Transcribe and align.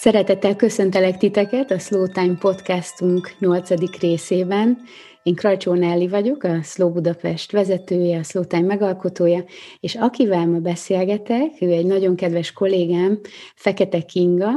Szeretettel 0.00 0.56
köszöntelek 0.56 1.16
titeket 1.16 1.70
a 1.70 1.78
Slow 1.78 2.06
Time 2.06 2.36
podcastunk 2.38 3.30
nyolcadik 3.38 3.96
részében. 4.00 4.78
Én 5.22 5.34
Krajcsó 5.34 5.74
Nelli 5.74 6.08
vagyok, 6.08 6.42
a 6.42 6.62
Slow 6.62 6.92
Budapest 6.92 7.52
vezetője, 7.52 8.18
a 8.18 8.22
Slow 8.22 8.44
Time 8.44 8.66
megalkotója, 8.66 9.44
és 9.80 9.94
akivel 9.94 10.46
ma 10.46 10.58
beszélgetek, 10.58 11.50
ő 11.60 11.70
egy 11.70 11.86
nagyon 11.86 12.16
kedves 12.16 12.52
kollégám, 12.52 13.20
Fekete 13.54 14.00
Kinga, 14.00 14.50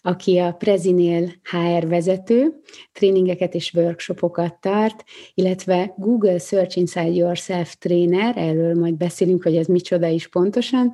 aki 0.00 0.38
a 0.38 0.52
Prezinél 0.52 1.32
HR 1.42 1.88
vezető, 1.88 2.60
tréningeket 2.92 3.54
és 3.54 3.74
workshopokat 3.74 4.60
tart, 4.60 5.04
illetve 5.34 5.94
Google 5.96 6.38
Search 6.38 6.78
Inside 6.78 7.12
Yourself 7.12 7.76
tréner, 7.78 8.36
erről 8.36 8.74
majd 8.74 8.94
beszélünk, 8.94 9.42
hogy 9.42 9.56
ez 9.56 9.66
micsoda 9.66 10.06
is 10.06 10.28
pontosan, 10.28 10.92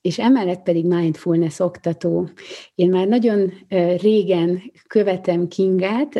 és 0.00 0.18
emellett 0.18 0.62
pedig 0.62 0.84
mindfulness 0.84 1.58
oktató. 1.58 2.28
Én 2.74 2.88
már 2.88 3.08
nagyon 3.08 3.52
régen 4.00 4.62
követem 4.86 5.48
Kingát, 5.48 6.14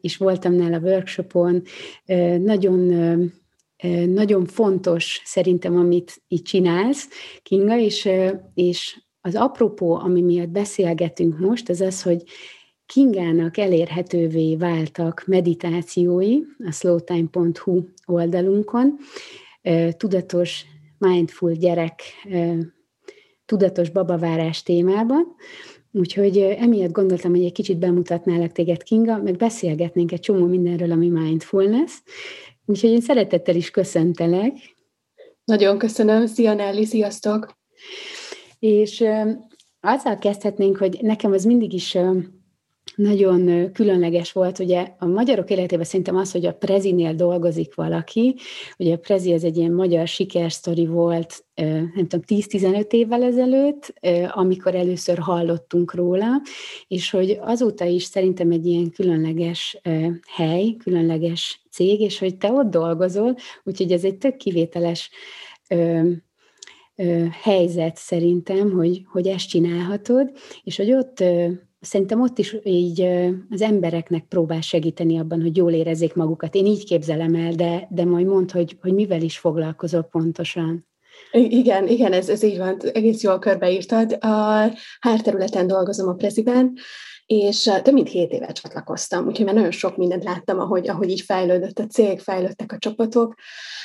és 0.00 0.16
voltam 0.16 0.54
nála 0.54 0.78
workshopon, 0.78 1.62
nagyon 2.38 2.92
nagyon 4.06 4.46
fontos 4.46 5.22
szerintem, 5.24 5.76
amit 5.76 6.22
itt 6.28 6.44
csinálsz, 6.44 7.08
Kinga, 7.42 7.78
és, 7.78 8.08
és 8.54 9.00
az 9.20 9.34
apropó, 9.34 9.94
ami 9.94 10.20
miatt 10.20 10.48
beszélgetünk 10.48 11.38
most, 11.38 11.68
az 11.68 11.80
az, 11.80 12.02
hogy 12.02 12.22
Kingának 12.86 13.56
elérhetővé 13.56 14.56
váltak 14.56 15.24
meditációi 15.26 16.38
a 16.66 16.72
slowtime.hu 16.72 17.84
oldalunkon, 18.06 18.96
tudatos, 19.96 20.64
mindful 20.98 21.52
gyerek 21.52 22.02
tudatos 23.46 23.90
babavárás 23.90 24.62
témában. 24.62 25.34
Úgyhogy 25.92 26.38
emiatt 26.38 26.92
gondoltam, 26.92 27.30
hogy 27.30 27.44
egy 27.44 27.52
kicsit 27.52 27.78
bemutatnálak 27.78 28.52
téged, 28.52 28.82
Kinga, 28.82 29.22
meg 29.22 29.36
beszélgetnénk 29.36 30.12
egy 30.12 30.20
csomó 30.20 30.46
mindenről, 30.46 30.90
ami 30.90 31.08
mindfulness. 31.08 31.92
Úgyhogy 32.66 32.90
én 32.90 33.00
szeretettel 33.00 33.56
is 33.56 33.70
köszöntelek. 33.70 34.52
Nagyon 35.44 35.78
köszönöm. 35.78 36.26
Szia 36.26 36.54
Nelly, 36.54 36.84
sziasztok! 36.84 37.58
És 38.58 39.04
azzal 39.80 40.18
kezdhetnénk, 40.18 40.76
hogy 40.76 40.98
nekem 41.00 41.32
az 41.32 41.44
mindig 41.44 41.72
is 41.72 41.96
nagyon 42.96 43.72
különleges 43.72 44.32
volt, 44.32 44.58
ugye 44.58 44.86
a 44.98 45.06
magyarok 45.06 45.50
életében 45.50 45.84
szerintem 45.84 46.16
az, 46.16 46.32
hogy 46.32 46.46
a 46.46 46.54
Prezinél 46.54 47.14
dolgozik 47.14 47.74
valaki, 47.74 48.34
ugye 48.78 48.94
a 48.94 48.98
Prezi 48.98 49.32
az 49.32 49.44
egy 49.44 49.56
ilyen 49.56 49.72
magyar 49.72 50.08
sikersztori 50.08 50.86
volt, 50.86 51.44
nem 51.94 52.06
tudom, 52.08 52.20
10-15 52.26 52.92
évvel 52.92 53.22
ezelőtt, 53.22 53.94
amikor 54.28 54.74
először 54.74 55.18
hallottunk 55.18 55.94
róla, 55.94 56.42
és 56.88 57.10
hogy 57.10 57.38
azóta 57.40 57.84
is 57.84 58.02
szerintem 58.02 58.50
egy 58.50 58.66
ilyen 58.66 58.90
különleges 58.90 59.80
hely, 60.26 60.76
különleges 60.84 61.60
cég, 61.70 62.00
és 62.00 62.18
hogy 62.18 62.36
te 62.36 62.52
ott 62.52 62.70
dolgozol, 62.70 63.36
úgyhogy 63.64 63.92
ez 63.92 64.04
egy 64.04 64.16
tök 64.16 64.36
kivételes 64.36 65.10
helyzet 67.42 67.96
szerintem, 67.96 68.70
hogy, 68.70 69.02
hogy 69.12 69.26
ezt 69.26 69.48
csinálhatod, 69.48 70.30
és 70.62 70.76
hogy 70.76 70.92
ott 70.92 71.24
szerintem 71.86 72.20
ott 72.20 72.38
is 72.38 72.56
így 72.64 73.00
az 73.50 73.62
embereknek 73.62 74.24
próbál 74.28 74.60
segíteni 74.60 75.18
abban, 75.18 75.42
hogy 75.42 75.56
jól 75.56 75.72
érezzék 75.72 76.14
magukat. 76.14 76.54
Én 76.54 76.66
így 76.66 76.84
képzelem 76.84 77.34
el, 77.34 77.52
de, 77.52 77.86
de 77.90 78.04
majd 78.04 78.26
mondd, 78.26 78.52
hogy, 78.52 78.76
hogy 78.80 78.94
mivel 78.94 79.22
is 79.22 79.38
foglalkozol 79.38 80.02
pontosan. 80.02 80.86
Igen, 81.32 81.88
igen, 81.88 82.12
ez, 82.12 82.28
ez 82.28 82.42
így 82.42 82.58
van, 82.58 82.76
egész 82.92 83.22
jól 83.22 83.38
körbeírtad. 83.38 84.12
A 84.20 84.70
hárterületen 85.00 85.66
dolgozom 85.66 86.08
a 86.08 86.14
Preziben, 86.14 86.72
és 87.26 87.70
több 87.82 87.94
mint 87.94 88.08
hét 88.08 88.32
éve 88.32 88.52
csatlakoztam, 88.52 89.26
úgyhogy 89.26 89.44
már 89.44 89.54
nagyon 89.54 89.70
sok 89.70 89.96
mindent 89.96 90.24
láttam, 90.24 90.58
ahogy, 90.58 90.88
ahogy 90.88 91.10
így 91.10 91.20
fejlődött 91.20 91.78
a 91.78 91.86
cég, 91.86 92.20
fejlődtek 92.20 92.72
a 92.72 92.78
csapatok. 92.78 93.34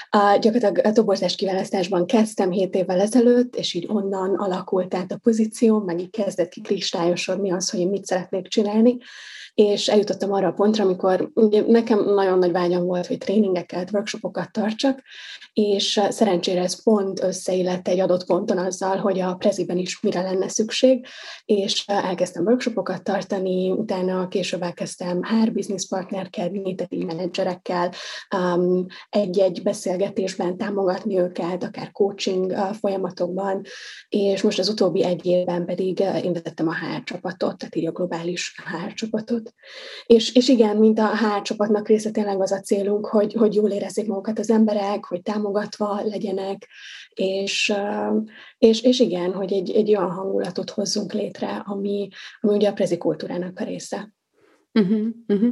A, 0.09 0.37
gyakorlatilag 0.41 0.85
a 0.85 0.91
toborzás 0.91 1.35
kiválasztásban 1.35 2.05
kezdtem 2.05 2.51
hét 2.51 2.75
évvel 2.75 2.99
ezelőtt, 2.99 3.55
és 3.55 3.73
így 3.73 3.85
onnan 3.89 4.35
alakult 4.35 4.95
át 4.95 5.11
a 5.11 5.19
pozíció, 5.23 5.79
meg 5.79 5.99
így 5.99 6.09
kezdett 6.09 6.49
ki 6.49 6.61
kristályosodni 6.61 7.51
az, 7.51 7.69
hogy 7.69 7.79
én 7.79 7.89
mit 7.89 8.05
szeretnék 8.05 8.47
csinálni, 8.47 8.97
és 9.53 9.87
eljutottam 9.87 10.31
arra 10.33 10.47
a 10.47 10.51
pontra, 10.51 10.83
amikor 10.83 11.31
nekem 11.67 12.13
nagyon 12.13 12.37
nagy 12.37 12.51
vágyam 12.51 12.85
volt, 12.85 13.07
hogy 13.07 13.17
tréningeket, 13.17 13.91
workshopokat 13.91 14.51
tartsak, 14.51 15.01
és 15.53 16.01
szerencsére 16.09 16.61
ez 16.61 16.83
pont 16.83 17.23
összeillett 17.23 17.87
egy 17.87 17.99
adott 17.99 18.25
ponton 18.25 18.57
azzal, 18.57 18.97
hogy 18.97 19.19
a 19.19 19.35
preziben 19.35 19.77
is 19.77 19.99
mire 19.99 20.21
lenne 20.21 20.47
szükség, 20.47 21.05
és 21.45 21.83
elkezdtem 21.87 22.45
workshopokat 22.45 23.03
tartani, 23.03 23.71
utána 23.71 24.27
később 24.27 24.61
elkezdtem 24.61 25.23
HR 25.23 25.51
business 25.51 25.87
partnerkedni, 25.87 26.75
tehát 26.75 26.93
így 26.93 27.05
menedzserekkel 27.05 27.91
um, 28.35 28.85
egy-egy 29.09 29.61
beszélgetésben 29.63 30.57
támogatni 30.57 31.19
őket, 31.19 31.63
akár 31.63 31.91
coaching 31.91 32.53
folyamatokban, 32.79 33.61
és 34.09 34.41
most 34.41 34.59
az 34.59 34.69
utóbbi 34.69 35.03
egy 35.03 35.25
évben 35.25 35.65
pedig 35.65 35.99
én 35.99 36.33
vezettem 36.33 36.67
a 36.67 36.75
HR 36.75 37.03
csapatot, 37.03 37.57
tehát 37.57 37.75
így 37.75 37.87
a 37.87 37.91
globális 37.91 38.55
HR 38.65 38.93
csapatot. 38.93 39.40
És, 40.05 40.35
és 40.35 40.47
igen, 40.47 40.77
mint 40.77 40.99
a 40.99 41.17
HR 41.17 41.41
csapatnak 41.41 41.87
része 41.87 42.11
tényleg 42.11 42.41
az 42.41 42.51
a 42.51 42.59
célunk, 42.59 43.05
hogy, 43.05 43.33
hogy 43.33 43.55
jól 43.55 43.69
érezzék 43.69 44.07
magukat 44.07 44.39
az 44.39 44.49
emberek, 44.49 45.05
hogy 45.05 45.21
támogatva 45.21 46.01
legyenek, 46.03 46.67
és, 47.13 47.73
és, 48.57 48.81
és 48.81 48.99
igen, 48.99 49.33
hogy 49.33 49.53
egy, 49.53 49.71
egy 49.71 49.95
olyan 49.95 50.11
hangulatot 50.11 50.69
hozzunk 50.69 51.13
létre, 51.13 51.63
ami, 51.65 52.07
ami 52.41 52.55
ugye 52.55 52.69
a 52.69 52.73
prezikultúrának 52.73 53.59
a 53.59 53.63
része. 53.63 54.13
Uh-huh, 54.73 55.07
uh-huh. 55.27 55.49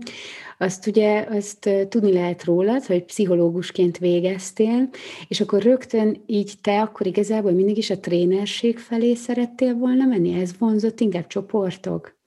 Azt 0.58 0.88
ugye, 0.88 1.28
azt 1.30 1.70
tudni 1.90 2.14
lehet 2.14 2.44
rólad, 2.44 2.86
hogy 2.86 3.04
pszichológusként 3.04 3.98
végeztél, 3.98 4.90
és 5.28 5.42
akkor 5.42 5.62
rögtön 5.62 6.24
így 6.26 6.54
te 6.62 6.82
akkor 6.82 7.08
igazából 7.08 7.52
mindig 7.52 7.78
is 7.78 7.90
a 7.90 8.00
trénerség 8.00 8.78
felé 8.78 9.14
szerettél 9.14 9.74
volna 9.74 10.06
menni? 10.06 10.42
Ez 10.42 10.58
vonzott 10.58 11.00
inkább 11.00 11.28
csoportok? 11.28 12.19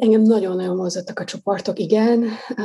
Engem 0.00 0.22
nagyon-nagyon 0.22 0.76
mozottak 0.76 1.18
a 1.18 1.24
csoportok, 1.24 1.78
igen. 1.78 2.24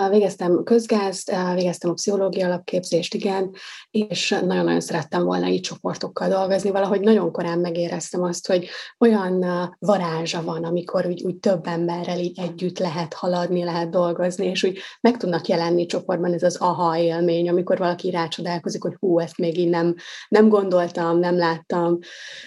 Végeztem 0.10 0.64
közgázt, 0.64 1.32
végeztem 1.54 1.90
a 1.90 1.94
pszichológia 1.94 2.46
alapképzést, 2.46 3.14
igen, 3.14 3.52
és 3.92 4.30
nagyon-nagyon 4.30 4.80
szerettem 4.80 5.24
volna 5.24 5.48
így 5.48 5.62
csoportokkal 5.62 6.30
dolgozni. 6.30 6.70
Valahogy 6.72 7.02
nagyon 7.02 7.32
korán 7.32 7.60
megéreztem 7.60 8.24
azt, 8.24 8.48
hogy 8.48 8.68
olyan 9.00 9.46
varázsa 9.80 10.44
van, 10.44 10.64
amikor 10.64 11.06
úgy, 11.06 11.24
úgy 11.24 11.36
több 11.36 11.68
emberrel 11.68 12.20
így 12.20 12.40
együtt 12.40 12.80
lehet 12.80 13.14
haladni, 13.14 13.64
lehet 13.64 13.90
dolgozni, 13.90 14.46
és 14.46 14.64
úgy 14.64 14.78
meg 15.02 15.18
tudnak 15.18 15.48
jelenni 15.48 15.86
csoportban 15.86 16.34
ez 16.34 16.44
az 16.44 16.56
aha 16.56 16.98
élmény, 16.98 17.50
amikor 17.50 17.78
valaki 17.78 18.10
rácsodálkozik, 18.10 18.82
hogy 18.84 18.96
hú, 19.00 19.20
ezt 19.20 19.38
még 19.38 19.58
így 19.58 19.70
nem, 19.70 19.96
nem 20.28 20.50
gondoltam, 20.50 21.20
nem 21.20 21.38
láttam, 21.38 22.00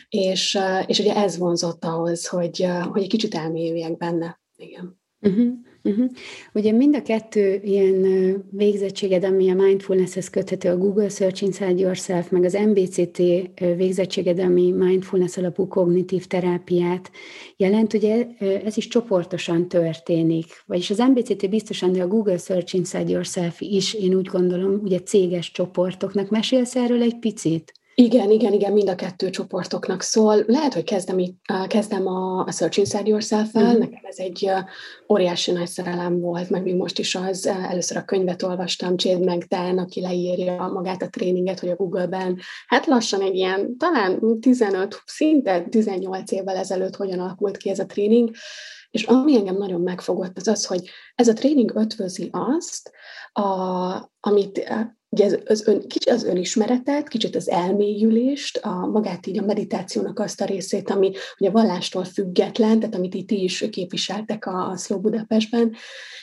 és, 0.09 0.59
és 0.87 0.99
ugye 0.99 1.15
ez 1.15 1.39
vonzott 1.39 1.85
ahhoz, 1.85 2.27
hogy, 2.27 2.69
hogy 2.91 3.03
egy 3.03 3.09
kicsit 3.09 3.35
elmélyüljek 3.35 3.97
benne. 3.97 4.39
Igen. 4.59 4.97
Uh-huh, 5.21 5.49
uh-huh. 5.83 6.11
Ugye 6.55 6.73
mind 6.73 6.95
a 6.95 7.03
kettő 7.03 7.61
ilyen 7.65 8.07
végzettséged, 8.51 9.25
ami 9.25 9.51
a 9.51 9.55
mindfulnesshez 9.55 10.31
köthető, 10.31 10.69
a 10.69 10.77
Google 10.77 11.09
Search 11.09 11.43
Inside 11.43 11.81
Yourself, 11.81 12.31
meg 12.31 12.45
az 12.45 12.53
MBCT 12.53 13.17
végzettséged, 13.77 14.39
ami 14.39 14.73
mindfulness 14.73 15.37
alapú 15.37 15.69
kognitív 15.69 16.27
terápiát 16.27 17.11
jelent, 17.57 17.95
ugye 17.95 18.27
ez 18.39 18.77
is 18.77 18.89
csoportosan 18.89 19.69
történik. 19.69 20.47
Vagyis 20.67 20.91
az 20.91 20.99
MBCT 20.99 21.49
biztosan, 21.51 21.93
de 21.93 22.03
a 22.03 22.09
Google 22.09 22.39
Search 22.39 22.75
Inside 22.75 23.11
Yourself 23.11 23.61
is, 23.61 23.95
én 23.95 24.15
úgy 24.15 24.27
gondolom, 24.27 24.81
ugye 24.83 24.99
céges 24.99 25.51
csoportoknak. 25.51 26.31
Mesélsz 26.31 26.77
erről 26.77 27.03
egy 27.03 27.19
picit? 27.19 27.73
Igen, 28.01 28.31
igen, 28.31 28.53
igen, 28.53 28.73
mind 28.73 28.89
a 28.89 28.95
kettő 28.95 29.31
csoportoknak 29.31 30.03
szól. 30.03 30.45
Lehet, 30.47 30.75
hogy 30.75 30.85
kezdem, 30.85 31.19
kezdem 31.67 32.07
a, 32.07 32.45
a 32.45 32.51
Search 32.51 32.79
Inside 32.79 33.09
Yourself-el. 33.09 33.63
Uh-huh. 33.63 33.79
Nekem 33.79 34.01
ez 34.03 34.19
egy 34.19 34.51
óriási 35.09 35.53
nagy 35.53 35.67
szerelem 35.67 36.21
volt, 36.21 36.51
meg 36.51 36.63
még 36.63 36.75
most 36.75 36.99
is 36.99 37.15
az. 37.15 37.47
Először 37.47 37.97
a 37.97 38.05
könyvet 38.05 38.43
olvastam, 38.43 38.97
Chad 38.97 39.25
Magdan, 39.25 39.79
aki 39.79 40.01
leírja 40.01 40.67
magát 40.67 41.03
a 41.03 41.09
tréninget, 41.09 41.61
hogy 41.61 41.69
a 41.69 41.77
Google-ben, 41.77 42.39
hát 42.67 42.87
lassan 42.87 43.21
egy 43.21 43.35
ilyen, 43.35 43.77
talán 43.77 44.41
15, 44.41 45.03
szinte 45.05 45.63
18 45.63 46.33
évvel 46.33 46.57
ezelőtt 46.57 46.97
hogyan 46.97 47.19
alakult 47.19 47.57
ki 47.57 47.71
ez 47.71 47.79
a 47.79 47.87
tréning, 47.87 48.31
és 48.91 49.03
ami 49.03 49.37
engem 49.37 49.57
nagyon 49.57 49.81
megfogott, 49.81 50.37
az 50.37 50.49
az, 50.49 50.67
hogy 50.67 50.91
ez 51.15 51.29
a 51.29 51.33
tréning 51.33 51.73
ötvözi 51.75 52.29
azt, 52.33 52.91
a, 53.33 53.43
amit 54.21 54.59
ugye 55.09 55.25
az, 55.25 55.39
az 55.45 55.67
ön, 55.67 55.89
kicsit 55.89 56.13
az 56.13 56.25
önismeretet, 56.25 57.09
kicsit 57.09 57.37
az 57.37 57.49
elmélyülést, 57.49 58.57
a 58.57 58.87
magát 58.87 59.27
így 59.27 59.39
a 59.39 59.45
meditációnak 59.45 60.19
azt 60.19 60.41
a 60.41 60.45
részét, 60.45 60.91
ami 60.91 61.13
ugye 61.39 61.51
vallástól 61.51 62.05
független, 62.05 62.79
tehát 62.79 62.95
amit 62.95 63.15
itt 63.15 63.31
is 63.31 63.65
képviseltek 63.71 64.47
a, 64.47 64.71
a 64.71 64.77
Slow 64.77 65.01
Budapestben, 65.01 65.75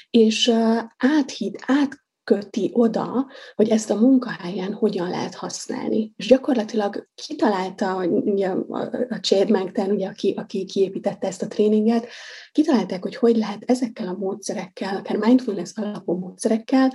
és 0.09 0.47
uh, 0.47 0.79
áthid, 0.97 1.55
át 1.65 2.03
oda, 2.71 3.27
hogy 3.55 3.69
ezt 3.69 3.89
a 3.89 3.95
munkahelyen 3.95 4.73
hogyan 4.73 5.09
lehet 5.09 5.35
használni. 5.35 6.13
És 6.15 6.27
gyakorlatilag 6.27 7.07
kitalálta 7.15 8.05
ugye, 8.05 8.47
a, 8.47 8.89
a 9.09 9.15
Chad 9.21 9.49
Magden, 9.49 9.91
ugye, 9.91 10.07
aki, 10.07 10.33
aki 10.37 10.65
kiépítette 10.65 11.27
ezt 11.27 11.41
a 11.41 11.47
tréninget, 11.47 12.07
kitalálták, 12.51 13.01
hogy 13.01 13.15
hogy 13.15 13.37
lehet 13.37 13.63
ezekkel 13.65 14.07
a 14.07 14.17
módszerekkel, 14.17 14.95
akár 14.95 15.17
mindfulness 15.17 15.71
alapú 15.75 16.13
módszerekkel 16.17 16.91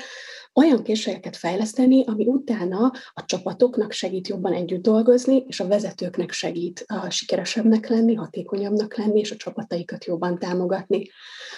olyan 0.55 0.83
készségeket 0.83 1.37
fejleszteni, 1.37 2.05
ami 2.07 2.27
utána 2.27 2.93
a 3.13 3.25
csapatoknak 3.25 3.93
segít 3.93 4.29
jobban 4.29 4.53
együtt 4.53 4.83
dolgozni, 4.83 5.45
és 5.47 5.61
a 5.61 5.67
vezetőknek 5.67 6.33
segít 6.33 6.85
a 6.87 7.11
sikeresebbnek 7.11 7.89
lenni, 7.89 8.15
hatékonyabbnak 8.15 8.97
lenni, 8.97 9.21
és 9.21 9.31
a 9.31 9.37
csapataikat 9.37 10.05
jobban 10.05 10.39
támogatni. 10.39 11.11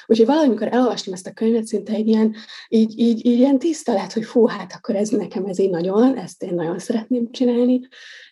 Úgyhogy 0.07 0.27
valamikor 0.27 0.69
elolvastam 0.73 1.13
ezt 1.13 1.27
a 1.27 1.33
könyvet, 1.33 1.67
szinte 1.67 1.93
egy 1.93 2.09
ilyen, 2.09 2.35
így, 2.69 2.99
így, 2.99 3.27
így 3.27 3.39
ilyen 3.39 3.59
tiszta 3.59 3.93
lett, 3.93 4.13
hogy 4.13 4.25
fú, 4.25 4.47
hát 4.47 4.73
akkor 4.73 4.97
ez 4.97 5.09
nekem 5.09 5.45
ez 5.45 5.59
így 5.59 5.71
nagyon, 5.71 6.17
ezt 6.17 6.43
én 6.43 6.55
nagyon 6.55 6.79
szeretném 6.79 7.31
csinálni, 7.31 7.81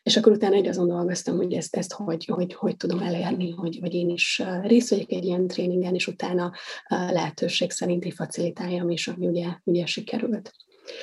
és 0.03 0.17
akkor 0.17 0.33
utána 0.33 0.55
egy 0.55 0.67
azon 0.67 0.89
dolgoztam, 0.89 1.37
hogy 1.37 1.53
ezt, 1.53 1.77
ezt 1.77 1.93
hogy, 1.93 2.25
hogy, 2.25 2.55
hogy 2.55 2.77
tudom 2.77 2.99
elérni, 2.99 3.51
hogy, 3.51 3.79
hogy 3.81 3.95
én 3.95 4.09
is 4.09 4.43
részt 4.63 4.91
vegyek 4.91 5.11
egy 5.11 5.25
ilyen 5.25 5.47
tréningen, 5.47 5.95
és 5.95 6.07
utána 6.07 6.53
lehetőség 6.89 7.71
szerinti 7.71 8.11
facilitáljam 8.11 8.91
is, 8.91 9.09
ami 9.09 9.27
ugye, 9.27 9.47
ugye 9.65 9.87
sikerült. 9.87 10.53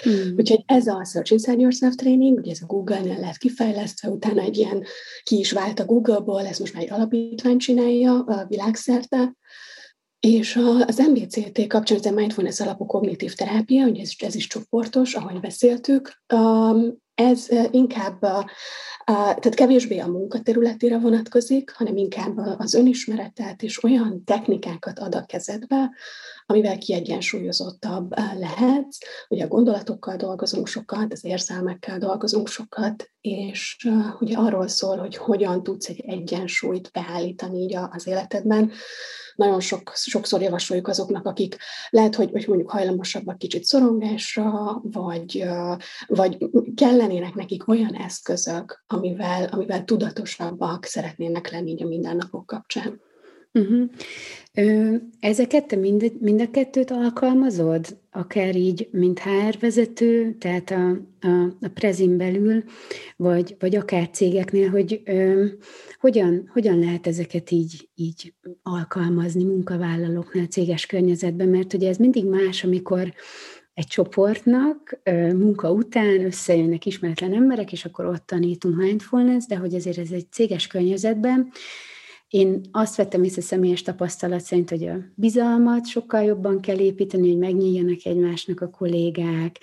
Hmm. 0.03 0.33
Úgyhogy 0.37 0.63
ez 0.65 0.87
a 0.87 1.05
Search 1.05 1.31
Inside 1.31 1.61
Yourself 1.61 1.95
tréning, 1.95 2.37
ugye 2.37 2.51
ez 2.51 2.61
a 2.61 2.65
Google-nél 2.65 3.19
lett 3.19 3.37
kifejlesztve, 3.37 4.09
utána 4.09 4.41
egy 4.41 4.57
ilyen 4.57 4.83
ki 5.23 5.37
is 5.37 5.51
vált 5.51 5.79
a 5.79 5.85
Google-ból, 5.85 6.45
ez 6.45 6.59
most 6.59 6.73
már 6.73 6.83
egy 6.83 6.91
alapítvány 6.91 7.57
csinálja 7.57 8.23
a 8.23 8.45
világszerte, 8.47 9.35
és 10.19 10.59
az 10.85 10.97
MBCT 10.97 11.67
kapcsán, 11.67 11.97
ez 11.97 12.05
a 12.05 12.11
mindfulness 12.11 12.59
alapú 12.59 12.85
kognitív 12.85 13.33
terápia, 13.33 13.87
ugye 13.87 14.01
ez, 14.01 14.11
ez 14.17 14.35
is 14.35 14.47
csoportos, 14.47 15.13
ahogy 15.13 15.39
beszéltük, 15.39 16.23
ez 17.17 17.47
inkább 17.71 18.19
tehát 19.05 19.53
kevésbé 19.53 19.99
a 19.99 20.07
munkaterületére 20.07 20.99
vonatkozik, 20.99 21.71
hanem 21.71 21.97
inkább 21.97 22.37
az 22.37 22.73
önismeretet 22.73 23.61
és 23.61 23.83
olyan 23.83 24.23
technikákat 24.25 24.99
ad 24.99 25.15
a 25.15 25.25
kezedbe, 25.25 25.91
amivel 26.45 26.77
kiegyensúlyozottabb 26.77 28.13
lehet. 28.37 28.87
Ugye 29.27 29.43
a 29.43 29.47
gondolatokkal 29.47 30.15
dolgozunk 30.15 30.67
sokat, 30.67 31.11
az 31.11 31.25
érzelmekkel 31.25 31.97
dolgozunk 31.97 32.47
sokat, 32.47 33.11
és 33.21 33.87
ugye 34.19 34.37
arról 34.37 34.67
szól, 34.67 34.97
hogy 34.97 35.17
hogyan 35.17 35.63
tudsz 35.63 35.89
egy 35.89 36.03
egyensúlyt 36.07 36.91
beállítani 36.91 37.59
így 37.59 37.75
az 37.91 38.07
életedben, 38.07 38.71
nagyon 39.37 39.59
sok, 39.59 39.91
sokszor 39.95 40.41
javasoljuk 40.41 40.87
azoknak, 40.87 41.25
akik 41.25 41.57
lehet, 41.89 42.15
hogy, 42.15 42.31
hogy 42.31 42.45
mondjuk 42.47 42.71
hajlamosabbak 42.71 43.37
kicsit 43.37 43.63
szorongásra, 43.63 44.79
vagy, 44.83 45.45
vagy 46.07 46.37
kellenének 46.77 47.33
nekik 47.33 47.67
olyan 47.67 47.93
eszközök, 47.93 48.83
amivel, 48.87 49.45
amivel 49.51 49.83
tudatosabbak 49.83 50.85
szeretnének 50.85 51.51
lenni 51.51 51.71
így 51.71 51.83
a 51.83 51.87
mindennapok 51.87 52.45
kapcsán. 52.45 53.01
Uh-huh. 53.53 53.89
Ezeket 55.19 55.67
te 55.67 55.75
mind, 55.75 56.11
mind 56.19 56.41
a 56.41 56.51
kettőt 56.51 56.91
alkalmazod? 56.91 57.97
Akár 58.11 58.55
így, 58.55 58.89
mint 58.91 59.19
HR 59.19 59.59
vezető, 59.59 60.35
tehát 60.39 60.71
a, 60.71 60.89
a, 61.19 61.55
a 61.61 61.67
prezin 61.73 62.17
belül, 62.17 62.63
vagy, 63.15 63.55
vagy 63.59 63.75
akár 63.75 64.09
cégeknél, 64.09 64.69
hogy 64.69 65.01
ö, 65.05 65.45
hogyan, 65.99 66.49
hogyan 66.53 66.79
lehet 66.79 67.07
ezeket 67.07 67.51
így, 67.51 67.89
így 67.95 68.33
alkalmazni 68.63 69.43
munkavállalóknál, 69.43 70.45
céges 70.45 70.85
környezetben, 70.85 71.47
mert 71.47 71.73
ugye 71.73 71.89
ez 71.89 71.97
mindig 71.97 72.25
más, 72.25 72.63
amikor 72.63 73.13
egy 73.77 73.87
csoportnak 73.87 74.99
munka 75.33 75.71
után 75.71 76.25
összejönnek 76.25 76.85
ismeretlen 76.85 77.33
emberek, 77.33 77.71
és 77.71 77.85
akkor 77.85 78.05
ott 78.05 78.25
tanítunk 78.25 78.75
mindfulness, 78.75 79.45
de 79.45 79.55
hogy 79.55 79.75
azért 79.75 79.97
ez 79.97 80.11
egy 80.11 80.31
céges 80.31 80.67
környezetben, 80.67 81.51
én 82.27 82.61
azt 82.71 82.95
vettem 82.95 83.23
észre 83.23 83.41
személyes 83.41 83.81
tapasztalat 83.81 84.41
szerint, 84.41 84.69
hogy 84.69 84.87
a 84.87 84.97
bizalmat 85.15 85.87
sokkal 85.87 86.23
jobban 86.23 86.61
kell 86.61 86.79
építeni, 86.79 87.27
hogy 87.27 87.37
megnyíljanak 87.37 88.05
egymásnak 88.05 88.61
a 88.61 88.69
kollégák. 88.69 89.59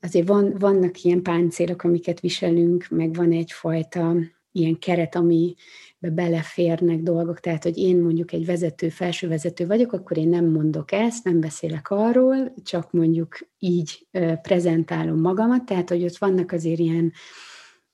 Azért 0.00 0.28
van, 0.28 0.54
vannak 0.58 1.02
ilyen 1.02 1.22
páncélok, 1.22 1.82
amiket 1.82 2.20
viselünk, 2.20 2.86
meg 2.90 3.14
van 3.14 3.32
egyfajta 3.32 4.14
ilyen 4.52 4.78
keret, 4.78 5.14
ami 5.14 5.54
beleférnek 5.98 7.02
dolgok, 7.02 7.40
tehát, 7.40 7.62
hogy 7.62 7.78
én 7.78 7.96
mondjuk 7.96 8.32
egy 8.32 8.46
vezető, 8.46 8.88
felső 8.88 9.28
vezető 9.28 9.66
vagyok, 9.66 9.92
akkor 9.92 10.16
én 10.16 10.28
nem 10.28 10.44
mondok 10.44 10.92
ezt, 10.92 11.24
nem 11.24 11.40
beszélek 11.40 11.90
arról, 11.90 12.54
csak 12.64 12.92
mondjuk 12.92 13.38
így 13.58 14.06
prezentálom 14.42 15.20
magamat, 15.20 15.64
tehát, 15.64 15.88
hogy 15.88 16.04
ott 16.04 16.16
vannak 16.16 16.52
azért 16.52 16.78
ilyen 16.78 17.12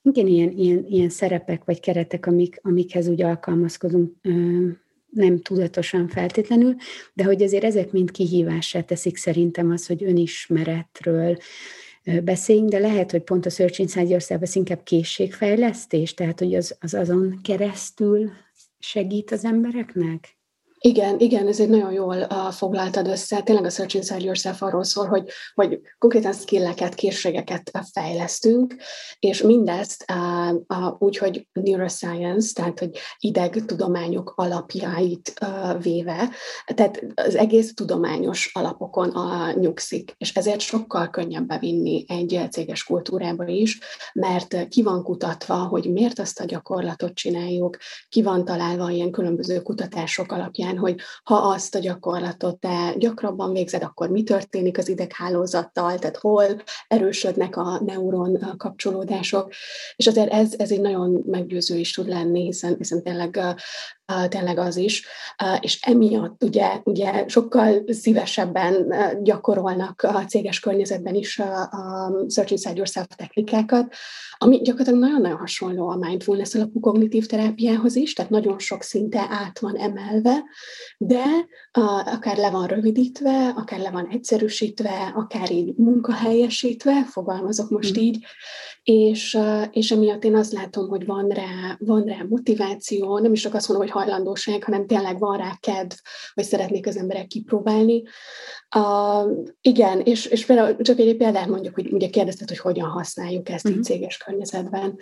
igen, 0.07 0.27
ilyen, 0.27 0.51
ilyen, 0.51 0.85
ilyen 0.89 1.09
szerepek 1.09 1.65
vagy 1.65 1.81
keretek, 1.81 2.27
amik, 2.27 2.59
amikhez 2.63 3.09
úgy 3.09 3.23
alkalmazkodunk, 3.23 4.13
nem 5.11 5.41
tudatosan 5.41 6.09
feltétlenül, 6.09 6.75
de 7.13 7.25
hogy 7.25 7.43
azért 7.43 7.65
ezek 7.65 7.93
mind 7.93 8.11
kihívássá 8.11 8.81
teszik 8.81 9.17
szerintem 9.17 9.71
az, 9.71 9.87
hogy 9.87 10.05
önismeretről 10.05 11.37
beszéljünk, 12.25 12.69
de 12.69 12.79
lehet, 12.79 13.11
hogy 13.11 13.23
pont 13.23 13.47
a 13.47 13.51
Search 13.51 13.81
Inside 13.81 14.09
Yourself 14.09 14.43
az 14.43 14.57
inkább 14.57 14.83
készségfejlesztés, 14.83 16.15
tehát 16.15 16.39
hogy 16.39 16.55
az, 16.55 16.77
az 16.81 16.95
azon 16.95 17.41
keresztül 17.43 18.31
segít 18.79 19.31
az 19.31 19.45
embereknek? 19.45 20.39
Igen, 20.87 21.19
igen, 21.19 21.49
ez 21.49 21.61
egy 21.61 21.69
nagyon 21.69 21.93
jól 21.93 22.17
uh, 22.17 22.53
foglaltad 22.53 23.07
össze. 23.07 23.41
Tényleg 23.41 23.65
a 23.65 23.71
Search 23.71 23.95
Inside 23.95 24.25
Yourself 24.25 24.63
arról 24.63 24.85
szól, 24.85 25.07
hogy, 25.07 25.29
hogy 25.55 25.81
konkrétan 25.99 26.33
skilleket, 26.33 26.95
készségeket 26.95 27.71
fejlesztünk, 27.93 28.75
és 29.19 29.43
mindezt 29.43 30.05
uh, 30.13 30.55
uh, 30.69 30.95
úgy, 30.99 31.17
hogy 31.17 31.47
neuroscience, 31.53 32.53
tehát 32.55 32.79
hogy 32.79 32.91
idegtudományok 33.19 34.33
alapjait 34.37 35.35
uh, 35.41 35.83
véve, 35.83 36.31
tehát 36.75 37.05
az 37.15 37.37
egész 37.37 37.75
tudományos 37.75 38.51
alapokon 38.53 39.09
uh, 39.09 39.55
nyugszik, 39.55 40.15
és 40.19 40.35
ezért 40.35 40.61
sokkal 40.61 41.11
könnyebb 41.11 41.47
bevinni 41.47 42.05
egy 42.09 42.41
céges 42.51 42.85
kultúrába 42.85 43.47
is, 43.47 43.79
mert 44.13 44.69
ki 44.69 44.83
van 44.83 45.03
kutatva, 45.03 45.55
hogy 45.55 45.93
miért 45.93 46.19
azt 46.19 46.41
a 46.41 46.45
gyakorlatot 46.45 47.15
csináljuk, 47.15 47.77
ki 48.09 48.23
van 48.23 48.45
találva 48.45 48.91
ilyen 48.91 49.11
különböző 49.11 49.61
kutatások 49.63 50.33
alapján, 50.33 50.73
alapján, 50.75 50.79
hogy 50.79 51.01
ha 51.23 51.35
azt 51.35 51.75
a 51.75 51.79
gyakorlatot 51.79 52.59
te 52.59 52.95
gyakrabban 52.99 53.53
végzed, 53.53 53.83
akkor 53.83 54.11
mi 54.11 54.23
történik 54.23 54.79
az 54.79 54.89
ideghálózattal, 54.89 55.99
tehát 55.99 56.17
hol 56.17 56.45
erősödnek 56.89 57.57
a 57.57 57.81
neuron 57.85 58.55
kapcsolódások, 58.57 59.53
és 59.97 60.07
azért 60.07 60.33
ez, 60.33 60.55
ez 60.59 60.71
egy 60.71 60.81
nagyon 60.81 61.23
meggyőző 61.27 61.77
is 61.77 61.93
tud 61.93 62.09
lenni, 62.09 62.45
hiszen, 62.45 62.75
hiszen 62.79 63.03
tényleg 63.03 63.41
tényleg 64.29 64.59
az 64.59 64.77
is, 64.77 65.07
és 65.61 65.81
emiatt 65.83 66.43
ugye, 66.43 66.81
ugye 66.85 67.25
sokkal 67.29 67.85
szívesebben 67.87 68.95
gyakorolnak 69.23 70.03
a 70.03 70.25
céges 70.25 70.61
környezetben 70.61 71.15
is 71.15 71.39
a 71.39 72.25
Search 72.29 72.53
Inside 72.53 72.77
Yourself 72.77 73.07
technikákat, 73.17 73.95
ami 74.39 74.61
gyakorlatilag 74.61 75.01
nagyon-nagyon 75.01 75.39
hasonló 75.39 75.89
a 75.89 75.97
mindfulness 75.97 76.55
alapú 76.55 76.81
kognitív 76.81 77.27
terápiához 77.27 77.97
is, 77.97 78.13
tehát 78.13 78.31
nagyon 78.31 78.59
sok 78.59 78.83
szinte 78.83 79.27
át 79.31 79.59
van 79.59 79.77
emelve, 79.77 80.45
de 80.99 81.25
akár 82.05 82.37
le 82.37 82.51
van 82.51 82.67
rövidítve, 82.67 83.53
akár 83.57 83.81
le 83.81 83.91
van 83.91 84.09
egyszerűsítve, 84.11 85.13
akár 85.15 85.53
így 85.53 85.75
munkahelyesítve, 85.77 87.05
fogalmazok 87.05 87.71
most 87.71 87.99
mm. 87.99 88.03
így, 88.03 88.25
és, 88.83 89.39
és 89.71 89.91
emiatt 89.91 90.25
én 90.25 90.37
azt 90.37 90.53
látom, 90.53 90.89
hogy 90.89 91.07
van 91.07 91.29
rá, 91.29 91.77
van 91.79 92.03
rá 92.03 92.19
motiváció, 92.29 93.19
nem 93.19 93.33
is 93.33 93.41
csak 93.41 93.55
azt 93.55 93.69
mondom, 93.69 93.87
hogy 93.87 93.94
hajlandóság, 93.95 94.65
hanem 94.65 94.87
tényleg 94.87 95.19
van 95.19 95.37
rá 95.37 95.57
kedv, 95.61 95.97
hogy 96.35 96.45
szeretnék 96.45 96.87
az 96.87 96.97
emberek 96.97 97.27
kipróbálni. 97.27 98.03
Uh, 98.77 99.47
igen, 99.61 100.01
és, 100.01 100.27
és 100.27 100.47
például 100.47 100.77
csak 100.77 100.99
egy 100.99 101.17
példát 101.17 101.49
mondjuk, 101.49 101.75
hogy 101.75 101.93
ugye 101.93 102.09
kérdezted, 102.09 102.49
hogy 102.49 102.59
hogyan 102.59 102.89
használjuk 102.89 103.49
ezt 103.49 103.65
uh-huh. 103.65 103.81
így 103.81 103.87
mhm. 103.87 103.93
céges 103.93 104.17
környezetben. 104.17 104.99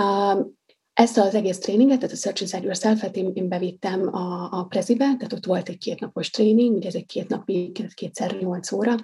Uh, 0.00 0.46
ezt 0.92 1.18
az 1.18 1.34
egész 1.34 1.58
tréninget, 1.58 1.98
tehát 1.98 2.14
a 2.14 2.18
Search 2.18 2.42
Inside 2.42 2.62
Yourself-et 2.62 3.16
én, 3.16 3.30
én 3.34 3.48
bevittem 3.48 4.14
a, 4.14 4.48
a 4.50 4.64
Prezibe, 4.64 5.04
tehát 5.04 5.32
ott 5.32 5.44
volt 5.44 5.68
egy 5.68 5.78
kétnapos 5.78 6.30
tréning, 6.30 6.76
ugye 6.76 6.88
ez 6.88 6.94
egy 6.94 7.06
két 7.06 7.28
napi, 7.28 7.72
kétszer 7.94 8.36
nyolc 8.40 8.72
óra, 8.72 8.94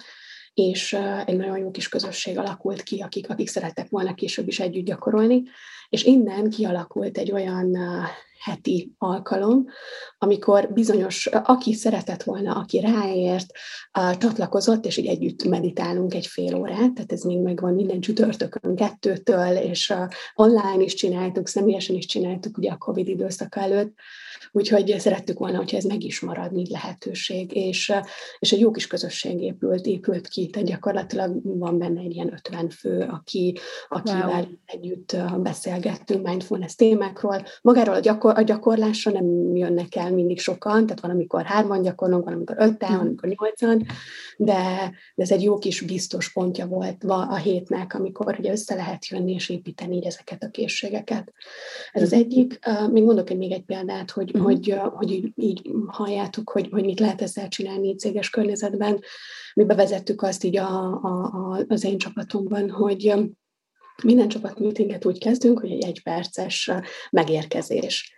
és 0.53 0.93
egy 1.25 1.37
nagyon 1.37 1.57
jó 1.57 1.71
kis 1.71 1.89
közösség 1.89 2.37
alakult 2.37 2.83
ki, 2.83 2.99
akik, 2.99 3.29
akik 3.29 3.47
szerettek 3.47 3.89
volna 3.89 4.13
később 4.13 4.47
is 4.47 4.59
együtt 4.59 4.85
gyakorolni, 4.85 5.43
és 5.89 6.03
innen 6.03 6.49
kialakult 6.49 7.17
egy 7.17 7.31
olyan 7.31 7.77
heti 8.43 8.91
alkalom, 8.97 9.65
amikor 10.17 10.73
bizonyos, 10.73 11.25
aki 11.25 11.73
szeretett 11.73 12.23
volna, 12.23 12.53
aki 12.53 12.79
ráért, 12.79 13.45
csatlakozott, 14.17 14.85
és 14.85 14.97
így 14.97 15.07
együtt 15.07 15.43
meditálunk 15.43 16.13
egy 16.13 16.27
fél 16.27 16.55
órát, 16.55 16.93
tehát 16.93 17.11
ez 17.11 17.21
még 17.21 17.39
megvan 17.39 17.73
minden 17.73 17.99
csütörtökön 17.99 18.75
kettőtől, 18.75 19.55
és 19.55 19.93
online 20.35 20.83
is 20.83 20.93
csináltuk, 20.93 21.47
személyesen 21.47 21.95
is 21.95 22.05
csináltuk 22.05 22.57
ugye 22.57 22.71
a 22.71 22.77
Covid 22.77 23.07
időszak 23.07 23.55
előtt, 23.55 23.93
úgyhogy 24.51 24.95
szerettük 24.99 25.39
volna, 25.39 25.57
hogyha 25.57 25.77
ez 25.77 25.83
meg 25.83 26.03
is 26.03 26.19
marad, 26.19 26.51
mint 26.51 26.69
lehetőség, 26.69 27.55
és, 27.55 27.93
és 28.39 28.51
egy 28.51 28.59
jó 28.59 28.71
kis 28.71 28.87
közösség 28.87 29.41
épült, 29.41 29.85
épült 29.85 30.27
ki, 30.27 30.49
tehát 30.49 30.67
gyakorlatilag 30.67 31.39
van 31.43 31.77
benne 31.77 32.01
egy 32.01 32.13
ilyen 32.13 32.33
50 32.33 32.69
fő, 32.69 33.07
aki, 33.11 33.57
akivel 33.89 34.43
wow. 34.43 34.53
együtt 34.65 35.15
beszélgettünk 35.37 36.27
mindfulness 36.27 36.75
témákról. 36.75 37.43
Magáról 37.61 37.95
a, 37.95 38.30
gyakor, 38.31 38.43
a 38.43 38.45
gyakorlásra 38.45 39.11
nem 39.11 39.55
jönnek 39.55 39.95
el 39.95 40.11
mindig 40.11 40.39
sokan, 40.39 40.85
tehát 40.85 41.01
van, 41.01 41.11
amikor 41.11 41.43
hárman 41.43 41.81
gyakorlunk, 41.81 42.23
van, 42.23 42.33
amikor 42.33 42.55
öten, 42.59 42.89
van, 42.89 42.97
amikor 42.97 43.37
nyolcan, 43.39 43.85
de, 44.37 44.91
de 45.15 45.23
ez 45.23 45.31
egy 45.31 45.43
jó 45.43 45.57
kis 45.57 45.81
biztos 45.81 46.31
pontja 46.31 46.65
volt 46.67 47.03
a 47.03 47.35
hétnek, 47.35 47.93
amikor 47.93 48.35
ugye 48.39 48.51
össze 48.51 48.75
lehet 48.75 49.07
jönni 49.07 49.33
és 49.33 49.49
építeni 49.49 49.95
így 49.95 50.05
ezeket 50.05 50.43
a 50.43 50.49
készségeket. 50.49 51.33
Ez 51.91 52.01
az 52.01 52.13
egyik. 52.13 52.59
Még 52.91 53.03
mondok 53.03 53.29
egy 53.29 53.37
még 53.37 53.51
egy 53.51 53.65
példát, 53.65 54.11
hogy, 54.11 54.29
uh-huh. 54.29 54.43
hogy, 54.43 54.79
hogy 54.93 55.11
így, 55.11 55.31
így 55.35 55.71
halljátok, 55.87 56.49
hogy, 56.49 56.67
hogy 56.71 56.85
mit 56.85 56.99
lehet 56.99 57.21
ezzel 57.21 57.47
csinálni 57.47 57.95
céges 57.95 58.29
környezetben. 58.29 58.99
Mi 59.53 59.63
bevezettük 59.63 60.21
azt 60.21 60.43
így 60.43 60.57
a, 60.57 60.93
a, 61.01 61.23
a, 61.23 61.65
az 61.67 61.83
én 61.83 61.97
csapatomban, 61.97 62.69
hogy 62.69 63.13
minden 64.03 64.27
csapatmeetinget 64.27 65.05
úgy 65.05 65.19
kezdünk, 65.19 65.59
hogy 65.59 65.71
egy 65.71 65.83
egyperces 65.83 66.71
megérkezés. 67.11 68.13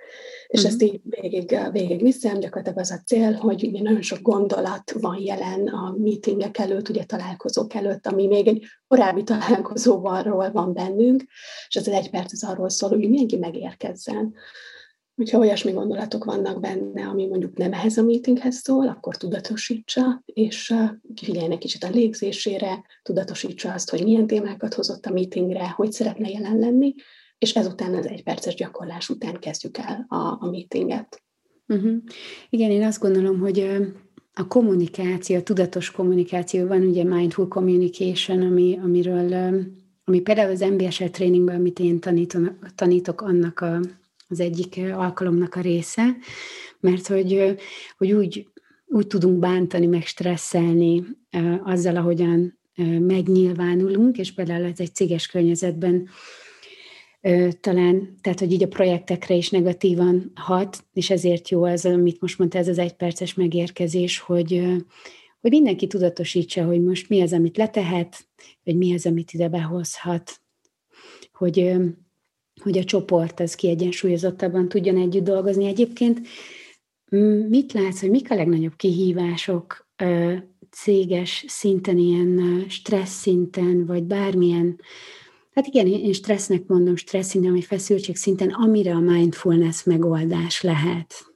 És 0.48 0.64
uh-huh. 0.64 0.72
ezt 0.72 0.82
így 0.84 1.02
végig, 1.04 1.60
végig 1.72 2.02
viszem, 2.02 2.40
gyakorlatilag 2.40 2.80
az 2.80 2.92
a 2.92 3.02
cél, 3.06 3.34
hogy 3.34 3.64
ugye 3.64 3.82
nagyon 3.82 4.02
sok 4.02 4.22
gondolat 4.22 4.92
van 4.92 5.22
jelen 5.22 5.68
a 5.68 5.96
meetingek 5.98 6.58
előtt, 6.58 6.90
ugye 6.90 7.04
találkozók 7.04 7.74
előtt, 7.74 8.08
ami 8.08 8.28
még 8.28 8.48
egy 8.48 8.66
korábbi 8.88 9.24
találkozóval 9.24 10.52
van 10.52 10.74
bennünk, 10.74 11.24
és 11.68 11.76
ez 11.76 11.88
az 11.88 11.94
egy 11.94 12.10
perc 12.10 12.34
az 12.34 12.44
arról 12.44 12.70
szól, 12.70 12.90
hogy 12.90 13.00
mindenki 13.00 13.38
megérkezzen. 13.38 14.34
Hogyha 15.16 15.38
olyasmi 15.38 15.72
gondolatok 15.72 16.24
vannak 16.24 16.60
benne, 16.60 17.08
ami 17.08 17.28
mondjuk 17.28 17.58
nem 17.58 17.74
ehhez 17.74 17.98
a 17.98 18.04
meetinghez 18.04 18.56
szól, 18.56 18.88
akkor 18.88 19.18
tudatosítsa, 19.18 20.24
és 20.26 20.74
figyeljen 21.22 21.52
egy 21.52 21.58
kicsit 21.58 21.84
a 21.84 21.90
légzésére, 21.90 22.86
tudatosítsa 23.04 23.74
azt, 23.74 23.90
hogy 23.90 24.04
milyen 24.04 24.28
témákat 24.28 24.74
hozott 24.74 25.06
a 25.06 25.12
meetingre, 25.12 25.70
hogy 25.70 25.92
szeretne 25.92 26.30
jelen 26.30 26.60
lenni, 26.60 26.94
és 27.38 27.56
ezután 27.56 27.94
az 27.94 28.08
egyperces 28.08 28.56
gyakorlás 28.56 29.10
után 29.10 29.40
kezdjük 29.40 29.78
el 29.78 30.06
a, 30.08 30.38
a 30.40 30.50
meetinget. 30.52 31.24
Uh-huh. 31.68 31.96
Igen, 32.50 32.72
én 32.72 32.84
azt 32.84 33.00
gondolom, 33.00 33.40
hogy 33.40 33.60
a 34.34 34.48
kommunikáció, 34.48 35.36
a 35.36 35.44
tudatos 35.44 35.92
kommunikáció, 35.92 36.68
van 36.68 36.82
ugye 36.82 37.04
mindful 37.04 37.48
communication, 37.48 38.42
ami, 38.42 38.80
amiről, 38.84 39.56
ami 40.04 40.22
például 40.22 40.52
az 40.52 40.60
MBSL 40.60 41.06
tréningben, 41.06 41.56
amit 41.56 41.80
én 41.80 42.00
tanítom, 42.00 42.58
tanítok, 42.76 43.22
annak 43.22 43.60
a, 43.60 43.80
az 44.28 44.40
egyik 44.40 44.80
alkalomnak 44.94 45.56
a 45.56 45.62
része, 45.62 46.16
mert 46.80 47.08
hogy, 47.08 47.56
hogy 47.98 48.12
úgy, 48.12 48.48
úgy 48.86 49.08
tudunk 49.08 49.40
bántani, 49.40 49.86
meg 49.86 50.06
stresszelni 50.06 51.04
azzal, 51.64 51.96
ahogyan 51.96 52.60
megnyilvánulunk, 53.00 54.18
és 54.18 54.34
például 54.34 54.66
ez 54.66 54.80
egy 54.80 54.96
céges 54.96 55.28
környezetben 55.28 56.10
talán, 57.60 58.18
tehát 58.22 58.40
hogy 58.40 58.52
így 58.52 58.64
a 58.64 58.68
projektekre 58.68 59.36
is 59.36 59.50
negatívan 59.50 60.32
hat, 60.36 60.84
és 60.94 61.10
ezért 61.10 61.50
jó 61.50 61.64
az, 61.64 61.86
amit 61.86 62.22
most 62.22 62.38
mondta, 62.38 62.58
ez 62.58 62.68
az 62.68 62.78
egyperces 62.78 63.34
megérkezés, 63.34 64.20
hogy, 64.20 64.64
hogy 65.42 65.52
mindenki 65.52 65.88
tudatosítsa, 65.88 66.66
hogy 66.66 66.84
most 66.84 67.10
mi 67.10 67.22
az, 67.22 67.34
amit 67.34 67.58
letehet, 67.58 68.26
vagy 68.64 68.78
mi 68.78 68.94
az, 68.94 69.06
amit 69.06 69.32
ide 69.32 69.48
behozhat, 69.48 70.42
hogy, 71.34 71.74
hogy 72.62 72.78
a 72.78 72.84
csoport 72.84 73.40
az 73.40 73.56
kiegyensúlyozottabban 73.56 74.70
tudjon 74.70 74.98
együtt 74.98 75.24
dolgozni. 75.24 75.66
Egyébként 75.66 76.28
mit 77.50 77.74
látsz, 77.74 78.00
hogy 78.00 78.10
mik 78.10 78.32
a 78.32 78.36
legnagyobb 78.36 78.76
kihívások 78.76 79.88
céges 80.72 81.46
szinten, 81.48 81.98
ilyen 81.98 82.66
stressz 82.70 83.20
szinten, 83.20 83.86
vagy 83.86 84.04
bármilyen 84.04 84.80
Hát 85.54 85.68
igen, 85.68 85.88
én 85.88 86.14
stressznek 86.14 86.66
mondom, 86.68 86.96
stressz 86.96 87.28
szinten, 87.28 87.52
vagy 87.52 87.64
feszültség 87.64 88.16
szinten, 88.16 88.50
amire 88.50 88.96
a 88.96 89.00
mindfulness 89.00 89.84
megoldás 89.84 90.62
lehet. 90.62 91.33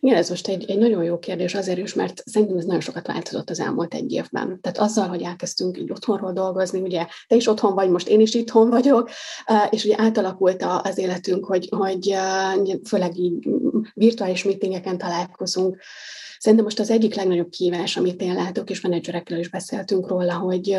Igen, 0.00 0.16
ez 0.16 0.28
most 0.28 0.48
egy, 0.48 0.70
egy 0.70 0.78
nagyon 0.78 1.04
jó 1.04 1.18
kérdés 1.18 1.54
azért 1.54 1.78
is, 1.78 1.94
mert 1.94 2.22
szerintem 2.26 2.56
ez 2.56 2.64
nagyon 2.64 2.80
sokat 2.80 3.06
változott 3.06 3.50
az 3.50 3.60
elmúlt 3.60 3.94
egy 3.94 4.12
évben. 4.12 4.60
Tehát 4.60 4.78
azzal, 4.78 5.08
hogy 5.08 5.22
elkezdtünk 5.22 5.78
így 5.78 5.90
otthonról 5.90 6.32
dolgozni, 6.32 6.80
ugye 6.80 7.06
te 7.26 7.36
is 7.36 7.46
otthon 7.46 7.74
vagy, 7.74 7.90
most 7.90 8.08
én 8.08 8.20
is 8.20 8.34
itthon 8.34 8.70
vagyok, 8.70 9.10
és 9.70 9.84
ugye 9.84 9.94
átalakult 9.98 10.64
az 10.82 10.98
életünk, 10.98 11.44
hogy, 11.44 11.68
hogy 11.76 12.16
főleg 12.86 13.18
így 13.18 13.48
virtuális 13.94 14.44
meetingeken 14.44 14.98
találkozunk, 14.98 15.76
Szerintem 16.38 16.66
most 16.66 16.80
az 16.80 16.90
egyik 16.90 17.14
legnagyobb 17.14 17.50
kívás, 17.50 17.96
amit 17.96 18.20
én 18.20 18.34
látok, 18.34 18.70
és 18.70 18.80
menedzserekkel 18.80 19.38
is 19.38 19.48
beszéltünk 19.48 20.08
róla, 20.08 20.34
hogy 20.34 20.76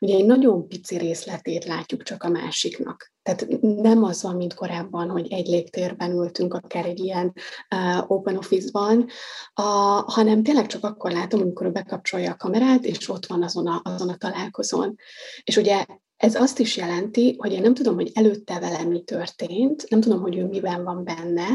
ugye 0.00 0.16
egy 0.16 0.26
nagyon 0.26 0.68
pici 0.68 0.96
részletét 0.96 1.64
látjuk 1.64 2.02
csak 2.02 2.22
a 2.22 2.28
másiknak. 2.28 3.12
Tehát 3.22 3.60
nem 3.60 4.04
az 4.04 4.22
van, 4.22 4.36
mint 4.36 4.54
korábban, 4.54 5.10
hogy 5.10 5.32
egy 5.32 5.46
légtérben 5.46 6.10
ültünk, 6.10 6.54
akár 6.54 6.86
egy 6.86 6.98
ilyen 6.98 7.32
uh, 7.74 8.10
open 8.10 8.36
office-ban, 8.36 8.98
uh, 8.98 10.12
hanem 10.12 10.42
tényleg 10.42 10.66
csak 10.66 10.84
akkor 10.84 11.10
látom, 11.10 11.40
amikor 11.40 11.72
bekapcsolja 11.72 12.32
a 12.32 12.36
kamerát, 12.36 12.84
és 12.84 13.08
ott 13.08 13.26
van 13.26 13.42
azon 13.42 13.66
a, 13.66 13.80
azon 13.84 14.08
a 14.08 14.16
találkozón. 14.16 14.96
És 15.44 15.56
ugye 15.56 15.84
ez 16.18 16.34
azt 16.34 16.58
is 16.58 16.76
jelenti, 16.76 17.34
hogy 17.38 17.52
én 17.52 17.60
nem 17.60 17.74
tudom, 17.74 17.94
hogy 17.94 18.10
előtte 18.14 18.58
velem 18.58 18.88
mi 18.88 19.02
történt, 19.02 19.86
nem 19.88 20.00
tudom, 20.00 20.20
hogy 20.20 20.36
ő 20.36 20.44
miben 20.44 20.84
van 20.84 21.04
benne, 21.04 21.46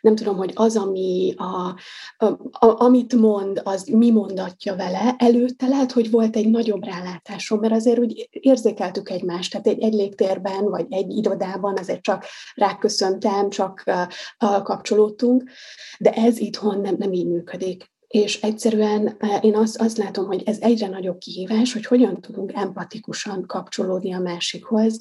nem 0.00 0.14
tudom, 0.14 0.36
hogy 0.36 0.50
az, 0.54 0.76
ami 0.76 1.34
a, 1.36 1.74
a, 2.16 2.26
a, 2.66 2.84
amit 2.84 3.14
mond, 3.14 3.60
az 3.64 3.84
mi 3.84 4.10
mondatja 4.10 4.76
vele, 4.76 5.14
előtte 5.18 5.66
lehet, 5.66 5.92
hogy 5.92 6.10
volt 6.10 6.36
egy 6.36 6.50
nagyobb 6.50 6.84
rálátásom, 6.84 7.60
mert 7.60 7.72
azért 7.72 7.98
úgy 7.98 8.28
érzékeltük 8.30 9.10
egymást, 9.10 9.50
tehát 9.50 9.66
egy, 9.66 9.82
egy 9.82 9.94
légtérben, 9.94 10.64
vagy 10.64 10.86
egy 10.88 11.10
irodában 11.16 11.78
azért 11.78 12.02
csak 12.02 12.24
ráköszöntem, 12.54 13.50
csak 13.50 13.82
uh, 13.86 14.62
kapcsolódtunk, 14.62 15.50
de 15.98 16.10
ez 16.10 16.38
itthon 16.38 16.80
nem, 16.80 16.94
nem 16.98 17.12
így 17.12 17.26
működik. 17.26 17.91
És 18.12 18.40
egyszerűen 18.40 19.16
e, 19.18 19.36
én 19.36 19.56
azt, 19.56 19.80
azt 19.80 19.96
látom, 19.96 20.26
hogy 20.26 20.42
ez 20.44 20.58
egyre 20.60 20.88
nagyobb 20.88 21.18
kihívás, 21.18 21.72
hogy 21.72 21.86
hogyan 21.86 22.20
tudunk 22.20 22.52
empatikusan 22.54 23.46
kapcsolódni 23.46 24.12
a 24.12 24.18
másikhoz, 24.18 25.00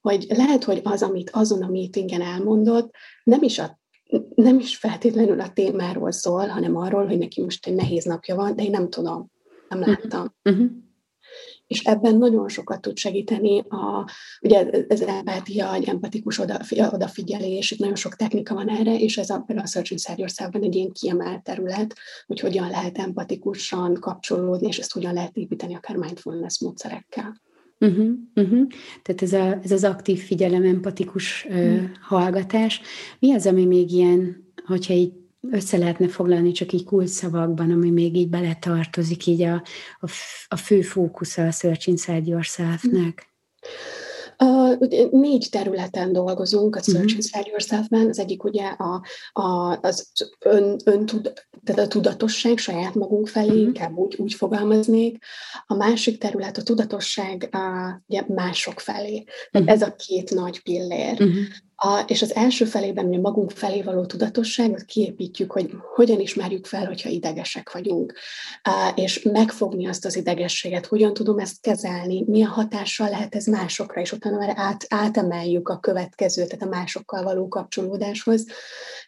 hogy 0.00 0.26
lehet, 0.28 0.64
hogy 0.64 0.80
az, 0.84 1.02
amit 1.02 1.30
azon 1.30 1.62
a 1.62 1.68
meetingen 1.68 2.22
elmondott, 2.22 2.94
nem 3.24 3.42
is 3.42 3.58
a 3.58 3.78
nem 4.34 4.58
is 4.58 4.76
feltétlenül 4.76 5.40
a 5.40 5.52
témáról 5.52 6.12
szól, 6.12 6.46
hanem 6.46 6.76
arról, 6.76 7.06
hogy 7.06 7.18
neki 7.18 7.42
most 7.42 7.66
egy 7.66 7.74
nehéz 7.74 8.04
napja 8.04 8.34
van, 8.34 8.56
de 8.56 8.62
én 8.62 8.70
nem 8.70 8.90
tudom, 8.90 9.30
nem 9.68 9.78
mhm. 9.78 9.90
láttam. 9.90 10.34
Uh-huh 10.44 10.70
és 11.66 11.84
ebben 11.84 12.16
nagyon 12.16 12.48
sokat 12.48 12.80
tud 12.80 12.96
segíteni 12.96 13.58
a, 13.58 14.10
ugye 14.40 14.70
ez 14.70 15.00
empátia, 15.00 15.74
egy 15.74 15.88
empatikus 15.88 16.38
oda, 16.38 16.60
odafigyelés, 16.90 17.70
itt 17.70 17.78
nagyon 17.78 17.94
sok 17.94 18.14
technika 18.14 18.54
van 18.54 18.68
erre, 18.68 18.98
és 18.98 19.18
ez 19.18 19.30
a, 19.30 19.38
például 19.46 19.66
a 19.66 19.70
Search 19.70 19.92
Inside 19.92 20.24
egy 20.52 20.74
ilyen 20.74 20.92
kiemelt 20.92 21.42
terület, 21.42 21.94
hogy 22.26 22.40
hogyan 22.40 22.68
lehet 22.70 22.98
empatikusan 22.98 23.94
kapcsolódni, 23.94 24.66
és 24.66 24.78
ezt 24.78 24.92
hogyan 24.92 25.12
lehet 25.12 25.36
építeni 25.36 25.74
akár 25.74 25.96
mindfulness 25.96 26.60
módszerekkel. 26.60 27.40
Uh-huh, 27.78 28.08
uh-huh. 28.34 28.66
Tehát 29.02 29.22
ez, 29.22 29.32
a, 29.32 29.58
ez 29.62 29.70
az 29.70 29.84
aktív 29.84 30.18
figyelem, 30.18 30.64
empatikus 30.64 31.46
uh, 31.48 31.82
hallgatás. 32.00 32.80
Mi 33.18 33.32
az, 33.32 33.46
ami 33.46 33.64
még 33.64 33.92
ilyen, 33.92 34.44
hogyha 34.66 34.94
így 34.94 35.12
össze 35.50 35.76
lehetne 35.76 36.08
foglalni 36.08 36.52
csak 36.52 36.72
így 36.72 36.84
kulcsszavakban, 36.84 37.70
ami 37.70 37.90
még 37.90 38.16
így 38.16 38.28
beletartozik 38.28 39.26
így 39.26 39.42
a, 39.42 39.62
a, 40.00 40.10
a 40.48 40.56
fő 40.56 40.80
fókusza 40.80 41.46
a 41.46 41.50
Search 41.50 41.88
Inside 41.88 42.22
Yourself-nek? 42.24 43.34
Uh, 44.38 45.10
négy 45.10 45.46
területen 45.50 46.12
dolgozunk 46.12 46.76
a 46.76 46.82
Search 46.82 47.02
uh-huh. 47.02 47.16
Inside 47.16 47.48
Yourself-ben. 47.48 48.08
Az 48.08 48.18
egyik 48.18 48.44
ugye 48.44 48.66
a, 48.66 49.02
a, 49.32 49.78
az 49.82 50.12
ön, 50.38 50.76
öntud, 50.84 51.32
tehát 51.64 51.86
a 51.86 51.88
tudatosság 51.88 52.58
saját 52.58 52.94
magunk 52.94 53.28
felé, 53.28 53.46
uh-huh. 53.46 53.62
inkább 53.62 53.96
úgy, 53.96 54.14
úgy 54.18 54.34
fogalmaznék. 54.34 55.24
A 55.66 55.74
másik 55.74 56.18
terület 56.18 56.56
a 56.56 56.62
tudatosság 56.62 57.48
a, 57.52 58.02
ugye 58.06 58.24
mások 58.28 58.80
felé. 58.80 59.24
Uh-huh. 59.52 59.70
ez 59.70 59.82
a 59.82 59.94
két 59.94 60.34
nagy 60.34 60.62
pillér. 60.62 61.12
Uh-huh. 61.12 61.44
A, 61.78 62.04
és 62.06 62.22
az 62.22 62.34
első 62.34 62.64
felében 62.64 63.06
mi 63.06 63.16
magunk 63.16 63.50
felé 63.50 63.82
való 63.82 64.06
tudatosságot 64.06 64.82
kiépítjük, 64.82 65.52
hogy 65.52 65.70
hogyan 65.94 66.20
ismerjük 66.20 66.66
fel, 66.66 66.86
hogyha 66.86 67.08
idegesek 67.08 67.72
vagyunk, 67.72 68.14
és 68.94 69.22
megfogni 69.22 69.86
azt 69.86 70.04
az 70.04 70.16
idegességet, 70.16 70.86
hogyan 70.86 71.14
tudom 71.14 71.38
ezt 71.38 71.60
kezelni, 71.60 72.24
milyen 72.26 72.48
hatással 72.48 73.08
lehet 73.08 73.34
ez 73.34 73.46
másokra, 73.46 74.00
és 74.00 74.12
utána 74.12 74.36
már 74.36 74.52
át, 74.56 74.86
átemeljük 74.88 75.68
a 75.68 75.78
következő, 75.78 76.46
tehát 76.46 76.74
a 76.74 76.76
másokkal 76.76 77.22
való 77.22 77.48
kapcsolódáshoz. 77.48 78.46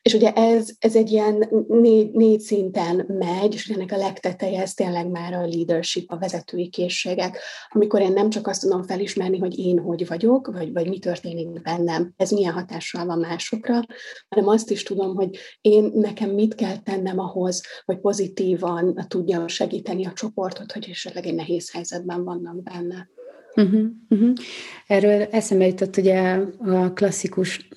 És 0.08 0.14
ugye 0.14 0.32
ez, 0.32 0.70
ez 0.78 0.96
egy 0.96 1.10
ilyen 1.10 1.64
négy, 1.68 2.10
négy 2.12 2.40
szinten 2.40 3.04
megy, 3.08 3.54
és 3.54 3.68
ennek 3.68 3.92
a 3.92 3.96
legteteje 3.96 4.60
ez 4.60 4.74
tényleg 4.74 5.10
már 5.10 5.32
a 5.32 5.46
leadership, 5.46 6.10
a 6.10 6.18
vezetői 6.18 6.68
készségek, 6.68 7.38
amikor 7.68 8.00
én 8.00 8.12
nem 8.12 8.30
csak 8.30 8.46
azt 8.46 8.60
tudom 8.60 8.82
felismerni, 8.82 9.38
hogy 9.38 9.58
én 9.58 9.78
hogy 9.78 10.06
vagyok, 10.06 10.50
vagy, 10.52 10.72
vagy 10.72 10.88
mi 10.88 10.98
történik 10.98 11.62
bennem, 11.62 12.12
ez 12.16 12.30
milyen 12.30 12.52
hatással 12.52 13.06
van 13.06 13.18
másokra, 13.18 13.80
hanem 14.28 14.48
azt 14.48 14.70
is 14.70 14.82
tudom, 14.82 15.14
hogy 15.14 15.38
én 15.60 15.90
nekem 15.94 16.30
mit 16.30 16.54
kell 16.54 16.76
tennem 16.76 17.18
ahhoz, 17.18 17.62
hogy 17.84 17.98
pozitívan 17.98 19.06
tudjam 19.08 19.46
segíteni 19.46 20.06
a 20.06 20.12
csoportot, 20.12 20.72
hogy 20.72 20.86
esetleg 20.90 21.26
egy 21.26 21.34
nehéz 21.34 21.72
helyzetben 21.72 22.24
vannak 22.24 22.62
benne. 22.62 23.08
Uh-huh, 23.54 23.86
uh-huh. 24.08 24.32
Erről 24.86 25.22
eszembe 25.22 25.66
jutott 25.66 25.96
ugye 25.96 26.40
a 26.58 26.92
klasszikus 26.92 27.68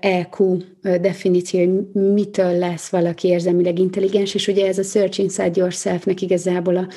EQ 0.00 0.56
definíció, 0.82 1.60
hogy 1.60 2.02
mitől 2.12 2.58
lesz 2.58 2.88
valaki 2.88 3.28
érzelmileg 3.28 3.78
intelligens, 3.78 4.34
és 4.34 4.48
ugye 4.48 4.66
ez 4.66 4.78
a 4.78 4.82
Search 4.82 5.20
Inside 5.20 5.52
Yourself-nek 5.54 6.22
igazából 6.22 6.76
a, 6.76 6.88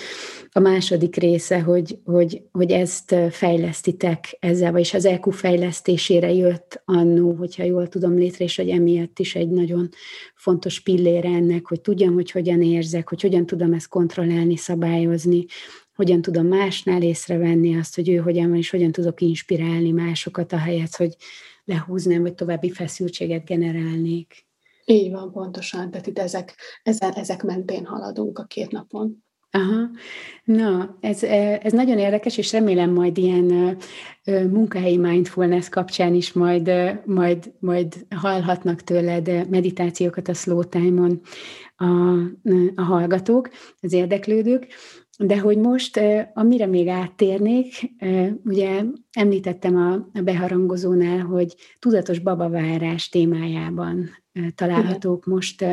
a 0.51 0.59
második 0.59 1.15
része, 1.15 1.59
hogy, 1.59 1.97
hogy, 2.05 2.41
hogy 2.51 2.71
ezt 2.71 3.15
fejlesztitek 3.29 4.37
ezzel, 4.39 4.71
vagyis 4.71 4.93
az 4.93 5.05
EQ 5.05 5.31
fejlesztésére 5.31 6.33
jött 6.33 6.81
annó, 6.85 7.31
hogyha 7.31 7.63
jól 7.63 7.87
tudom 7.87 8.17
létre, 8.17 8.43
és 8.43 8.55
hogy 8.55 8.69
emiatt 8.69 9.19
is 9.19 9.35
egy 9.35 9.49
nagyon 9.49 9.89
fontos 10.35 10.79
pillére 10.79 11.29
ennek, 11.29 11.67
hogy 11.67 11.81
tudjam, 11.81 12.13
hogy 12.13 12.31
hogyan 12.31 12.61
érzek, 12.61 13.09
hogy 13.09 13.21
hogyan 13.21 13.45
tudom 13.45 13.73
ezt 13.73 13.87
kontrollálni, 13.87 14.57
szabályozni, 14.57 15.45
hogyan 15.95 16.21
tudom 16.21 16.47
másnál 16.47 17.01
észrevenni 17.01 17.77
azt, 17.77 17.95
hogy 17.95 18.09
ő 18.09 18.15
hogyan 18.15 18.49
van, 18.49 18.57
és 18.57 18.69
hogyan 18.69 18.91
tudok 18.91 19.21
inspirálni 19.21 19.91
másokat, 19.91 20.53
ahelyett, 20.53 20.95
hogy 20.95 21.15
lehúznám, 21.71 22.21
vagy 22.21 22.33
további 22.33 22.71
feszültséget 22.71 23.45
generálnék. 23.45 24.45
Így 24.85 25.11
van, 25.11 25.31
pontosan. 25.31 25.91
Tehát 25.91 26.07
itt 26.07 26.19
ezek, 26.19 26.55
ezek, 26.83 27.15
ezek 27.15 27.43
mentén 27.43 27.85
haladunk 27.85 28.39
a 28.39 28.43
két 28.43 28.71
napon. 28.71 29.23
Aha, 29.53 29.89
na, 30.43 30.97
ez, 30.99 31.23
ez 31.63 31.71
nagyon 31.71 31.97
érdekes, 31.97 32.37
és 32.37 32.51
remélem 32.51 32.91
majd 32.91 33.17
ilyen 33.17 33.77
munkahelyi 34.49 34.97
mindfulness 34.97 35.69
kapcsán 35.69 36.13
is 36.13 36.33
majd, 36.33 36.71
majd, 37.05 37.53
majd 37.59 38.05
hallhatnak 38.15 38.81
tőled 38.81 39.49
meditációkat 39.49 40.27
a 40.27 40.33
slow 40.33 40.63
time-on 40.63 41.21
a, 41.75 41.85
a 42.75 42.81
hallgatók, 42.81 43.49
az 43.79 43.93
érdeklődők. 43.93 44.67
De 45.25 45.39
hogy 45.39 45.57
most, 45.57 45.99
amire 46.33 46.65
még 46.65 46.87
áttérnék, 46.87 47.91
ugye 48.45 48.83
említettem 49.11 49.75
a 49.75 50.21
beharangozónál, 50.21 51.19
hogy 51.19 51.55
tudatos 51.79 52.19
babavárás 52.19 53.09
témájában 53.09 54.09
találhatók 54.55 55.25
most 55.25 55.65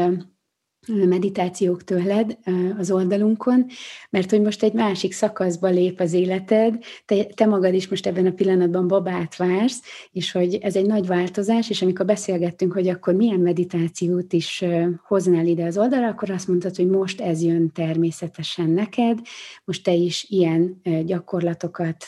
meditációk 0.88 1.84
tőled 1.84 2.38
az 2.78 2.90
oldalunkon, 2.90 3.66
mert 4.10 4.30
hogy 4.30 4.40
most 4.40 4.62
egy 4.62 4.72
másik 4.72 5.12
szakaszba 5.12 5.68
lép 5.68 6.00
az 6.00 6.12
életed, 6.12 6.84
te, 7.04 7.24
te 7.24 7.46
magad 7.46 7.74
is 7.74 7.88
most 7.88 8.06
ebben 8.06 8.26
a 8.26 8.30
pillanatban 8.30 8.88
babát 8.88 9.36
vársz, 9.36 9.82
és 10.12 10.32
hogy 10.32 10.54
ez 10.54 10.76
egy 10.76 10.86
nagy 10.86 11.06
változás, 11.06 11.70
és 11.70 11.82
amikor 11.82 12.06
beszélgettünk, 12.06 12.72
hogy 12.72 12.88
akkor 12.88 13.14
milyen 13.14 13.40
meditációt 13.40 14.32
is 14.32 14.64
hoznál 15.06 15.46
ide 15.46 15.64
az 15.64 15.78
oldalra, 15.78 16.08
akkor 16.08 16.30
azt 16.30 16.48
mondtad, 16.48 16.76
hogy 16.76 16.88
most 16.88 17.20
ez 17.20 17.42
jön 17.42 17.72
természetesen 17.72 18.70
neked, 18.70 19.18
most 19.64 19.84
te 19.84 19.92
is 19.92 20.26
ilyen 20.28 20.80
gyakorlatokat 21.04 22.06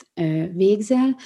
végzel, 0.54 1.16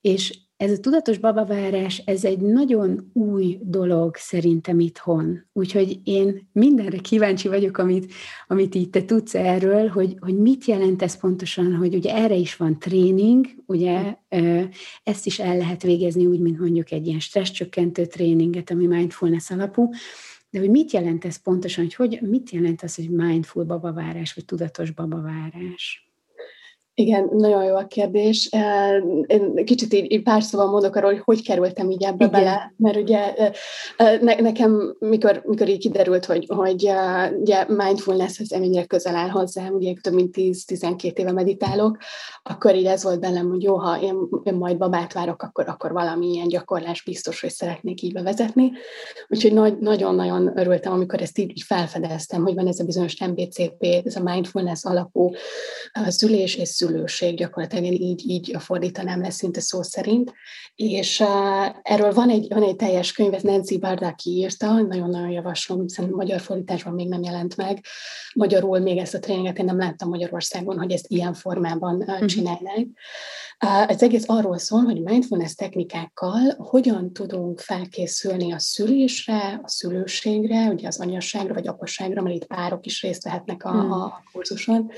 és 0.00 0.45
ez 0.56 0.70
a 0.70 0.80
tudatos 0.80 1.18
babavárás, 1.18 2.02
ez 2.04 2.24
egy 2.24 2.38
nagyon 2.38 3.10
új 3.12 3.58
dolog 3.62 4.16
szerintem 4.16 4.80
itthon. 4.80 5.46
Úgyhogy 5.52 6.00
én 6.04 6.48
mindenre 6.52 6.98
kíváncsi 6.98 7.48
vagyok, 7.48 7.78
amit, 7.78 8.12
amit 8.46 8.74
így 8.74 8.90
te 8.90 9.04
tudsz 9.04 9.34
erről, 9.34 9.88
hogy, 9.88 10.16
hogy 10.18 10.38
mit 10.38 10.64
jelent 10.64 11.02
ez 11.02 11.20
pontosan, 11.20 11.74
hogy 11.74 11.94
ugye 11.94 12.14
erre 12.14 12.34
is 12.34 12.56
van 12.56 12.78
tréning, 12.78 13.46
ugye 13.66 14.16
ezt 15.02 15.26
is 15.26 15.38
el 15.38 15.56
lehet 15.56 15.82
végezni 15.82 16.26
úgy, 16.26 16.40
mint 16.40 16.58
mondjuk 16.58 16.90
egy 16.90 17.06
ilyen 17.06 17.20
stresszcsökkentő 17.20 18.06
tréninget, 18.06 18.70
ami 18.70 18.86
mindfulness 18.86 19.50
alapú, 19.50 19.90
de 20.50 20.58
hogy 20.58 20.70
mit 20.70 20.92
jelent 20.92 21.24
ez 21.24 21.42
pontosan, 21.42 21.84
hogy, 21.84 21.94
hogy 21.94 22.28
mit 22.28 22.50
jelent 22.50 22.82
az, 22.82 22.94
hogy 22.94 23.10
mindful 23.10 23.64
babavárás, 23.64 24.34
vagy 24.34 24.44
tudatos 24.44 24.90
babavárás? 24.90 26.05
Igen, 26.98 27.28
nagyon 27.32 27.64
jó 27.64 27.74
a 27.74 27.86
kérdés. 27.86 28.48
Én 29.26 29.64
kicsit 29.64 29.92
így, 29.92 30.12
így 30.12 30.22
pár 30.22 30.42
szóval 30.42 30.70
mondok 30.70 30.96
arról, 30.96 31.10
hogy 31.10 31.20
hogy 31.24 31.42
kerültem 31.42 31.90
így 31.90 32.02
ebbe 32.02 32.24
Igen. 32.24 32.30
bele, 32.30 32.72
mert 32.76 32.96
ugye 32.96 33.34
ne, 33.96 34.34
nekem, 34.34 34.96
mikor, 34.98 35.42
mikor 35.44 35.68
így 35.68 35.78
kiderült, 35.78 36.24
hogy, 36.24 36.46
hogy 36.48 36.90
ugye 37.40 37.64
mindfulness 37.68 38.38
ez 38.38 38.48
mennyire 38.50 38.84
közel 38.84 39.14
áll 39.14 39.28
hozzám, 39.28 39.74
ugye 39.74 39.92
több 40.00 40.14
mint 40.14 40.34
10-12 40.38 41.12
éve 41.12 41.32
meditálok, 41.32 41.98
akkor 42.42 42.74
így 42.74 42.86
ez 42.86 43.02
volt 43.02 43.20
bennem, 43.20 43.48
hogy 43.48 43.62
jó, 43.62 43.76
ha 43.76 44.00
én, 44.00 44.16
én 44.42 44.54
majd 44.54 44.76
babát 44.76 45.12
várok, 45.12 45.42
akkor, 45.42 45.68
akkor 45.68 45.92
valami 45.92 46.26
ilyen 46.26 46.48
gyakorlás 46.48 47.02
biztos, 47.02 47.40
hogy 47.40 47.50
szeretnék 47.50 48.02
így 48.02 48.12
bevezetni. 48.12 48.72
Úgyhogy 49.28 49.52
nagy, 49.52 49.78
nagyon-nagyon 49.78 50.52
örültem, 50.58 50.92
amikor 50.92 51.20
ezt 51.20 51.38
így, 51.38 51.50
így 51.50 51.62
felfedeztem, 51.62 52.42
hogy 52.42 52.54
van 52.54 52.66
ez 52.66 52.80
a 52.80 52.84
bizonyos 52.84 53.20
MBCP, 53.20 53.82
ez 54.04 54.16
a 54.16 54.22
mindfulness 54.22 54.84
alapú 54.84 55.30
szülés 56.08 56.56
és 56.56 56.68
szülőség, 56.86 57.36
gyakorlatilag 57.36 57.84
én 57.84 57.92
így, 57.92 58.28
így 58.28 58.56
fordítanám 58.58 59.20
le 59.20 59.30
szinte 59.30 59.60
szó 59.60 59.82
szerint. 59.82 60.32
És 60.74 61.20
uh, 61.20 61.28
erről 61.82 62.12
van 62.12 62.30
egy, 62.30 62.46
van 62.48 62.62
egy 62.62 62.76
teljes 62.76 63.12
könyv, 63.12 63.34
ez 63.34 63.42
Nancy 63.42 63.78
Bardaki 63.78 64.30
írta, 64.30 64.72
nagyon-nagyon 64.72 65.30
javaslom, 65.30 65.82
hiszen 65.82 66.08
magyar 66.08 66.40
fordításban 66.40 66.94
még 66.94 67.08
nem 67.08 67.22
jelent 67.22 67.56
meg. 67.56 67.84
Magyarul 68.34 68.78
még 68.78 68.98
ezt 68.98 69.14
a 69.14 69.18
tréninget 69.18 69.58
én 69.58 69.64
nem 69.64 69.78
láttam 69.78 70.08
Magyarországon, 70.08 70.78
hogy 70.78 70.92
ezt 70.92 71.06
ilyen 71.08 71.34
formában 71.34 71.94
uh, 72.06 72.24
csinálnák. 72.24 72.86
Ez 73.58 74.02
egész 74.02 74.24
arról 74.26 74.58
szól, 74.58 74.80
hogy 74.80 75.02
mindfulness 75.02 75.54
technikákkal 75.54 76.54
hogyan 76.58 77.12
tudunk 77.12 77.60
felkészülni 77.60 78.52
a 78.52 78.58
szülésre, 78.58 79.60
a 79.62 79.68
szülőségre, 79.68 80.68
ugye 80.68 80.86
az 80.86 81.00
anyasságra 81.00 81.54
vagy 81.54 81.68
apasságra, 81.68 82.22
mert 82.22 82.34
itt 82.34 82.46
párok 82.46 82.86
is 82.86 83.02
részt 83.02 83.24
vehetnek 83.24 83.64
a, 83.64 83.70
hmm. 83.70 83.92
a 83.92 84.22
kurzuson, 84.32 84.90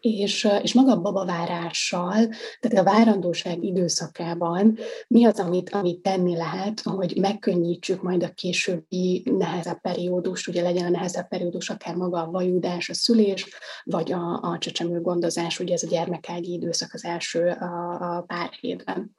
és, 0.00 0.48
és 0.62 0.74
maga 0.74 0.92
a 0.92 1.00
babavárással, 1.00 2.28
tehát 2.60 2.86
a 2.86 2.90
várandóság 2.90 3.64
időszakában 3.64 4.78
mi 5.08 5.24
az, 5.24 5.40
amit, 5.40 5.70
amit 5.70 6.02
tenni 6.02 6.36
lehet, 6.36 6.80
hogy 6.80 7.16
megkönnyítsük 7.20 8.02
majd 8.02 8.22
a 8.22 8.32
későbbi 8.34 9.22
nehezebb 9.38 9.80
periódus, 9.80 10.46
ugye 10.46 10.62
legyen 10.62 10.84
a 10.84 10.90
nehezebb 10.90 11.28
periódus 11.28 11.70
akár 11.70 11.94
maga 11.94 12.22
a 12.22 12.30
vajudás, 12.30 12.88
a 12.88 12.94
szülés, 12.94 13.46
vagy 13.84 14.12
a, 14.12 14.40
a 14.42 14.58
csecsemő 14.58 15.00
gondozás, 15.00 15.60
ugye 15.60 15.74
ez 15.74 15.82
a 15.82 15.88
gyermekágyi 15.88 16.52
időszak 16.52 16.90
az 16.92 17.04
első 17.04 17.48
a, 17.48 17.93
a 18.02 18.24
pár 18.26 18.50
hétben. 18.60 19.14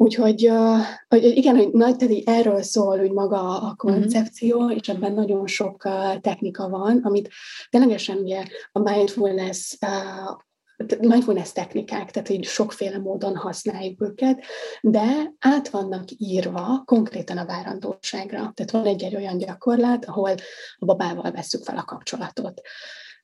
Úgyhogy 0.00 0.52
hogy 1.08 1.24
igen, 1.24 1.56
hogy 1.56 1.70
nagy, 1.72 1.96
tehát 1.96 2.22
erről 2.24 2.62
szól 2.62 2.98
hogy 2.98 3.12
maga 3.12 3.60
a 3.60 3.66
mhm. 3.66 3.74
koncepció, 3.76 4.62
mm-hmm. 4.62 4.76
és 4.76 4.88
ebben 4.88 5.12
nagyon 5.12 5.46
sok 5.46 5.82
technika 6.20 6.68
van, 6.68 7.00
amit 7.02 7.28
ténylegesen 7.70 8.16
ugye 8.16 8.44
a 8.72 8.78
mindfulness 8.78 9.76
mindfulness 11.00 11.52
technikák, 11.52 12.10
tehát 12.10 12.28
így 12.28 12.44
sokféle 12.44 12.98
módon 12.98 13.36
használjuk 13.36 14.02
őket, 14.02 14.44
de 14.80 15.32
át 15.38 15.68
vannak 15.68 16.04
írva 16.16 16.82
konkrétan 16.84 17.36
a 17.38 17.46
várandóságra. 17.46 18.52
Tehát 18.54 18.70
van 18.70 18.84
egy, 18.84 19.02
egy 19.02 19.16
olyan 19.16 19.38
gyakorlat, 19.38 20.04
ahol 20.04 20.34
a 20.78 20.84
babával 20.84 21.30
veszük 21.30 21.64
fel 21.64 21.76
a 21.76 21.84
kapcsolatot 21.84 22.60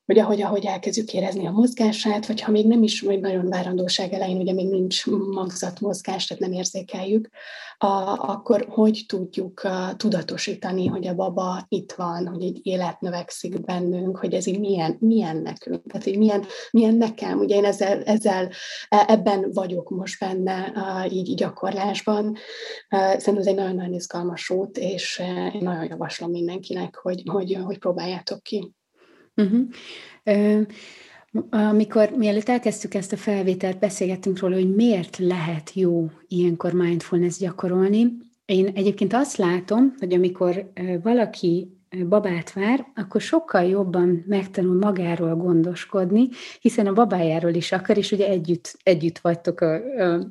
hogy 0.06 0.18
ahogy, 0.18 0.42
ahogy 0.42 0.64
elkezdjük 0.64 1.12
érezni 1.12 1.46
a 1.46 1.50
mozgását, 1.50 2.26
vagy 2.26 2.40
ha 2.40 2.50
még 2.50 2.66
nem 2.66 2.82
is 2.82 3.00
vagy 3.00 3.20
nagyon 3.20 3.48
várandóság 3.48 4.12
elején, 4.12 4.40
ugye 4.40 4.52
még 4.52 4.68
nincs 4.68 5.06
magzatmozgás, 5.06 6.26
tehát 6.26 6.42
nem 6.42 6.52
érzékeljük, 6.52 7.28
a, 7.78 7.86
akkor 8.30 8.66
hogy 8.68 9.04
tudjuk 9.08 9.60
a, 9.60 9.94
tudatosítani, 9.96 10.86
hogy 10.86 11.06
a 11.06 11.14
baba 11.14 11.64
itt 11.68 11.92
van, 11.92 12.26
hogy 12.26 12.42
egy 12.42 12.60
élet 12.62 13.00
növekszik 13.00 13.60
bennünk, 13.60 14.16
hogy 14.18 14.34
ez 14.34 14.46
így 14.46 14.60
milyen, 14.60 14.96
milyen 15.00 15.36
nekünk, 15.36 15.82
tehát 15.90 16.06
így 16.06 16.18
milyen, 16.18 16.44
milyen 16.70 16.94
nekem, 16.94 17.38
ugye 17.38 17.56
én 17.56 17.64
ezzel, 17.64 18.02
ezzel 18.02 18.50
e, 18.88 19.04
ebben 19.08 19.50
vagyok 19.52 19.90
most 19.90 20.20
benne 20.20 20.72
így 21.10 21.34
gyakorlásban. 21.34 22.36
Szerintem 22.88 23.36
ez 23.36 23.46
egy 23.46 23.54
nagyon-nagyon 23.54 23.92
izgalmas 23.92 24.50
út, 24.50 24.78
és 24.78 25.22
én 25.52 25.60
nagyon 25.62 25.84
javaslom 25.84 26.30
mindenkinek, 26.30 26.96
hogy, 26.96 27.22
hogy, 27.30 27.58
hogy 27.64 27.78
próbáljátok 27.78 28.42
ki. 28.42 28.74
Uh-huh. 29.36 30.66
Amikor 31.50 32.10
mielőtt 32.16 32.48
elkezdtük 32.48 32.94
ezt 32.94 33.12
a 33.12 33.16
felvételt, 33.16 33.78
beszélgettünk 33.78 34.38
róla, 34.38 34.54
hogy 34.54 34.74
miért 34.74 35.18
lehet 35.18 35.70
jó 35.74 36.10
ilyenkor 36.28 36.72
mindfulness 36.72 37.38
gyakorolni, 37.38 38.16
én 38.44 38.66
egyébként 38.74 39.12
azt 39.12 39.36
látom, 39.36 39.94
hogy 39.98 40.14
amikor 40.14 40.72
valaki 41.02 41.76
babát 42.08 42.52
vár, 42.52 42.86
akkor 42.94 43.20
sokkal 43.20 43.64
jobban 43.64 44.24
megtanul 44.26 44.78
magáról 44.78 45.36
gondoskodni, 45.36 46.28
hiszen 46.60 46.86
a 46.86 46.92
babájáról 46.92 47.54
is 47.54 47.72
akar, 47.72 47.96
és 47.96 48.12
ugye 48.12 48.28
együtt, 48.28 48.78
együtt 48.82 49.18
vagytok 49.18 49.60
a, 49.60 49.74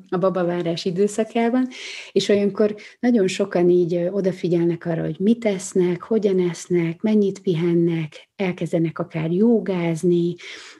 a 0.08 0.18
babavárás 0.18 0.84
időszakában, 0.84 1.68
és 2.12 2.28
olyankor 2.28 2.74
nagyon 3.00 3.26
sokan 3.26 3.68
így 3.70 4.08
odafigyelnek 4.10 4.86
arra, 4.86 5.02
hogy 5.02 5.16
mit 5.18 5.44
esznek, 5.44 6.02
hogyan 6.02 6.48
esznek, 6.48 7.02
mennyit 7.02 7.40
pihennek, 7.40 8.28
elkezdenek 8.36 8.98
akár 8.98 9.30
jogázni, 9.30 10.34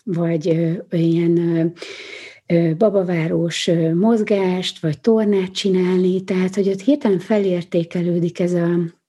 vagy 0.04 0.46
ilyen 0.90 1.72
babavárós 2.78 3.70
mozgást, 3.94 4.78
vagy 4.80 5.00
tornát 5.00 5.52
csinálni, 5.52 6.24
tehát 6.24 6.54
hogy 6.54 6.68
ott 6.68 6.80
hirtelen 6.80 7.18
felértékelődik 7.18 8.40
ez 8.40 8.52
a 8.52 9.02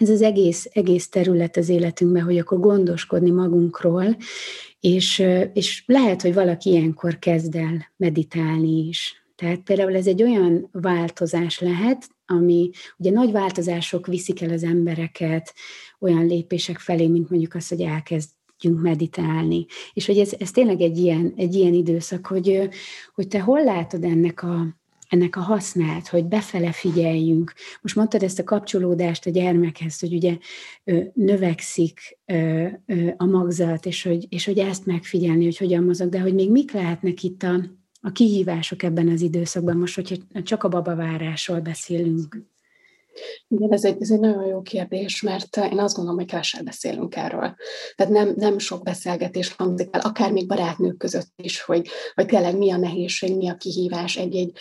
ez 0.00 0.08
az 0.08 0.22
egész, 0.22 0.68
egész 0.72 1.08
terület 1.08 1.56
az 1.56 1.68
életünkben, 1.68 2.22
hogy 2.22 2.38
akkor 2.38 2.60
gondoskodni 2.60 3.30
magunkról, 3.30 4.16
és, 4.80 5.24
és 5.52 5.82
lehet, 5.86 6.22
hogy 6.22 6.34
valaki 6.34 6.70
ilyenkor 6.70 7.18
kezd 7.18 7.54
el 7.54 7.92
meditálni 7.96 8.86
is. 8.88 9.24
Tehát 9.36 9.60
például 9.60 9.94
ez 9.96 10.06
egy 10.06 10.22
olyan 10.22 10.68
változás 10.72 11.58
lehet, 11.58 12.08
ami 12.26 12.70
ugye 12.96 13.10
nagy 13.10 13.32
változások 13.32 14.06
viszik 14.06 14.40
el 14.40 14.50
az 14.50 14.62
embereket 14.62 15.54
olyan 16.00 16.26
lépések 16.26 16.78
felé, 16.78 17.06
mint 17.06 17.30
mondjuk 17.30 17.54
az, 17.54 17.68
hogy 17.68 17.80
elkezdjünk 17.80 18.80
meditálni. 18.82 19.66
És 19.92 20.06
hogy 20.06 20.18
ez, 20.18 20.32
ez 20.38 20.50
tényleg 20.50 20.80
egy 20.80 20.98
ilyen, 20.98 21.32
egy 21.36 21.54
ilyen 21.54 21.74
időszak, 21.74 22.26
hogy, 22.26 22.68
hogy 23.14 23.28
te 23.28 23.40
hol 23.40 23.64
látod 23.64 24.04
ennek 24.04 24.42
a, 24.42 24.79
ennek 25.10 25.36
a 25.36 25.40
hasznát, 25.40 26.08
hogy 26.08 26.24
befele 26.24 26.72
figyeljünk. 26.72 27.52
Most 27.82 27.96
mondtad 27.96 28.22
ezt 28.22 28.38
a 28.38 28.44
kapcsolódást 28.44 29.26
a 29.26 29.30
gyermekhez, 29.30 30.00
hogy 30.00 30.14
ugye 30.14 30.38
növekszik 31.14 32.18
a 33.16 33.24
magzat, 33.24 33.86
és 33.86 34.02
hogy, 34.02 34.26
és 34.28 34.44
hogy 34.44 34.58
ezt 34.58 34.86
megfigyelni, 34.86 35.44
hogy 35.44 35.56
hogyan 35.56 35.84
mozog, 35.84 36.08
de 36.08 36.20
hogy 36.20 36.34
még 36.34 36.50
mik 36.50 36.72
lehetnek 36.72 37.22
itt 37.22 37.42
a, 37.42 37.64
a 38.00 38.12
kihívások 38.12 38.82
ebben 38.82 39.08
az 39.08 39.20
időszakban, 39.20 39.76
most, 39.76 39.94
hogyha 39.94 40.16
csak 40.42 40.62
a 40.64 40.68
babavárásról 40.68 41.60
beszélünk. 41.60 42.49
Igen, 43.48 43.72
ez 43.72 43.84
egy, 43.84 43.96
ez 44.00 44.10
egy 44.10 44.20
nagyon 44.20 44.46
jó 44.46 44.62
kérdés, 44.62 45.22
mert 45.22 45.56
én 45.56 45.78
azt 45.78 45.94
gondolom, 45.94 46.18
hogy 46.18 46.28
keveset 46.28 46.64
beszélünk 46.64 47.16
erről. 47.16 47.54
Tehát 47.94 48.12
nem, 48.12 48.32
nem 48.36 48.58
sok 48.58 48.82
beszélgetés 48.82 49.52
hangzik 49.52 49.88
el, 49.90 50.00
akár 50.00 50.32
még 50.32 50.46
barátnők 50.46 50.96
között 50.96 51.32
is, 51.36 51.60
hogy, 51.60 51.88
hogy 52.14 52.26
tényleg 52.26 52.56
mi 52.56 52.70
a 52.70 52.76
nehézség, 52.76 53.36
mi 53.36 53.48
a 53.48 53.56
kihívás 53.56 54.16
egy-egy 54.16 54.52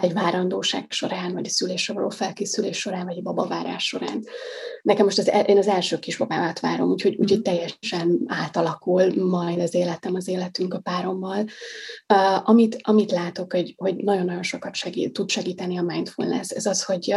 egy 0.00 0.12
várandóság 0.12 0.86
során, 0.88 1.32
vagy 1.32 1.46
a 1.46 1.48
szülésre 1.48 1.94
való 1.94 2.08
felkészülés 2.08 2.78
során, 2.78 3.06
vagy 3.06 3.16
egy 3.16 3.22
babavárás 3.22 3.84
során. 3.84 4.24
Nekem 4.82 5.04
most 5.04 5.18
az, 5.18 5.30
én 5.46 5.58
az 5.58 5.66
első 5.66 5.98
kisbabámát 5.98 6.60
várom, 6.60 6.90
úgyhogy, 6.90 7.16
úgyhogy 7.18 7.40
mhm. 7.40 7.54
teljesen 7.54 8.20
átalakul 8.26 9.24
majd 9.24 9.60
az 9.60 9.74
életem, 9.74 10.14
az 10.14 10.28
életünk 10.28 10.74
a 10.74 10.80
párommal. 10.80 11.44
Uh, 12.08 12.48
amit, 12.48 12.76
amit 12.80 13.10
látok, 13.10 13.52
hogy, 13.52 13.74
hogy 13.76 13.96
nagyon-nagyon 13.96 14.42
sokat 14.42 14.74
segít, 14.74 15.12
tud 15.12 15.30
segíteni 15.30 15.78
a 15.78 15.82
mindfulness, 15.82 16.50
ez 16.50 16.66
az, 16.66 16.84
hogy 16.84 17.14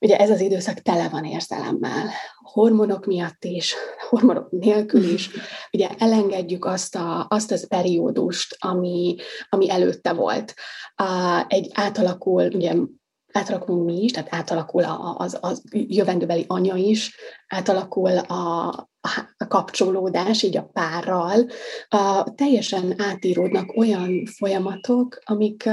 Ugye 0.00 0.16
ez 0.16 0.30
az 0.30 0.40
időszak 0.40 0.78
tele 0.78 1.08
van 1.08 1.24
érzelemmel, 1.24 2.10
hormonok 2.52 3.06
miatt 3.06 3.44
is, 3.44 3.74
hormonok 4.08 4.50
nélkül 4.50 5.02
is. 5.02 5.30
Ugye 5.72 5.88
elengedjük 5.98 6.64
azt, 6.64 6.96
a, 6.96 7.26
azt 7.28 7.50
az 7.50 7.68
periódust, 7.68 8.56
ami, 8.58 9.16
ami 9.48 9.70
előtte 9.70 10.12
volt. 10.12 10.54
Egy 11.46 11.70
átalakul, 11.74 12.50
ugye 12.54 12.74
átalakulunk 13.32 13.84
mi 13.84 14.02
is, 14.02 14.12
tehát 14.12 14.34
átalakul 14.34 14.84
az, 15.16 15.38
az 15.40 15.62
jövendőbeli 15.70 16.44
anya 16.48 16.76
is, 16.76 17.16
átalakul 17.48 18.18
a, 18.18 18.89
a 19.36 19.46
kapcsolódás, 19.48 20.42
így 20.42 20.56
a 20.56 20.70
párral, 20.72 21.46
a, 21.88 22.34
teljesen 22.34 22.94
átíródnak 22.98 23.76
olyan 23.76 24.26
folyamatok, 24.26 25.18
amik, 25.24 25.68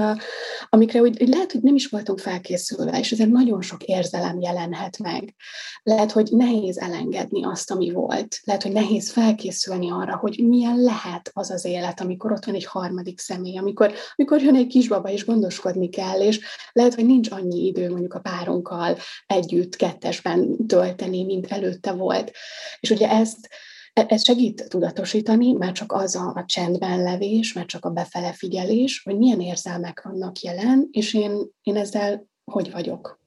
amikre 0.69 1.01
úgy, 1.01 1.21
úgy 1.21 1.27
lehet, 1.27 1.51
hogy 1.51 1.61
nem 1.61 1.75
is 1.75 1.87
voltunk 1.87 2.19
felkészülve, 2.19 2.99
és 2.99 3.11
ezért 3.11 3.29
nagyon 3.29 3.61
sok 3.61 3.83
érzelem 3.83 4.39
jelenhet 4.39 4.97
meg. 4.97 5.35
Lehet, 5.83 6.11
hogy 6.11 6.27
nehéz 6.31 6.77
elengedni 6.77 7.45
azt, 7.45 7.71
ami 7.71 7.91
volt. 7.91 8.39
Lehet, 8.43 8.63
hogy 8.63 8.71
nehéz 8.71 9.11
felkészülni 9.11 9.91
arra, 9.91 10.17
hogy 10.17 10.43
milyen 10.47 10.77
lehet 10.77 11.31
az 11.33 11.51
az 11.51 11.65
élet, 11.65 12.01
amikor 12.01 12.31
ott 12.31 12.45
van 12.45 12.55
egy 12.55 12.65
harmadik 12.65 13.19
személy, 13.19 13.57
amikor, 13.57 13.93
amikor 14.15 14.41
jön 14.41 14.55
egy 14.55 14.67
kisbaba, 14.67 15.09
és 15.09 15.25
gondoskodni 15.25 15.89
kell, 15.89 16.19
és 16.19 16.39
lehet, 16.71 16.95
hogy 16.95 17.05
nincs 17.05 17.31
annyi 17.31 17.65
idő 17.65 17.89
mondjuk 17.89 18.13
a 18.13 18.19
párunkkal 18.19 18.97
együtt, 19.25 19.75
kettesben 19.75 20.67
tölteni, 20.67 21.23
mint 21.23 21.51
előtte 21.51 21.91
volt. 21.91 22.31
És 22.79 22.89
ugye 22.89 23.16
ezt, 23.19 23.49
e, 23.93 24.05
ez 24.07 24.23
segít 24.23 24.69
tudatosítani, 24.69 25.53
már 25.53 25.71
csak 25.71 25.91
az 25.91 26.15
a, 26.15 26.31
a 26.35 26.45
csendben 26.45 27.01
levés, 27.01 27.53
már 27.53 27.65
csak 27.65 27.85
a 27.85 27.89
befele 27.89 28.33
figyelés, 28.33 29.01
hogy 29.03 29.17
milyen 29.17 29.41
érzelmek 29.41 30.01
vannak 30.01 30.39
jelen, 30.39 30.87
és 30.91 31.13
én, 31.13 31.49
én 31.61 31.75
ezzel 31.75 32.27
hogy 32.51 32.71
vagyok. 32.71 33.19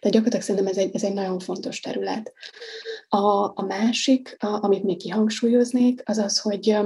Tehát 0.00 0.16
gyakorlatilag 0.16 0.44
szerintem 0.44 0.70
ez 0.70 0.76
egy, 0.76 0.94
ez 0.94 1.02
egy 1.02 1.12
nagyon 1.12 1.38
fontos 1.38 1.80
terület. 1.80 2.32
A, 3.08 3.44
a 3.44 3.64
másik, 3.66 4.36
a, 4.38 4.46
amit 4.46 4.82
még 4.82 4.96
kihangsúlyoznék, 4.96 6.02
az 6.04 6.18
az, 6.18 6.40
hogy 6.40 6.76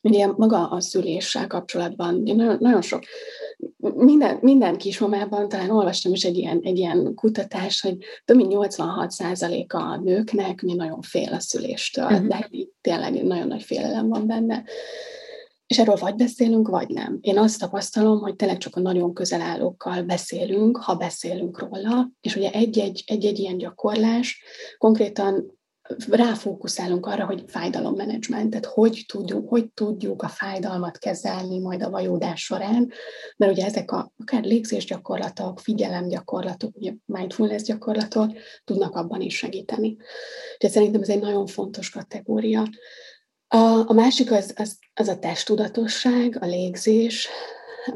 ugye 0.00 0.26
maga 0.26 0.68
a 0.68 0.80
szüléssel 0.80 1.46
kapcsolatban 1.46 2.22
nagyon, 2.22 2.56
nagyon 2.60 2.82
sok 2.82 3.04
minden, 3.94 4.38
minden 4.40 4.76
kismamában 4.76 5.48
talán 5.48 5.70
olvastam 5.70 6.12
is 6.12 6.24
egy 6.24 6.36
ilyen, 6.36 6.60
egy 6.62 6.78
ilyen 6.78 7.14
kutatás, 7.14 7.80
hogy 7.80 7.96
több 8.24 8.36
mint 8.36 8.52
86% 8.54 9.66
a 9.66 9.96
nőknek 9.96 10.62
mi 10.62 10.74
nagyon 10.74 11.00
fél 11.00 11.32
a 11.32 11.40
szüléstől, 11.40 12.04
uh-huh. 12.04 12.26
de 12.26 12.48
tényleg 12.80 13.24
nagyon 13.24 13.46
nagy 13.46 13.62
félelem 13.62 14.08
van 14.08 14.26
benne. 14.26 14.64
És 15.66 15.78
erről 15.78 15.96
vagy 15.96 16.14
beszélünk, 16.14 16.68
vagy 16.68 16.88
nem. 16.88 17.18
Én 17.20 17.38
azt 17.38 17.58
tapasztalom, 17.58 18.18
hogy 18.18 18.36
tényleg 18.36 18.58
csak 18.58 18.76
a 18.76 18.80
nagyon 18.80 19.14
közelállókkal 19.14 20.02
beszélünk, 20.02 20.76
ha 20.76 20.94
beszélünk 20.94 21.58
róla, 21.58 22.10
és 22.20 22.36
ugye 22.36 22.50
egy-egy, 22.50 23.04
egy-egy 23.06 23.38
ilyen 23.38 23.58
gyakorlás 23.58 24.42
konkrétan 24.78 25.57
ráfókuszálunk 26.08 27.06
arra, 27.06 27.26
hogy 27.26 27.44
fájdalommenedzsment, 27.46 28.64
hogy 28.64 29.04
tudjuk, 29.08 29.48
hogy 29.48 29.70
tudjuk 29.74 30.22
a 30.22 30.28
fájdalmat 30.28 30.98
kezelni 30.98 31.58
majd 31.58 31.82
a 31.82 31.90
vajódás 31.90 32.44
során, 32.44 32.90
mert 33.36 33.52
ugye 33.52 33.64
ezek 33.64 33.92
a, 33.92 34.12
akár 34.18 34.44
légzésgyakorlatok, 34.44 35.60
figyelemgyakorlatok, 35.60 36.76
ugye 36.76 36.92
mindfulness 37.04 37.62
gyakorlatok 37.62 38.32
tudnak 38.64 38.96
abban 38.96 39.20
is 39.20 39.36
segíteni. 39.36 39.96
Úgyhogy 40.54 40.70
szerintem 40.70 41.02
ez 41.02 41.08
egy 41.08 41.20
nagyon 41.20 41.46
fontos 41.46 41.90
kategória. 41.90 42.62
A, 43.48 43.88
a 43.88 43.92
másik 43.92 44.32
az, 44.32 44.52
az, 44.56 44.78
az 44.94 45.08
a 45.08 45.18
testtudatosság, 45.18 46.38
a 46.40 46.46
légzés, 46.46 47.28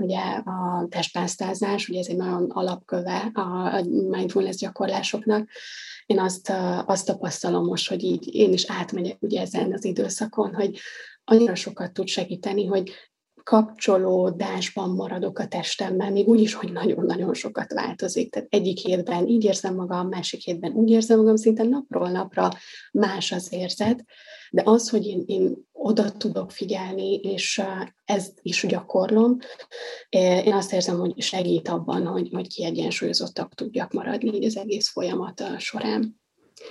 ugye 0.01 0.21
a 0.45 0.87
testpásztázás, 0.89 1.89
ugye 1.89 1.99
ez 1.99 2.07
egy 2.07 2.17
nagyon 2.17 2.51
alapköve 2.51 3.31
a 3.35 3.81
mindfulness 4.09 4.57
gyakorlásoknak, 4.57 5.49
én 6.07 6.19
azt, 6.19 6.53
azt 6.87 7.07
tapasztalom 7.07 7.65
most, 7.65 7.89
hogy 7.89 8.03
így 8.03 8.35
én 8.35 8.53
is 8.53 8.65
átmegyek 8.69 9.17
ugye 9.21 9.41
ezen 9.41 9.73
az 9.73 9.85
időszakon, 9.85 10.55
hogy 10.55 10.79
annyira 11.25 11.55
sokat 11.55 11.93
tud 11.93 12.07
segíteni, 12.07 12.67
hogy 12.67 12.93
kapcsolódásban 13.43 14.91
maradok 14.91 15.39
a 15.39 15.47
testemmel, 15.47 16.11
még 16.11 16.29
úgy 16.29 16.41
is, 16.41 16.55
hogy 16.55 16.73
nagyon-nagyon 16.73 17.35
sokat 17.35 17.73
változik. 17.73 18.33
Tehát 18.33 18.49
egyik 18.51 18.79
hétben 18.79 19.27
így 19.27 19.45
érzem 19.45 19.75
magam, 19.75 20.09
másik 20.09 20.41
hétben 20.41 20.73
úgy 20.73 20.91
érzem 20.91 21.19
magam, 21.19 21.37
szinte 21.37 21.63
napról 21.63 22.09
napra 22.09 22.51
más 22.93 23.33
az 23.33 23.53
érzet, 23.53 24.05
de 24.53 24.63
az, 24.65 24.89
hogy 24.89 25.07
én, 25.07 25.23
én 25.27 25.67
oda 25.73 26.13
tudok 26.13 26.51
figyelni, 26.51 27.15
és 27.15 27.63
ezt 28.05 28.39
is 28.43 28.65
gyakorlom, 28.69 29.39
én 30.45 30.53
azt 30.53 30.73
érzem, 30.73 30.99
hogy 30.99 31.23
segít 31.23 31.69
abban, 31.69 32.07
hogy, 32.07 32.29
hogy 32.33 32.49
kiegyensúlyozottak 32.49 33.55
tudjak 33.55 33.93
maradni 33.93 34.35
így 34.37 34.45
az 34.45 34.57
egész 34.57 34.89
folyamat 34.89 35.43
során. 35.59 36.22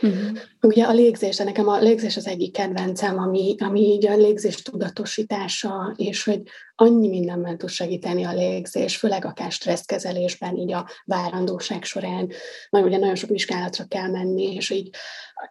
Uh-huh. 0.02 0.38
Ugye 0.62 0.84
a 0.84 0.92
légzés, 0.92 1.36
de 1.36 1.44
nekem 1.44 1.68
a 1.68 1.80
légzés 1.80 2.18
az 2.18 2.28
egyik 2.28 2.54
kedvencem, 2.54 3.18
ami, 3.18 3.56
ami 3.60 3.80
így 3.80 4.08
a 4.08 4.16
légzés 4.16 4.62
tudatosítása, 4.62 5.94
és 5.98 6.24
hogy 6.24 6.42
annyi 6.76 7.08
mindenben 7.08 7.58
tud 7.58 7.70
segíteni 7.70 8.24
a 8.24 8.34
légzés, 8.34 8.98
főleg 8.98 9.26
akár 9.26 9.52
stresszkezelésben, 9.52 10.56
így 10.56 10.74
a 10.74 10.90
várandóság 11.06 11.84
során, 11.84 12.32
nagyon, 12.70 12.88
ugye 12.88 12.98
nagyon 12.98 13.16
sok 13.16 13.30
vizsgálatra 13.30 13.86
kell 13.88 14.10
menni, 14.10 14.54
és 14.54 14.70
így 14.70 14.90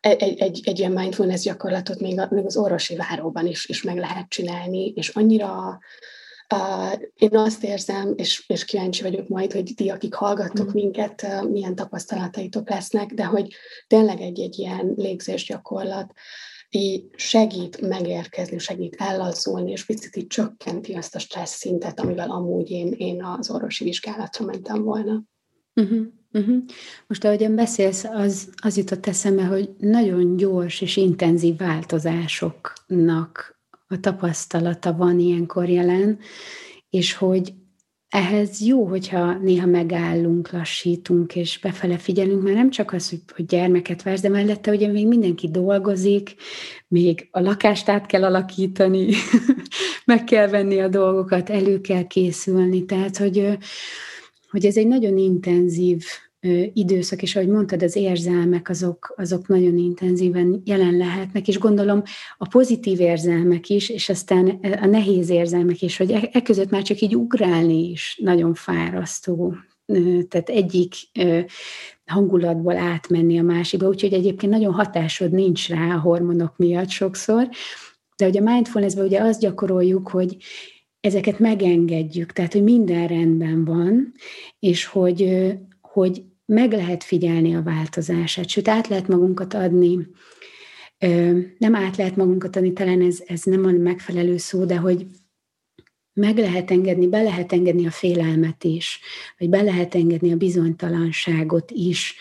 egy, 0.00 0.38
egy, 0.40 0.61
egy 0.64 0.79
ilyen 0.79 0.92
mindfulness 0.92 1.42
gyakorlatot 1.42 2.00
még, 2.00 2.18
a, 2.18 2.29
még 2.31 2.44
az 2.44 2.57
orvosi 2.57 2.96
váróban 2.96 3.46
is, 3.46 3.66
is 3.66 3.83
meg 3.83 3.98
lehet 3.98 4.29
csinálni, 4.29 4.92
és 4.96 5.09
annyira 5.09 5.79
Uh, 6.54 7.00
én 7.14 7.36
azt 7.36 7.64
érzem, 7.64 8.12
és, 8.16 8.44
és 8.46 8.64
kíváncsi 8.64 9.02
vagyok 9.02 9.28
majd, 9.28 9.52
hogy 9.52 9.72
ti, 9.76 9.88
akik 9.88 10.14
hallgattok 10.14 10.66
mm. 10.66 10.74
minket, 10.74 11.22
uh, 11.22 11.50
milyen 11.50 11.74
tapasztalataitok 11.74 12.70
lesznek, 12.70 13.12
de 13.12 13.24
hogy 13.24 13.54
tényleg 13.86 14.20
egy-egy 14.20 14.58
ilyen 14.58 14.92
légzésgyakorlat 14.96 16.12
így 16.70 17.04
segít 17.14 17.80
megérkezni, 17.80 18.58
segít 18.58 18.96
ellazulni, 18.98 19.70
és 19.70 19.84
picit 19.84 20.16
így 20.16 20.26
csökkenti 20.26 20.92
azt 20.92 21.14
a 21.14 21.18
stressz 21.18 21.56
szintet, 21.56 22.00
amivel 22.00 22.30
amúgy 22.30 22.70
én, 22.70 22.94
én 22.96 23.24
az 23.24 23.50
orvosi 23.50 23.84
vizsgálatra 23.84 24.44
mentem 24.44 24.82
volna. 24.82 25.22
Uh-huh. 25.74 26.06
Uh-huh. 26.32 26.62
Most 27.06 27.24
ahogyan 27.24 27.54
beszélsz, 27.54 28.04
az, 28.04 28.48
az 28.62 28.76
jutott 28.76 29.06
eszembe, 29.06 29.44
hogy 29.44 29.70
nagyon 29.78 30.36
gyors 30.36 30.80
és 30.80 30.96
intenzív 30.96 31.56
változásoknak 31.56 33.60
a 33.92 34.00
tapasztalata 34.00 34.92
van 34.92 35.18
ilyenkor 35.18 35.68
jelen, 35.68 36.18
és 36.90 37.14
hogy 37.14 37.53
ehhez 38.09 38.61
jó, 38.61 38.85
hogyha 38.87 39.38
néha 39.38 39.66
megállunk, 39.66 40.50
lassítunk, 40.50 41.37
és 41.37 41.59
befele 41.59 41.98
figyelünk, 41.98 42.42
mert 42.42 42.57
nem 42.57 42.70
csak 42.70 42.92
az, 42.92 43.09
hogy, 43.09 43.46
gyermeket 43.46 44.03
vársz, 44.03 44.20
de 44.20 44.29
mellette 44.29 44.70
ugye 44.70 44.88
még 44.88 45.07
mindenki 45.07 45.50
dolgozik, 45.50 46.35
még 46.88 47.29
a 47.31 47.40
lakást 47.40 47.88
át 47.88 48.07
kell 48.07 48.24
alakítani, 48.24 49.12
meg 50.05 50.24
kell 50.24 50.48
venni 50.48 50.81
a 50.81 50.88
dolgokat, 50.88 51.50
elő 51.50 51.81
kell 51.81 52.07
készülni, 52.07 52.85
tehát 52.85 53.16
hogy, 53.16 53.59
hogy 54.50 54.66
ez 54.66 54.76
egy 54.76 54.87
nagyon 54.87 55.18
intenzív 55.18 56.05
időszak, 56.72 57.22
és 57.22 57.37
ahogy 57.37 57.48
mondtad, 57.48 57.83
az 57.83 57.96
érzelmek 57.96 58.68
azok, 58.68 59.14
azok 59.16 59.48
nagyon 59.48 59.79
intenzíven 59.79 60.62
jelen 60.64 60.96
lehetnek, 60.96 61.48
és 61.48 61.59
gondolom 61.59 62.03
a 62.38 62.48
pozitív 62.48 63.00
érzelmek 63.00 63.68
is, 63.68 63.88
és 63.88 64.09
aztán 64.09 64.48
a 64.81 64.87
nehéz 64.87 65.31
érzelmek 65.31 65.83
is, 65.83 65.96
hogy 65.96 66.11
e, 66.11 66.29
e 66.33 66.42
között 66.42 66.70
már 66.70 66.83
csak 66.83 67.00
így 67.00 67.16
ugrálni 67.16 67.90
is 67.90 68.18
nagyon 68.22 68.55
fárasztó. 68.55 69.55
Tehát 70.29 70.48
egyik 70.48 70.94
hangulatból 72.07 72.76
átmenni 72.76 73.38
a 73.38 73.42
másikba, 73.42 73.88
úgyhogy 73.88 74.12
egyébként 74.12 74.53
nagyon 74.53 74.72
hatásod 74.72 75.33
nincs 75.33 75.68
rá 75.68 75.94
a 75.94 76.00
hormonok 76.00 76.57
miatt 76.57 76.88
sokszor, 76.88 77.48
de 78.16 78.24
hogy 78.24 78.37
a 78.37 78.42
mindfulnessben 78.42 79.05
ugye 79.05 79.20
azt 79.20 79.40
gyakoroljuk, 79.40 80.09
hogy 80.09 80.37
ezeket 81.00 81.38
megengedjük, 81.38 82.33
tehát 82.33 82.53
hogy 82.53 82.62
minden 82.62 83.07
rendben 83.07 83.64
van, 83.64 84.12
és 84.59 84.85
hogy, 84.85 85.53
hogy 85.81 86.22
meg 86.50 86.72
lehet 86.72 87.04
figyelni 87.04 87.54
a 87.54 87.62
változását, 87.62 88.48
sőt 88.48 88.68
át 88.68 88.88
lehet 88.88 89.08
magunkat 89.08 89.54
adni, 89.54 89.98
nem 91.58 91.74
át 91.74 91.96
lehet 91.96 92.16
magunkat 92.16 92.56
adni, 92.56 92.72
talán 92.72 93.00
ez, 93.00 93.18
ez 93.26 93.42
nem 93.42 93.64
a 93.64 93.70
megfelelő 93.70 94.36
szó, 94.36 94.64
de 94.64 94.76
hogy 94.76 95.06
meg 96.12 96.38
lehet 96.38 96.70
engedni, 96.70 97.06
be 97.06 97.22
lehet 97.22 97.52
engedni 97.52 97.86
a 97.86 97.90
félelmet 97.90 98.64
is, 98.64 99.00
vagy 99.38 99.48
be 99.48 99.62
lehet 99.62 99.94
engedni 99.94 100.32
a 100.32 100.36
bizonytalanságot 100.36 101.70
is, 101.70 102.14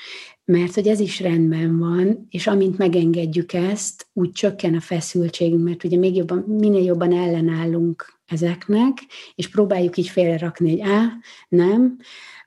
mert 0.46 0.74
hogy 0.74 0.88
ez 0.88 1.00
is 1.00 1.20
rendben 1.20 1.80
van, 1.80 2.28
és 2.30 2.48
amint 2.48 2.78
megengedjük 2.78 3.54
ezt, 3.54 4.08
úgy 4.14 4.32
csökken 4.32 4.76
a 4.76 4.82
feszültségünk, 4.82 5.64
mert 5.64 5.84
ugye 5.84 5.98
még 5.98 6.16
jobban, 6.16 6.38
minél 6.48 6.84
jobban 6.84 7.14
ellenállunk 7.14 8.20
ezeknek, 8.26 8.98
és 9.36 9.50
próbáljuk 9.50 9.98
így 9.98 10.08
félrerakni, 10.08 10.70
hogy 10.70 10.90
á, 10.90 11.14
nem, 11.50 11.98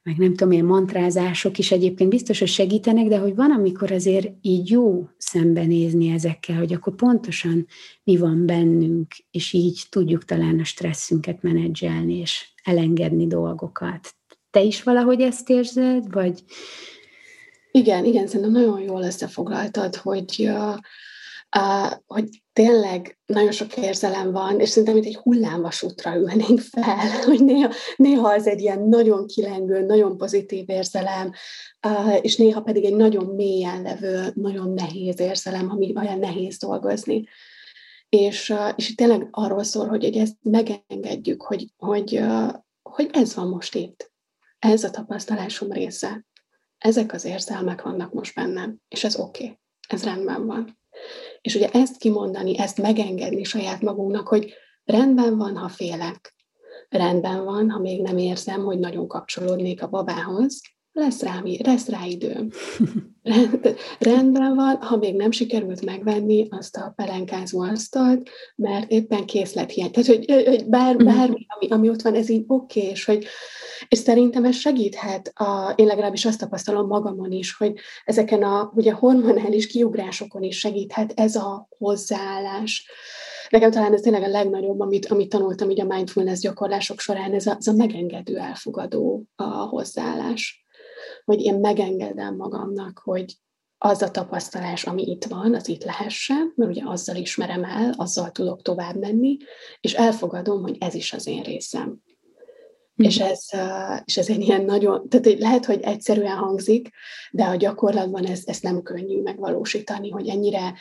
meg 0.03 0.17
nem 0.17 0.31
tudom, 0.31 0.53
ilyen 0.53 0.65
mantrázások 0.65 1.59
is 1.59 1.73
egyébként 1.73 2.11
biztos, 2.11 2.39
hogy 2.39 2.49
segítenek, 2.49 3.07
de 3.07 3.19
hogy 3.19 3.35
van, 3.35 3.51
amikor 3.51 3.93
azért 3.93 4.29
így 4.41 4.71
jó 4.71 5.09
szembenézni 5.19 6.09
ezekkel, 6.09 6.57
hogy 6.57 6.73
akkor 6.73 6.95
pontosan 6.95 7.67
mi 8.05 8.17
van 8.17 8.47
bennünk, 8.47 9.15
és 9.31 9.53
így 9.53 9.83
tudjuk 9.91 10.25
talán 10.25 10.61
a 10.61 10.65
stresszünket 10.65 11.43
menedzselni, 11.43 12.19
és 12.19 12.49
elengedni 12.65 13.27
dolgokat. 13.27 14.15
Te 14.51 14.63
is 14.63 14.83
valahogy 14.83 15.21
ezt 15.21 15.51
érzed, 15.51 16.13
vagy... 16.13 16.45
Igen, 17.71 18.05
igen, 18.05 18.27
szerintem 18.27 18.51
nagyon 18.51 18.81
jól 18.81 19.03
összefoglaltad, 19.03 19.97
hogy, 19.97 20.51
hogy 22.07 22.43
tényleg 22.53 23.19
nagyon 23.27 23.53
sok 23.53 23.77
érzelem 23.77 24.33
van, 24.33 24.61
és 24.61 24.69
szerintem 24.69 24.95
mint 24.95 25.07
egy 25.07 25.17
hullámvasútra 25.17 26.17
ülnénk 26.17 26.61
fel, 26.61 27.11
hogy 27.29 27.45
néha, 27.45 27.71
néha 27.97 28.29
az 28.29 28.47
egy 28.47 28.61
ilyen 28.61 28.83
nagyon 28.83 29.27
kilengő, 29.27 29.87
nagyon 29.87 30.17
pozitív 30.17 30.71
érzelem, 30.71 31.33
és 32.21 32.37
néha 32.37 32.61
pedig 32.61 32.85
egy 32.85 32.97
nagyon 32.97 33.25
mélyen 33.25 33.83
levő, 33.83 34.33
nagyon 34.35 34.73
nehéz 34.73 35.21
érzelem, 35.21 35.71
ami 35.71 35.93
olyan 35.97 36.19
nehéz 36.19 36.59
dolgozni. 36.59 37.25
És, 38.09 38.55
és 38.77 38.95
tényleg 38.95 39.29
arról 39.31 39.63
szól, 39.63 39.87
hogy 39.87 40.05
ezt 40.05 40.37
megengedjük, 40.43 41.43
hogy, 41.43 41.67
hogy, 41.77 42.23
hogy 42.83 43.11
ez 43.13 43.35
van 43.35 43.49
most 43.49 43.75
itt. 43.75 44.13
Ez 44.59 44.85
a 44.85 44.91
tapasztalásom 44.91 45.73
része. 45.73 46.25
Ezek 46.79 47.13
az 47.13 47.25
érzelmek 47.25 47.83
vannak 47.83 48.13
most 48.13 48.35
bennem, 48.35 48.77
és 48.89 49.05
ez 49.05 49.17
oké, 49.19 49.45
okay. 49.45 49.59
ez 49.89 50.05
rendben 50.05 50.47
van. 50.47 50.81
És 51.43 51.55
ugye 51.55 51.69
ezt 51.69 51.97
kimondani, 51.97 52.59
ezt 52.59 52.83
megengedni 52.83 53.45
saját 53.45 53.81
magunknak, 53.81 54.29
hogy 54.29 54.53
rendben 54.85 55.37
van, 55.37 55.57
ha 55.57 55.69
félek. 55.69 56.35
Rendben 56.89 57.45
van, 57.45 57.71
ha 57.71 57.79
még 57.79 58.03
nem 58.03 58.19
érzem, 58.19 58.65
hogy 58.65 58.79
nagyon 58.79 59.07
kapcsolódnék 59.09 59.83
a 59.83 59.89
babához, 59.89 60.61
lesz 60.93 61.23
rá, 61.23 61.43
lesz 61.65 61.89
rá 61.89 62.07
időm. 62.07 62.49
Rend, 63.23 63.77
rendben 63.99 64.55
van, 64.55 64.77
ha 64.77 64.97
még 64.97 65.17
nem 65.17 65.31
sikerült 65.31 65.85
megvenni 65.85 66.47
azt 66.51 66.77
a 66.77 66.93
pelenkázó 66.97 67.61
asztalt, 67.61 68.31
mert 68.57 68.91
éppen 68.91 69.25
készlet 69.25 69.71
hiány. 69.71 69.91
Tehát, 69.91 70.09
hogy, 70.09 70.45
hogy 70.47 70.69
bár, 70.69 70.95
mhm. 70.95 71.05
bármi, 71.05 71.47
ami, 71.49 71.69
ami 71.69 71.89
ott 71.89 72.03
van, 72.03 72.15
ez 72.15 72.29
így 72.29 72.45
oké, 72.47 72.81
okay, 72.81 72.91
és 72.91 73.05
hogy 73.05 73.27
és 73.89 73.99
szerintem 73.99 74.45
ez 74.45 74.57
segíthet, 74.57 75.33
a, 75.35 75.73
én 75.77 75.87
legalábbis 75.87 76.25
azt 76.25 76.39
tapasztalom 76.39 76.87
magamon 76.87 77.33
is, 77.33 77.57
hogy 77.57 77.73
ezeken 78.05 78.43
a 78.43 78.73
ugye 78.75 78.93
hormonális 78.93 79.67
kiugrásokon 79.67 80.43
is 80.43 80.59
segíthet 80.59 81.13
ez 81.17 81.37
a 81.37 81.69
hozzáállás. 81.79 82.87
Nekem 83.49 83.71
talán 83.71 83.93
ez 83.93 84.01
tényleg 84.01 84.23
a 84.23 84.29
legnagyobb, 84.29 84.81
amit, 84.81 85.07
amit 85.07 85.29
tanultam 85.29 85.71
így 85.71 85.81
a 85.81 85.85
mindfulness 85.85 86.39
gyakorlások 86.39 87.01
során, 87.01 87.33
ez 87.33 87.47
a, 87.47 87.57
ez 87.59 87.67
a 87.67 87.73
megengedő, 87.73 88.37
elfogadó 88.39 89.25
a 89.37 89.45
hozzáállás. 89.45 90.65
Hogy 91.25 91.41
én 91.41 91.55
megengedem 91.55 92.37
magamnak, 92.37 93.01
hogy 93.05 93.37
az 93.79 94.03
a 94.03 94.11
tapasztalás, 94.11 94.85
ami 94.85 95.03
itt 95.03 95.25
van, 95.25 95.55
az 95.55 95.69
itt 95.69 95.85
lehessen, 95.85 96.53
mert 96.57 96.71
ugye 96.71 96.83
azzal 96.85 97.17
ismerem 97.17 97.65
el, 97.65 97.95
azzal 97.97 98.31
tudok 98.31 98.63
tovább 98.63 98.97
menni, 98.97 99.37
és 99.81 99.93
elfogadom, 99.93 100.63
hogy 100.63 100.77
ez 100.81 100.95
is 100.95 101.13
az 101.13 101.27
én 101.27 101.43
részem. 101.43 102.03
Mm. 103.03 103.05
És, 103.05 103.19
ez, 103.19 103.47
és 104.05 104.17
ez 104.17 104.29
egy 104.29 104.41
ilyen 104.41 104.65
nagyon, 104.65 105.09
tehát 105.09 105.39
lehet, 105.39 105.65
hogy 105.65 105.81
egyszerűen 105.81 106.37
hangzik, 106.37 106.89
de 107.31 107.45
a 107.45 107.57
gyakorlatban 107.57 108.25
ez, 108.25 108.41
ez 108.45 108.59
nem 108.61 108.83
könnyű 108.83 109.23
megvalósítani, 109.23 110.11
hogy 110.11 110.29
ennyire 110.29 110.75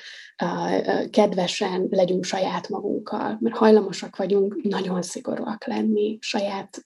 kedvesen 1.10 1.88
legyünk 1.90 2.24
saját 2.24 2.70
magunkkal, 2.70 3.38
mert 3.40 3.56
hajlamosak 3.56 4.16
vagyunk 4.16 4.62
nagyon 4.64 5.02
szigorúak 5.02 5.66
lenni 5.66 6.18
saját 6.22 6.86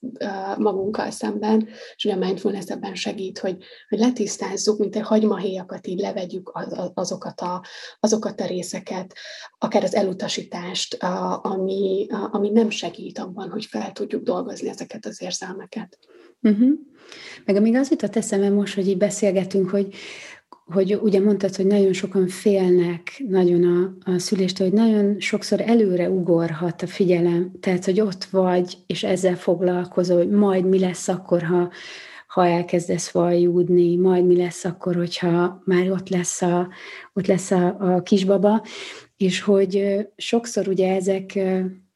magunkkal 0.57 1.11
szemben, 1.11 1.67
és 1.95 2.05
ugye 2.05 2.13
a 2.13 2.17
mindfulness 2.17 2.65
ebben 2.65 2.95
segít, 2.95 3.39
hogy, 3.39 3.57
hogy 3.89 3.99
letisztázzuk, 3.99 4.79
mint 4.79 4.95
egy 4.95 5.01
hagymahéjakat 5.01 5.87
így 5.87 5.99
levegyük 5.99 6.51
az, 6.53 6.91
azokat, 6.93 7.41
a, 7.41 7.63
azokat 7.99 8.41
a 8.41 8.45
részeket, 8.45 9.13
akár 9.57 9.83
az 9.83 9.95
elutasítást, 9.95 10.97
ami, 11.41 12.07
ami 12.31 12.49
nem 12.49 12.69
segít 12.69 13.19
abban, 13.19 13.49
hogy 13.49 13.65
fel 13.65 13.91
tudjuk 13.91 14.23
dolgozni 14.23 14.69
ezeket 14.69 15.05
az 15.05 15.14
érzelmeket. 15.21 15.97
Uh-huh. 16.41 16.69
Meg 17.45 17.55
amíg 17.55 17.75
az 17.75 17.89
jutott 17.89 18.15
eszembe 18.15 18.49
most, 18.49 18.75
hogy 18.75 18.87
így 18.87 18.97
beszélgetünk, 18.97 19.69
hogy, 19.69 19.93
hogy 20.65 20.95
ugye 21.01 21.19
mondtad, 21.19 21.55
hogy 21.55 21.65
nagyon 21.65 21.93
sokan 21.93 22.27
félnek 22.27 23.23
nagyon 23.27 23.63
a, 23.63 24.11
a 24.11 24.19
szüléstől, 24.19 24.69
hogy 24.69 24.77
nagyon 24.77 25.19
sokszor 25.19 25.61
előre 25.61 26.09
ugorhat 26.09 26.81
a 26.81 26.87
figyelem, 26.87 27.51
tehát, 27.59 27.85
hogy 27.85 28.01
ott 28.01 28.23
vagy, 28.23 28.77
és 28.85 29.03
ezzel 29.03 29.35
foglalkozol, 29.35 30.17
hogy 30.17 30.29
majd 30.29 30.65
mi 30.65 30.79
lesz 30.79 31.07
akkor, 31.07 31.43
ha, 31.43 31.71
ha 32.27 32.47
elkezdesz 32.47 33.09
vajúdni, 33.11 33.95
majd 33.95 34.25
mi 34.25 34.37
lesz 34.37 34.65
akkor, 34.65 34.95
hogyha 34.95 35.61
már 35.65 35.91
ott 35.91 36.09
lesz 36.09 36.41
a, 36.41 36.69
ott 37.13 37.27
lesz 37.27 37.51
a, 37.51 37.75
a 37.79 38.01
kisbaba, 38.01 38.63
és 39.17 39.41
hogy 39.41 39.97
sokszor 40.15 40.67
ugye 40.67 40.95
ezek 40.95 41.39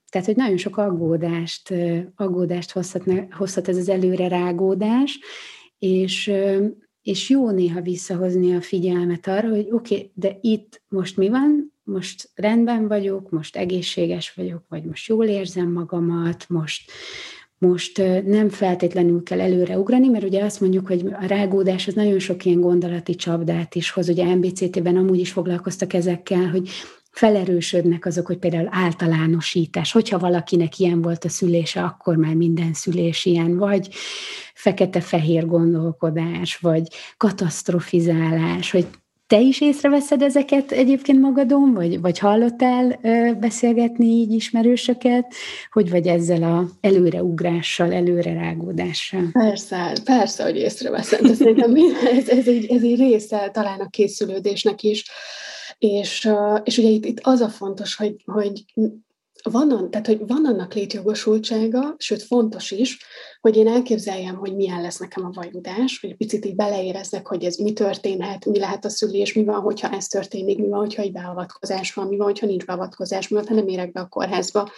tehát, 0.10 0.28
hogy 0.28 0.36
nagyon 0.36 0.58
sok 0.58 0.78
aggódást, 0.78 1.74
aggódást 2.16 2.72
hozhat, 2.72 3.04
hozhat 3.32 3.68
ez 3.68 3.78
az 3.78 3.90
előre 3.90 4.28
rágódás, 4.28 5.20
és, 5.80 6.32
és 7.02 7.30
jó 7.30 7.50
néha 7.50 7.82
visszahozni 7.82 8.56
a 8.56 8.62
figyelmet 8.62 9.28
arra, 9.28 9.50
hogy 9.50 9.68
oké, 9.72 9.96
okay, 9.96 10.12
de 10.14 10.38
itt 10.42 10.82
most 10.88 11.18
mi 11.18 11.30
van, 11.30 11.74
most 11.84 12.30
rendben 12.36 12.88
vagyok, 12.88 13.30
most 13.30 13.56
egészséges 13.56 14.34
vagyok, 14.34 14.64
vagy 14.70 14.84
most 14.84 15.08
jól 15.08 15.26
érzem 15.26 15.72
magamat, 15.72 16.46
most, 16.50 16.92
most 17.58 17.98
nem 18.26 18.50
feltétlenül 18.50 19.24
kell 19.24 19.42
előre 19.42 19.78
ugrani, 19.78 20.08
mert 20.08 20.24
ugye 20.24 20.44
azt 20.44 20.62
mondjuk, 20.62 20.88
hogy 20.88 21.06
a 21.22 21.26
rágódás 21.26 21.88
az 21.88 21.94
nagyon 21.94 22.20
sok 22.20 22.46
ilyen 22.46 22.62
gondolati 22.62 23.16
csapdát 23.16 23.76
is 23.76 23.92
hoz. 23.92 24.10
Ugye 24.10 24.36
MBCT-ben 24.36 24.98
amúgy 24.98 25.20
is 25.20 25.32
foglalkoztak 25.32 25.94
ezekkel, 25.94 26.50
hogy 26.50 26.70
felerősödnek 27.12 28.06
azok, 28.06 28.26
hogy 28.26 28.38
például 28.38 28.68
általánosítás, 28.72 29.92
hogyha 29.92 30.20
valakinek 30.20 30.80
ilyen 30.80 31.02
volt 31.02 31.26
a 31.26 31.30
szülése, 31.30 31.82
akkor 31.82 32.16
már 32.16 32.34
minden 32.34 32.74
szülés 32.74 33.26
ilyen, 33.26 33.58
vagy. 33.58 33.90
Fekete-fehér 34.54 35.46
gondolkodás, 35.46 36.58
vagy 36.58 36.88
katasztrofizálás, 37.18 38.72
hogy 38.72 38.88
te 39.30 39.40
is 39.40 39.62
észreveszed 39.62 40.22
ezeket 40.22 40.72
egyébként 40.72 41.20
magadon, 41.20 41.74
vagy, 41.74 42.02
vagy 42.02 42.20
hallottál 42.20 43.00
beszélgetni 43.40 44.06
így 44.06 44.32
ismerősöket, 44.32 45.34
hogy 45.72 45.90
vagy 45.90 46.08
ezzel 46.08 46.44
a 46.44 46.70
előreugrással, 46.82 47.94
előrerágódással? 47.94 49.30
Persze, 49.32 49.94
persze, 50.04 50.44
hogy 50.44 50.56
észreveszem, 50.56 51.22
de 51.22 51.34
szerintem 51.34 51.76
ez, 52.18 52.30
ez, 52.30 52.48
egy, 52.48 52.66
ez 52.66 52.84
egy 52.84 52.98
része 52.98 53.50
talán 53.54 53.80
a 53.80 53.90
készülődésnek 53.90 54.84
is, 54.84 55.06
és, 55.80 56.30
és 56.64 56.78
ugye 56.78 56.90
itt, 56.90 57.06
itt 57.06 57.20
az 57.22 57.42
a 57.42 57.50
fontos, 57.50 57.96
hogy, 57.96 58.16
hogy 58.26 58.66
van, 59.44 59.92
tehát, 59.92 60.08
hogy 60.08 60.28
van 60.28 60.46
annak 60.46 60.74
létjogosultsága, 60.74 61.96
sőt 61.98 62.24
fontos 62.24 62.72
is, 62.72 62.98
hogy 63.42 63.56
én 63.56 63.68
elképzeljem, 63.68 64.36
hogy 64.36 64.56
milyen 64.56 64.82
lesz 64.82 64.98
nekem 64.98 65.26
a 65.26 65.32
vajudás, 65.34 66.00
hogy 66.02 66.16
picit 66.16 66.46
így 66.46 66.56
beleérezzek, 66.56 67.28
hogy 67.28 67.44
ez 67.44 67.56
mi 67.56 67.74
történhet, 67.74 68.46
mi 68.46 68.60
lehet 68.60 68.86
a 68.86 68.90
szülés, 68.90 69.34
mi 69.34 69.44
van, 69.44 69.62
hogyha 69.62 69.90
ez 69.90 70.08
történik, 70.08 70.58
mi 70.58 70.68
van, 70.68 70.80
hogyha 70.80 71.02
egy 71.02 71.12
beavatkozás 71.12 71.94
van, 71.94 72.08
mi 72.08 72.18
van, 72.18 72.26
hogyha 72.26 72.46
nincs 72.46 72.66
beavatkozás, 72.66 73.28
mi 73.28 73.36
van, 73.36 73.48
ha 73.48 73.54
nem 73.54 73.68
érek 73.68 73.92
be 73.92 74.00
a 74.00 74.08
kórházba. 74.08 74.70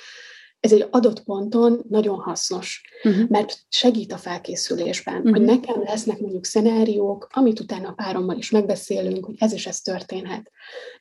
Ez 0.62 0.72
egy 0.72 0.88
adott 0.90 1.24
ponton 1.24 1.86
nagyon 1.90 2.20
hasznos, 2.20 2.82
uh-huh. 3.04 3.30
mert 3.30 3.58
segít 3.70 4.12
a 4.12 4.18
felkészülésben, 4.18 5.16
uh-huh. 5.16 5.32
hogy 5.32 5.42
nekem 5.42 5.84
lesznek 5.84 6.20
mondjuk 6.20 6.46
szenáriók, 6.46 7.28
amit 7.32 7.60
utána 7.60 7.88
a 7.88 7.94
párommal 7.94 8.38
is 8.38 8.52
megbeszélünk, 8.52 9.26
hogy 9.26 9.36
ez 9.38 9.54
is 9.54 9.68
ez 9.68 9.82
történhet. 9.82 10.52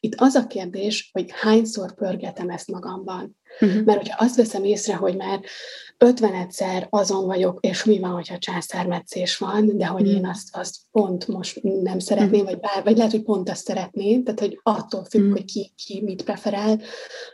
Itt 0.01 0.14
az 0.16 0.35
a 0.35 0.46
kérdés, 0.46 1.11
hogy 1.12 1.31
hányszor 1.31 1.94
pörgetem 1.94 2.51
ezt 2.51 2.70
magamban. 2.70 3.38
Uh-huh. 3.61 3.85
Mert 3.85 3.99
hogyha 3.99 4.25
azt 4.25 4.37
veszem 4.37 4.64
észre, 4.64 4.94
hogy 4.94 5.16
már 5.16 5.40
50 6.03 6.87
azon 6.90 7.27
vagyok, 7.27 7.59
és 7.61 7.85
mi 7.85 7.99
van, 7.99 8.11
hogyha 8.11 8.38
császármetszés 8.38 9.38
van, 9.38 9.77
de 9.77 9.87
hogy 9.87 10.03
uh-huh. 10.03 10.16
én 10.16 10.27
azt, 10.27 10.57
azt 10.57 10.77
pont 10.90 11.29
most 11.29 11.62
nem 11.62 11.99
szeretném, 11.99 12.40
uh-huh. 12.40 12.51
vagy, 12.51 12.61
bár, 12.61 12.85
vagy 12.85 12.96
lehet, 12.96 13.12
hogy 13.12 13.23
pont 13.23 13.51
azt 13.51 13.64
szeretném, 13.64 14.25
tehát 14.25 14.40
hogy 14.40 14.61
attól 14.62 15.05
függ, 15.05 15.33
hogy 15.33 15.44
ki, 15.44 15.73
ki 15.85 16.03
mit 16.03 16.23
preferál, 16.23 16.81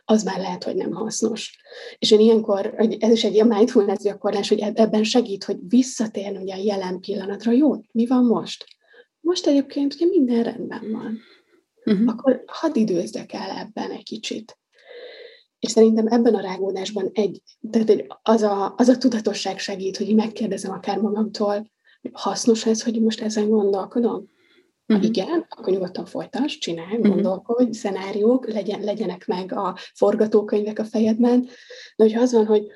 az 0.04 0.22
már 0.22 0.38
lehet, 0.38 0.64
hogy 0.64 0.76
nem 0.76 0.92
hasznos. 0.92 1.58
És 1.98 2.10
én 2.10 2.20
ilyenkor, 2.20 2.74
ez 2.98 3.12
is 3.12 3.24
egy 3.24 3.34
ilyen 3.34 3.46
mindfulness 3.46 4.02
gyakorlás, 4.02 4.48
hogy 4.48 4.60
ebben 4.74 5.04
segít, 5.04 5.44
hogy 5.44 5.56
visszatérni 5.68 6.38
ugye 6.38 6.54
a 6.54 6.62
jelen 6.62 7.00
pillanatra, 7.00 7.52
jó, 7.52 7.74
mi 7.92 8.06
van 8.06 8.24
most? 8.24 8.64
Most 9.20 9.46
egyébként 9.46 9.94
ugye 9.94 10.06
minden 10.06 10.42
rendben 10.42 10.90
van. 10.92 11.18
Uh-huh. 11.84 12.08
Akkor 12.08 12.42
hadd 12.46 12.76
időzzek 12.76 13.32
el 13.32 13.50
ebben 13.50 13.90
egy 13.90 14.04
kicsit. 14.04 14.58
És 15.66 15.72
szerintem 15.72 16.06
ebben 16.06 16.34
a 16.34 16.40
rágódásban 16.40 17.10
egy, 17.12 17.42
tehát 17.70 17.90
egy, 17.90 18.06
az, 18.22 18.42
a, 18.42 18.74
az 18.76 18.88
a 18.88 18.98
tudatosság 18.98 19.58
segít, 19.58 19.96
hogy 19.96 20.14
megkérdezem 20.14 20.72
akár 20.72 20.98
magamtól, 20.98 21.70
hasznos 22.12 22.66
ez, 22.66 22.82
hogy 22.82 23.02
most 23.02 23.20
ezen 23.20 23.48
gondolkodom? 23.48 24.30
Ha 24.86 24.94
uh-huh. 24.94 25.08
igen, 25.08 25.46
akkor 25.48 25.72
nyugodtan 25.72 26.04
folytasd, 26.04 26.58
csinálj, 26.58 26.96
uh-huh. 26.96 27.14
gondolkodj, 27.14 27.72
szenáriók, 27.72 28.52
legyen, 28.52 28.80
legyenek 28.80 29.26
meg 29.26 29.52
a 29.52 29.76
forgatókönyvek 29.94 30.78
a 30.78 30.84
fejedben, 30.84 31.40
de 31.96 32.04
hogyha 32.04 32.20
az 32.20 32.32
van, 32.32 32.46
hogy 32.46 32.66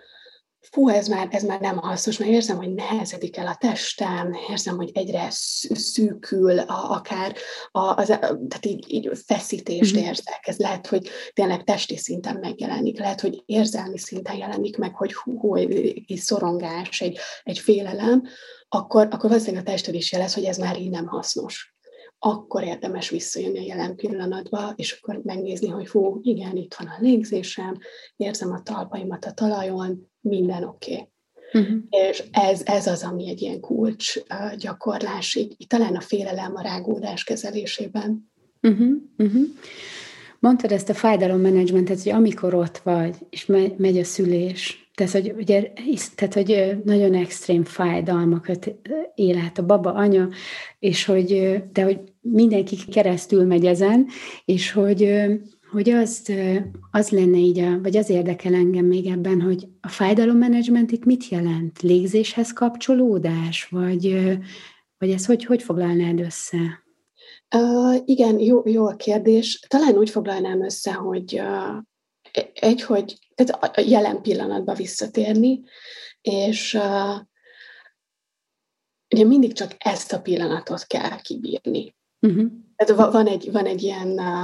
fú, 0.61 0.89
ez 0.89 1.09
már, 1.09 1.29
ez 1.31 1.43
már 1.43 1.61
nem 1.61 1.77
hasznos, 1.77 2.19
mert 2.19 2.31
érzem, 2.31 2.57
hogy 2.57 2.75
nehezedik 2.75 3.37
el 3.37 3.47
a 3.47 3.57
testem, 3.61 4.33
érzem, 4.51 4.77
hogy 4.77 4.91
egyre 4.93 5.27
szűkül 5.31 6.59
a, 6.59 6.91
akár, 6.91 7.37
a, 7.71 7.95
az, 7.97 8.07
tehát 8.07 8.67
így, 8.67 8.85
így 8.89 9.11
feszítést 9.27 9.95
mm-hmm. 9.95 10.07
érzek. 10.07 10.41
Ez 10.41 10.57
lehet, 10.57 10.87
hogy 10.87 11.09
tényleg 11.33 11.65
testi 11.65 11.97
szinten 11.97 12.37
megjelenik, 12.41 12.99
lehet, 12.99 13.21
hogy 13.21 13.43
érzelmi 13.47 13.99
szinten 13.99 14.37
jelenik 14.37 14.77
meg, 14.77 14.95
hogy 14.95 15.15
hú, 15.15 15.39
hú 15.39 15.57
egy, 15.57 16.03
egy 16.07 16.17
szorongás, 16.17 17.01
egy, 17.01 17.19
egy 17.43 17.59
félelem, 17.59 18.23
akkor, 18.69 19.09
akkor 19.11 19.31
valószínűleg 19.31 19.67
a 19.67 19.71
tested 19.71 19.95
is 19.95 20.13
jelez, 20.13 20.35
hogy 20.35 20.45
ez 20.45 20.57
már 20.57 20.79
így 20.79 20.91
nem 20.91 21.07
hasznos 21.07 21.75
akkor 22.23 22.63
érdemes 22.63 23.11
visszajönni 23.11 23.59
a 23.59 23.63
jelen 23.63 23.97
pillanatba, 23.97 24.73
és 24.77 24.93
akkor 24.93 25.21
megnézni, 25.25 25.69
hogy 25.69 25.87
fú, 25.87 26.21
igen, 26.23 26.57
itt 26.57 26.75
van 26.75 26.87
a 26.87 27.01
légzésem, 27.01 27.79
érzem 28.17 28.53
a 28.53 28.63
talpaimat 28.63 29.25
a 29.25 29.33
talajon, 29.33 30.11
minden 30.21 30.65
oké. 30.65 30.93
Okay. 30.93 31.09
Uh-huh. 31.53 31.79
És 31.91 32.25
ez, 32.31 32.63
ez 32.65 32.87
az, 32.87 33.03
ami 33.03 33.29
egy 33.29 33.43
ilyen 33.43 33.61
kulcs 33.61 34.17
uh, 34.17 34.57
gyakorlás, 34.57 35.35
így, 35.35 35.57
talán 35.67 35.97
a 35.97 36.01
félelem 36.01 36.57
a 36.57 36.63
rágódás 36.63 37.25
kezelésében. 37.25 38.31
Uh-huh. 38.63 38.97
Uh-huh. 39.19 39.43
Mondtad 40.39 40.73
ezt 40.73 40.89
a 40.89 40.95
fájdalommenedzsmentet, 40.95 42.03
hogy 42.03 42.13
amikor 42.13 42.55
ott 42.55 42.79
vagy, 42.79 43.17
és 43.31 43.47
megy 43.77 43.99
a 43.99 44.05
szülés, 44.05 44.91
tehát, 44.95 45.13
hogy, 45.13 45.35
ugye, 45.37 45.73
tehát, 46.15 46.35
hogy 46.35 46.77
nagyon 46.85 47.15
extrém 47.15 47.65
fájdalmakat 47.65 48.75
él 49.15 49.39
át 49.39 49.59
a 49.59 49.67
baba, 49.67 49.93
anya, 49.93 50.29
és 50.79 51.05
hogy, 51.05 51.63
de 51.73 51.83
hogy 51.83 52.01
mindenki 52.21 52.77
keresztül 52.91 53.45
megy 53.45 53.67
ezen, 53.67 54.07
és 54.45 54.73
hogy, 54.73 55.15
hogy 55.71 55.91
az, 55.91 56.33
az 56.91 57.11
lenne 57.11 57.37
így, 57.37 57.59
a, 57.59 57.81
vagy 57.81 57.97
az 57.97 58.11
érdekel 58.11 58.55
engem 58.55 58.85
még 58.85 59.07
ebben, 59.07 59.41
hogy 59.41 59.69
a 59.81 59.89
fájdalommenedzsment 59.89 60.91
itt 60.91 61.05
mit 61.05 61.29
jelent? 61.29 61.81
Légzéshez 61.81 62.53
kapcsolódás, 62.53 63.69
vagy, 63.69 64.29
vagy 64.99 65.11
ez 65.11 65.27
hogy, 65.27 65.45
hogy 65.45 65.63
foglalnád 65.63 66.21
össze? 66.21 66.85
Uh, 67.55 67.97
igen, 68.05 68.39
jó, 68.39 68.63
jó 68.65 68.87
a 68.87 68.97
kérdés. 68.97 69.61
Talán 69.69 69.97
úgy 69.97 70.11
foglalnám 70.11 70.65
össze, 70.65 70.93
hogy 70.93 71.41
uh, 71.41 71.77
egy, 72.53 72.83
hogy 72.83 73.19
tehát 73.35 73.77
a 73.77 73.81
jelen 73.81 74.23
pillanatba 74.23 74.75
visszatérni, 74.75 75.61
és 76.21 76.75
uh, 76.75 77.19
ugye 79.15 79.25
mindig 79.25 79.53
csak 79.53 79.75
ezt 79.79 80.13
a 80.13 80.21
pillanatot 80.21 80.87
kell 80.87 81.21
kibírni. 81.21 81.95
Uh-huh. 82.21 82.51
Tehát 82.77 83.13
van 83.13 83.27
egy, 83.27 83.53
van 83.53 83.67
egy 83.67 83.83
ilyen, 83.83 84.09
uh, 84.09 84.43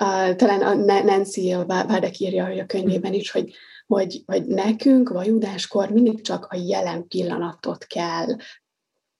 uh, 0.00 0.34
talán 0.36 0.62
a 0.62 0.74
Nancy 1.02 1.54
Vádek 1.66 2.18
írja 2.18 2.46
hogy 2.46 2.58
a 2.58 2.66
könyvében 2.66 3.12
is, 3.12 3.30
hogy, 3.30 3.54
hogy, 3.86 4.22
hogy 4.26 4.46
nekünk 4.46 5.08
vajudáskor 5.08 5.90
mindig 5.90 6.20
csak 6.20 6.46
a 6.50 6.56
jelen 6.66 7.06
pillanatot 7.08 7.84
kell 7.84 8.26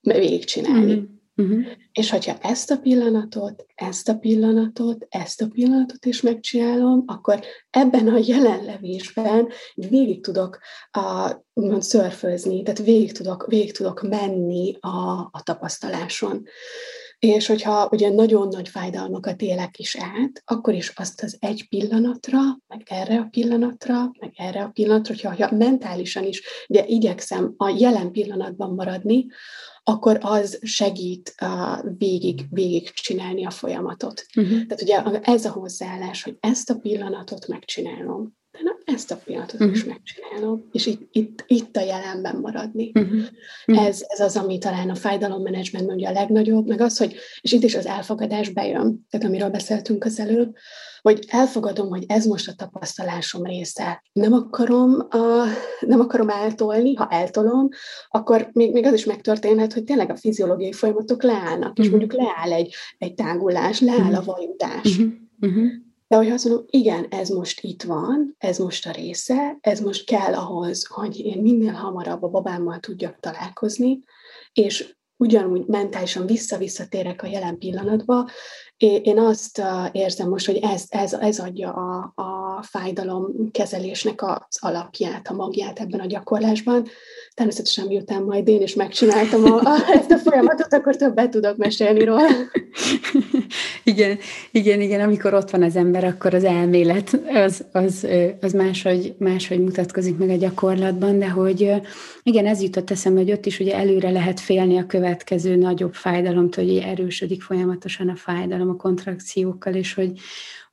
végigcsinálni. 0.01 0.93
Uh-huh. 0.93 1.17
Uh-huh. 1.39 1.67
És 1.93 2.11
hogyha 2.11 2.39
ezt 2.39 2.71
a 2.71 2.79
pillanatot, 2.79 3.67
ezt 3.75 4.09
a 4.09 4.15
pillanatot, 4.15 5.07
ezt 5.09 5.43
a 5.43 5.49
pillanatot 5.49 6.05
is 6.05 6.21
megcsinálom, 6.21 7.03
akkor 7.07 7.41
ebben 7.71 8.09
a 8.09 8.21
jelenlevésben 8.25 9.49
végig 9.75 10.23
tudok 10.23 10.59
a, 10.91 11.33
úgymond 11.53 11.83
szörfözni, 11.83 12.63
tehát 12.63 12.81
végig 12.81 13.13
tudok, 13.13 13.47
végig 13.47 13.73
tudok 13.73 14.03
menni 14.03 14.77
a, 14.81 15.29
a 15.31 15.43
tapasztaláson. 15.43 16.47
És 17.19 17.47
hogyha 17.47 17.89
ugye 17.93 18.11
nagyon 18.11 18.49
nagy 18.49 18.69
fájdalmakat 18.69 19.43
élek 19.43 19.79
is 19.79 19.97
át, 19.97 20.43
akkor 20.45 20.75
is 20.75 20.93
azt 20.97 21.23
az 21.23 21.37
egy 21.41 21.69
pillanatra, 21.69 22.39
meg 22.67 22.83
erre 22.85 23.19
a 23.19 23.29
pillanatra, 23.31 24.11
meg 24.21 24.33
erre 24.37 24.63
a 24.63 24.69
pillanatra, 24.69 25.29
hogyha 25.29 25.57
mentálisan 25.57 26.25
is 26.25 26.43
ugye 26.69 26.87
igyekszem 26.87 27.55
a 27.57 27.69
jelen 27.69 28.13
pillanatban 28.13 28.75
maradni, 28.75 29.27
akkor 29.83 30.19
az 30.21 30.59
segít 30.63 31.35
uh, 31.43 31.97
végig, 31.99 32.47
végig 32.51 32.91
csinálni 32.91 33.47
a 33.47 33.51
folyamatot. 33.51 34.27
Uh-huh. 34.37 34.67
Tehát 34.67 34.83
ugye 34.83 35.21
ez 35.21 35.45
a 35.45 35.51
hozzáállás, 35.51 36.23
hogy 36.23 36.37
ezt 36.41 36.71
a 36.71 36.79
pillanatot 36.79 37.47
megcsinálom, 37.47 38.38
ezt 38.95 39.11
a 39.11 39.21
pillanatot 39.25 39.61
uh-huh. 39.61 39.77
is 39.77 39.85
megcsinálom, 39.85 40.69
és 40.73 40.87
itt, 40.87 41.09
itt, 41.13 41.45
itt 41.47 41.77
a 41.77 41.81
jelenben 41.81 42.37
maradni. 42.37 42.93
Uh-huh. 42.95 43.21
Uh-huh. 43.67 43.87
Ez, 43.87 44.05
ez 44.07 44.21
az, 44.21 44.37
ami 44.37 44.59
talán 44.59 44.91
a 44.91 44.95
fájdalommenedzsmentben 44.95 45.97
ugye 45.97 46.09
a 46.09 46.13
legnagyobb, 46.13 46.67
meg 46.67 46.81
az, 46.81 46.99
hogy, 46.99 47.17
és 47.41 47.53
itt 47.53 47.63
is 47.63 47.75
az 47.75 47.87
elfogadás 47.87 48.49
bejön, 48.49 49.07
tehát 49.11 49.27
amiről 49.27 49.51
beszéltünk 49.51 50.05
az 50.05 50.21
előbb, 50.21 50.55
hogy 51.01 51.25
elfogadom, 51.29 51.89
hogy 51.89 52.05
ez 52.07 52.27
most 52.27 52.49
a 52.49 52.53
tapasztalásom 52.53 53.45
része. 53.45 54.03
Nem 54.13 54.33
akarom, 54.33 54.91
uh, 54.93 55.49
nem 55.81 56.01
akarom 56.01 56.29
eltolni, 56.29 56.95
ha 56.95 57.09
eltolom, 57.11 57.69
akkor 58.09 58.49
még, 58.53 58.73
még 58.73 58.85
az 58.85 58.93
is 58.93 59.05
megtörténhet, 59.05 59.73
hogy 59.73 59.85
tényleg 59.85 60.11
a 60.11 60.17
fiziológiai 60.17 60.73
folyamatok 60.73 61.23
leállnak, 61.23 61.71
uh-huh. 61.71 61.85
és 61.85 61.91
mondjuk 61.91 62.13
leáll 62.13 62.53
egy, 62.53 62.75
egy 62.99 63.15
tágulás, 63.15 63.81
leáll 63.81 63.99
uh-huh. 63.99 64.19
a 64.19 64.23
vajudás. 64.23 64.99
Uh-huh. 64.99 65.13
Uh-huh. 65.41 65.87
De 66.09 66.17
hogyha 66.17 66.35
azt 66.35 66.45
mondom, 66.45 66.65
igen, 66.69 67.07
ez 67.11 67.29
most 67.29 67.61
itt 67.61 67.83
van, 67.83 68.35
ez 68.39 68.59
most 68.59 68.87
a 68.87 68.91
része, 68.91 69.57
ez 69.61 69.81
most 69.81 70.07
kell 70.07 70.35
ahhoz, 70.35 70.87
hogy 70.87 71.19
én 71.21 71.43
minél 71.43 71.73
hamarabb 71.73 72.23
a 72.23 72.29
babámmal 72.29 72.79
tudjak 72.79 73.21
találkozni, 73.21 74.03
és 74.53 74.97
ugyanúgy 75.17 75.67
mentálisan 75.67 76.27
vissza-visszatérek 76.27 77.23
a 77.23 77.27
jelen 77.27 77.59
pillanatba, 77.59 78.29
én 78.77 79.19
azt 79.19 79.63
érzem 79.93 80.29
most, 80.29 80.47
hogy 80.47 80.57
ez, 80.57 80.85
ez, 80.89 81.13
ez 81.13 81.39
adja 81.39 81.73
a, 81.73 82.13
a 82.15 82.63
fájdalom 82.63 83.51
kezelésnek 83.51 84.23
az 84.23 84.59
alapját, 84.61 85.29
a 85.29 85.35
magját 85.35 85.79
ebben 85.79 86.01
a 86.01 86.07
gyakorlásban. 86.07 86.87
Természetesen 87.39 87.87
miután 87.87 88.23
majd 88.23 88.49
én 88.49 88.63
is 88.63 88.75
megcsináltam 88.75 89.45
a, 89.45 89.57
a, 89.57 89.77
ezt 89.93 90.11
a 90.11 90.17
folyamatot, 90.17 90.75
akkor 90.75 90.97
többet 90.97 91.31
tudok 91.31 91.57
mesélni 91.57 92.05
róla. 92.05 92.27
igen, 93.85 94.19
igen, 94.51 94.81
igen, 94.81 95.01
amikor 95.01 95.35
ott 95.35 95.51
van 95.51 95.63
az 95.63 95.77
ember, 95.77 96.05
akkor 96.05 96.35
az 96.35 96.45
elmélet 96.45 97.21
az, 97.35 97.65
az, 97.73 98.07
az 98.41 98.53
máshogy, 98.53 99.15
máshogy 99.19 99.61
mutatkozik 99.61 100.19
meg 100.19 100.29
a 100.29 100.37
gyakorlatban, 100.37 101.19
de 101.19 101.29
hogy 101.29 101.73
igen, 102.23 102.47
ez 102.47 102.63
jutott 102.63 102.91
eszembe, 102.91 103.21
hogy 103.21 103.33
ott 103.33 103.47
is 103.47 103.61
ugye 103.61 103.75
előre 103.75 104.11
lehet 104.11 104.41
félni 104.41 104.79
a 104.79 104.87
következő 104.87 105.57
nagyobb 105.57 105.95
fájdalomtól, 105.95 106.65
hogy 106.65 106.77
erősödik 106.77 107.43
folyamatosan 107.43 108.09
a 108.09 108.17
fájdalom 108.17 108.69
a 108.69 108.77
kontrakciókkal, 108.77 109.75
és 109.75 109.95
hogy, 109.95 110.13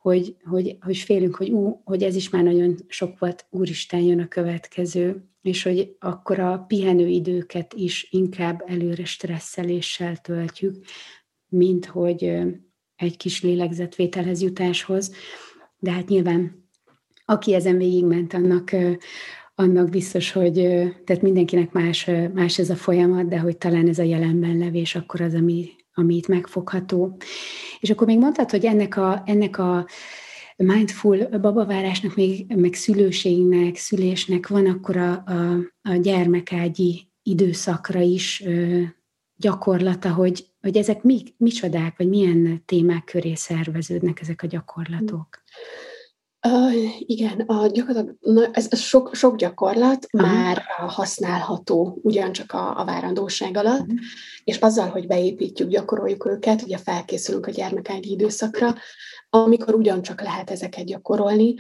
hogy, 0.02 0.36
hogy, 0.46 0.78
hogy 0.82 0.98
félünk, 0.98 1.36
hogy, 1.36 1.50
ú, 1.50 1.82
hogy 1.84 2.04
ez 2.04 2.16
is 2.16 2.30
már 2.30 2.44
nagyon 2.44 2.76
sok 2.88 3.20
volt, 3.20 3.46
úristen 3.50 4.00
jön 4.00 4.20
a 4.20 4.28
következő, 4.28 5.24
és 5.46 5.64
hogy 5.64 5.96
akkor 6.00 6.40
a 6.40 6.66
pihenőidőket 6.68 7.74
is 7.74 8.08
inkább 8.12 8.64
előre 8.66 9.06
stresszeléssel 9.06 10.18
töltjük, 10.18 10.86
mint 11.48 11.86
hogy 11.86 12.24
egy 12.96 13.18
kis 13.18 13.42
lélegzetvételhez 13.42 14.42
jutáshoz. 14.42 15.12
De 15.80 15.92
hát 15.92 16.08
nyilván, 16.08 16.68
aki 17.26 17.54
ezen 17.54 17.78
végigment, 17.78 18.34
annak, 18.34 18.72
annak 19.56 19.90
biztos, 19.90 20.32
hogy 20.32 20.54
tehát 21.04 21.22
mindenkinek 21.22 21.72
más, 21.72 22.10
más 22.34 22.60
ez 22.60 22.70
a 22.70 22.76
folyamat, 22.76 23.28
de 23.28 23.40
hogy 23.40 23.58
talán 23.58 23.88
ez 23.88 24.00
a 24.00 24.04
jelenben 24.04 24.58
levés 24.58 24.96
akkor 24.96 25.22
az, 25.22 25.34
ami, 25.34 25.70
ami 25.94 26.16
itt 26.16 26.28
megfogható. 26.28 27.18
És 27.80 27.90
akkor 27.90 28.08
még 28.08 28.20
mondtad, 28.20 28.50
hogy 28.50 28.66
ennek 28.66 28.98
a, 28.98 29.24
ennek 29.26 29.58
a 29.58 29.88
mindful 30.56 31.28
babavárásnak, 31.28 32.16
még, 32.16 32.56
meg 32.56 32.74
szülőségnek, 32.74 33.76
szülésnek 33.76 34.48
van 34.48 34.66
akkor 34.66 34.98
a, 34.98 35.12
a, 35.12 35.58
a 35.82 35.96
gyermekágyi 35.96 37.12
időszakra 37.24 38.00
is 38.00 38.44
gyakorlata, 39.36 40.14
hogy, 40.14 40.46
hogy 40.62 40.78
ezek 40.78 41.04
mi, 41.04 41.24
micsodák, 41.38 41.98
vagy 41.98 42.10
milyen 42.10 42.64
témák 42.66 43.04
köré 43.04 43.34
szerveződnek 43.34 44.22
ezek 44.22 44.42
a 44.42 44.48
gyakorlatok? 44.48 45.44
Uh, 46.48 47.00
igen, 47.00 47.40
a 47.40 47.68
gyakorlat, 47.68 48.10
na, 48.20 48.50
ez, 48.52 48.68
ez 48.70 48.80
sok, 48.80 49.16
sok 49.16 49.36
gyakorlat 49.36 50.08
Aha. 50.12 50.28
már 50.28 50.64
használható 50.88 52.00
ugyancsak 52.02 52.52
a, 52.52 52.80
a 52.80 52.86
várandóság 52.86 53.58
alatt, 53.58 53.82
uh-huh. 53.82 54.00
és 54.44 54.58
azzal, 54.58 54.88
hogy 54.88 55.08
beépítjük, 55.08 55.70
gyakoroljuk 55.70 56.26
őket, 56.26 56.62
ugye 56.62 56.78
felkészülünk 56.78 57.46
a 57.46 57.52
gyermekágyi 57.52 58.12
időszakra, 58.12 58.76
amikor 59.30 59.74
ugyancsak 59.74 60.22
lehet 60.22 60.52
ezeket 60.52 60.86
gyakorolni. 60.86 61.56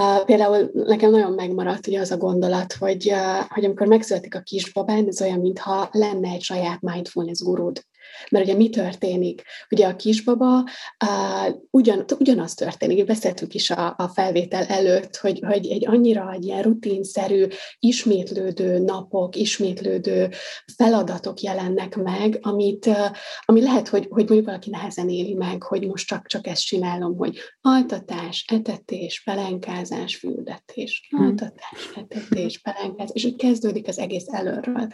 Uh, 0.00 0.24
például 0.24 0.70
nekem 0.72 1.10
nagyon 1.10 1.32
megmaradt 1.32 1.86
ugye 1.86 2.00
az 2.00 2.10
a 2.10 2.16
gondolat, 2.16 2.72
hogy, 2.72 3.10
uh, 3.10 3.46
hogy 3.48 3.64
amikor 3.64 3.86
megszületik 3.86 4.34
a 4.34 4.40
kisbabán, 4.40 5.06
ez 5.06 5.22
olyan, 5.22 5.40
mintha 5.40 5.88
lenne 5.92 6.28
egy 6.28 6.42
saját 6.42 6.80
mindfulness 6.80 7.40
gurud. 7.40 7.82
Mert 8.30 8.44
ugye 8.44 8.54
mi 8.54 8.68
történik? 8.68 9.42
Ugye 9.70 9.86
a 9.86 9.96
kisbaba 9.96 10.58
uh, 10.58 11.54
ugyan, 11.70 12.04
ugyanaz 12.18 12.54
történik, 12.54 13.04
beszéltük 13.04 13.54
is 13.54 13.70
a, 13.70 13.94
a 13.98 14.08
felvétel 14.08 14.64
előtt, 14.64 15.16
hogy, 15.16 15.40
hogy 15.46 15.66
egy 15.66 15.86
annyira 15.86 16.32
egy 16.32 16.44
ilyen 16.44 16.62
rutinszerű, 16.62 17.46
ismétlődő 17.78 18.78
napok, 18.78 19.36
ismétlődő 19.36 20.28
feladatok 20.76 21.40
jelennek 21.40 21.96
meg, 21.96 22.38
amit, 22.40 22.86
uh, 22.86 22.96
ami 23.44 23.62
lehet, 23.62 23.88
hogy, 23.88 24.06
hogy 24.10 24.24
mondjuk 24.24 24.46
valaki 24.46 24.70
nehezen 24.70 25.08
éli 25.08 25.34
meg, 25.34 25.62
hogy 25.62 25.86
most 25.86 26.06
csak, 26.06 26.26
csak 26.26 26.46
ezt 26.46 26.64
csinálom, 26.64 27.16
hogy 27.16 27.38
altatás, 27.60 28.44
etetés, 28.52 29.22
pelenkázás, 29.24 30.16
füldetés, 30.16 31.08
hmm. 31.10 31.26
altatás, 31.26 31.90
etetés, 31.96 32.58
pelenkázás, 32.58 33.10
és 33.14 33.24
úgy 33.24 33.36
kezdődik 33.36 33.88
az 33.88 33.98
egész 33.98 34.26
előről. 34.26 34.88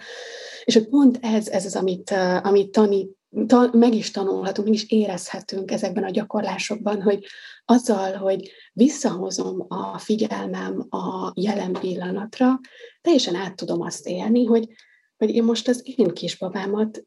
És 0.64 0.74
hogy 0.74 0.88
pont 0.88 1.18
ez, 1.22 1.48
ez 1.48 1.64
az, 1.64 1.76
amit, 1.76 2.10
uh, 2.10 2.46
amit 2.46 2.70
tanít, 2.70 3.03
ta, 3.46 3.70
meg 3.72 3.94
is 3.94 4.10
tanulhatunk, 4.10 4.68
meg 4.68 4.76
is 4.76 4.88
érezhetünk 4.88 5.70
ezekben 5.70 6.04
a 6.04 6.10
gyakorlásokban, 6.10 7.02
hogy 7.02 7.24
azzal, 7.64 8.12
hogy 8.12 8.50
visszahozom 8.72 9.64
a 9.68 9.98
figyelmem 9.98 10.86
a 10.90 11.32
jelen 11.34 11.72
pillanatra, 11.72 12.60
teljesen 13.00 13.34
át 13.34 13.56
tudom 13.56 13.80
azt 13.80 14.06
élni, 14.06 14.44
hogy, 14.44 14.68
hogy 15.16 15.34
én 15.34 15.44
most 15.44 15.68
az 15.68 15.82
én 15.96 16.08
kisbabámat 16.08 17.02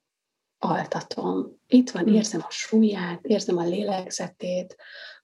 altatom. 0.60 1.60
Itt 1.68 1.90
van, 1.90 2.04
hm. 2.04 2.14
érzem 2.14 2.42
a 2.48 2.52
súlyát, 2.52 3.26
érzem 3.26 3.58
a 3.58 3.64
lélegzetét, 3.64 4.76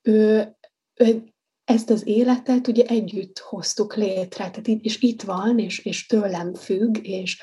ő, 0.02 0.52
ő 0.94 1.33
ezt 1.66 1.90
az 1.90 2.08
életet 2.08 2.68
ugye 2.68 2.86
együtt 2.86 3.40
hoztuk 3.40 3.96
létre, 3.96 4.50
tehát 4.50 4.68
itt, 4.68 4.84
és 4.84 5.02
itt 5.02 5.22
van, 5.22 5.60
és, 5.60 5.86
és 5.86 6.06
tőlem 6.06 6.54
függ, 6.54 6.98
és, 7.02 7.42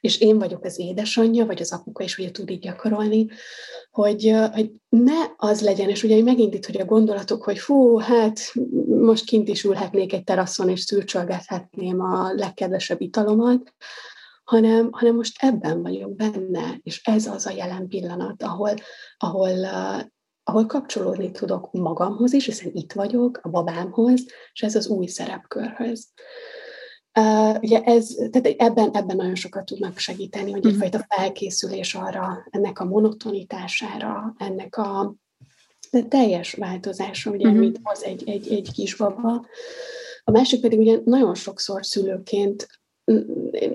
és 0.00 0.20
én 0.20 0.38
vagyok 0.38 0.64
az 0.64 0.78
édesanyja, 0.78 1.46
vagy 1.46 1.60
az 1.60 1.72
apuka 1.72 2.04
is 2.04 2.18
ugye 2.18 2.30
tud 2.30 2.50
így 2.50 2.58
gyakorolni, 2.58 3.26
hogy, 3.90 4.34
hogy 4.52 4.70
ne 4.88 5.18
az 5.36 5.60
legyen, 5.60 5.88
és 5.88 6.02
ugye 6.02 6.22
megint 6.22 6.54
itt, 6.54 6.66
hogy 6.66 6.80
a 6.80 6.84
gondolatok, 6.84 7.42
hogy 7.42 7.58
fú, 7.58 7.98
hát 7.98 8.52
most 8.86 9.24
kint 9.24 9.48
is 9.48 9.64
ülhetnék 9.64 10.12
egy 10.12 10.24
teraszon, 10.24 10.68
és 10.68 10.80
szürcsölgethetném 10.80 12.00
a 12.00 12.32
legkedvesebb 12.32 13.00
italomat, 13.00 13.74
hanem, 14.44 14.88
hanem 14.92 15.14
most 15.14 15.42
ebben 15.42 15.82
vagyok 15.82 16.14
benne, 16.16 16.78
és 16.82 17.00
ez 17.04 17.26
az 17.26 17.46
a 17.46 17.50
jelen 17.50 17.88
pillanat, 17.88 18.42
ahol, 18.42 18.74
ahol 19.16 19.66
ahol 20.50 20.66
kapcsolódni 20.66 21.30
tudok 21.30 21.72
magamhoz 21.72 22.32
is, 22.32 22.44
hiszen 22.44 22.70
itt 22.74 22.92
vagyok, 22.92 23.40
a 23.42 23.48
babámhoz, 23.48 24.24
és 24.52 24.62
ez 24.62 24.74
az 24.74 24.86
új 24.86 25.06
szerepkörhöz. 25.06 26.08
Uh, 27.18 27.56
ugye 27.62 27.82
ez, 27.82 28.06
tehát 28.30 28.46
ebben, 28.46 28.90
ebben 28.92 29.16
nagyon 29.16 29.34
sokat 29.34 29.64
tudnak 29.64 29.98
segíteni, 29.98 30.50
hogy 30.50 30.64
mhm. 30.64 30.72
egyfajta 30.72 31.06
felkészülés 31.08 31.94
arra, 31.94 32.46
ennek 32.50 32.80
a 32.80 32.84
monotonitására, 32.84 34.34
ennek 34.38 34.76
a 34.76 35.14
de 35.90 36.02
teljes 36.02 36.52
változásra, 36.52 37.30
ugye, 37.30 37.46
uh-huh. 37.46 37.60
amit 37.60 37.80
az 37.82 38.04
egy, 38.04 38.28
egy, 38.28 38.52
egy 38.52 38.72
kisbaba. 38.72 39.46
A 40.24 40.30
másik 40.30 40.60
pedig 40.60 40.78
ugye 40.78 40.98
nagyon 41.04 41.34
sokszor 41.34 41.86
szülőként 41.86 42.79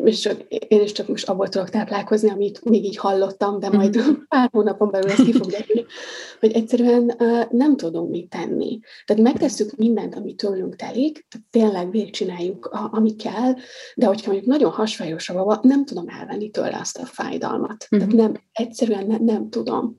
és 0.03 0.19
csak, 0.19 0.41
én 0.47 0.81
is 0.81 0.91
csak 0.91 1.07
most 1.07 1.29
abból 1.29 1.47
tudok 1.47 1.69
táplálkozni, 1.69 2.29
amit 2.29 2.63
még 2.63 2.85
így 2.85 2.97
hallottam, 2.97 3.59
de 3.59 3.69
majd 3.69 3.97
mm. 3.97 4.13
pár 4.29 4.49
hónapon 4.51 4.91
belül 4.91 5.09
ezt 5.09 5.23
ki 5.23 5.31
fog 5.31 5.49
derülni, 5.49 5.85
hogy 6.39 6.51
egyszerűen 6.51 7.15
nem 7.51 7.77
tudunk 7.77 8.09
mit 8.09 8.29
tenni. 8.29 8.79
Tehát 9.05 9.23
megtesszük 9.23 9.75
mindent, 9.75 10.15
ami 10.15 10.33
tőlünk 10.33 10.75
telik, 10.75 11.25
tehát 11.29 11.47
tényleg 11.49 11.91
végigcsináljuk, 11.91 12.65
ami 12.91 13.15
kell, 13.15 13.53
de 13.95 14.05
hogyha 14.05 14.31
mondjuk 14.31 14.51
nagyon 14.51 14.71
hasfájós 14.71 15.29
a 15.29 15.33
baba, 15.33 15.59
nem 15.61 15.85
tudom 15.85 16.07
elvenni 16.07 16.49
tőle 16.49 16.77
azt 16.79 16.97
a 16.97 17.05
fájdalmat. 17.05 17.87
Tehát 17.89 18.11
nem, 18.11 18.33
egyszerűen 18.51 19.07
ne, 19.07 19.17
nem 19.17 19.49
tudom 19.49 19.97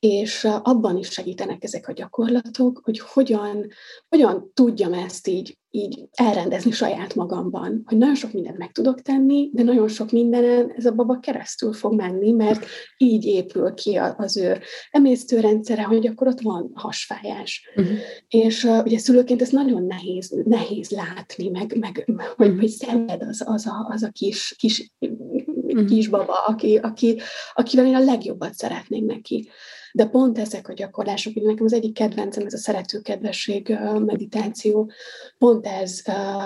és 0.00 0.48
abban 0.62 0.96
is 0.96 1.08
segítenek 1.08 1.64
ezek 1.64 1.88
a 1.88 1.92
gyakorlatok, 1.92 2.80
hogy 2.84 2.98
hogyan, 2.98 3.66
hogyan 4.08 4.50
tudjam 4.54 4.92
ezt 4.92 5.26
így, 5.28 5.58
így 5.70 6.08
elrendezni 6.12 6.70
saját 6.70 7.14
magamban, 7.14 7.82
hogy 7.84 7.98
nagyon 7.98 8.14
sok 8.14 8.32
mindent 8.32 8.58
meg 8.58 8.72
tudok 8.72 9.02
tenni, 9.02 9.50
de 9.52 9.62
nagyon 9.62 9.88
sok 9.88 10.10
mindenen 10.10 10.72
ez 10.76 10.86
a 10.86 10.92
baba 10.92 11.18
keresztül 11.18 11.72
fog 11.72 11.94
menni, 11.94 12.32
mert 12.32 12.66
így 12.96 13.24
épül 13.24 13.74
ki 13.74 13.96
az 14.16 14.36
ő 14.36 14.58
emésztőrendszere, 14.90 15.82
hogy 15.82 16.06
akkor 16.06 16.26
ott 16.26 16.40
van 16.40 16.70
hasfájás. 16.74 17.70
Uh-huh. 17.76 17.98
És 18.28 18.64
uh, 18.64 18.84
ugye 18.84 18.98
szülőként 18.98 19.42
ez 19.42 19.50
nagyon 19.50 19.82
nehéz, 19.82 20.42
nehéz 20.44 20.90
látni, 20.90 21.48
meg, 21.48 21.76
meg 21.78 22.04
hogy, 22.36 22.46
uh-huh. 22.46 22.60
hogy 22.60 22.68
szenved 22.68 23.22
az, 23.22 23.42
az, 23.46 23.66
a, 23.66 23.88
az 23.90 24.02
a 24.02 24.10
kis, 24.10 24.54
kis 24.58 24.92
uh-huh. 24.98 25.88
kisbaba, 25.88 26.34
aki, 26.46 26.76
aki, 26.76 27.20
akivel 27.52 27.86
én 27.86 27.94
a 27.94 28.04
legjobbat 28.04 28.54
szeretnék 28.54 29.04
neki. 29.04 29.48
De 29.92 30.06
pont 30.06 30.38
ezek 30.38 30.68
a 30.68 30.72
gyakorlások, 30.72 31.36
ugye 31.36 31.46
nekem 31.46 31.64
az 31.64 31.72
egyik 31.72 31.94
kedvencem, 31.94 32.46
ez 32.46 32.54
a 32.54 32.58
szeretőkedvesség 32.58 33.78
meditáció, 34.04 34.90
pont 35.38 35.66
ez, 35.66 36.02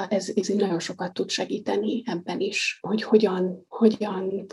ez, 0.08 0.32
ez 0.34 0.48
nagyon 0.48 0.80
sokat 0.80 1.12
tud 1.12 1.30
segíteni 1.30 2.02
ebben 2.06 2.40
is, 2.40 2.78
hogy 2.80 3.02
hogyan, 3.02 3.64
hogyan 3.68 4.46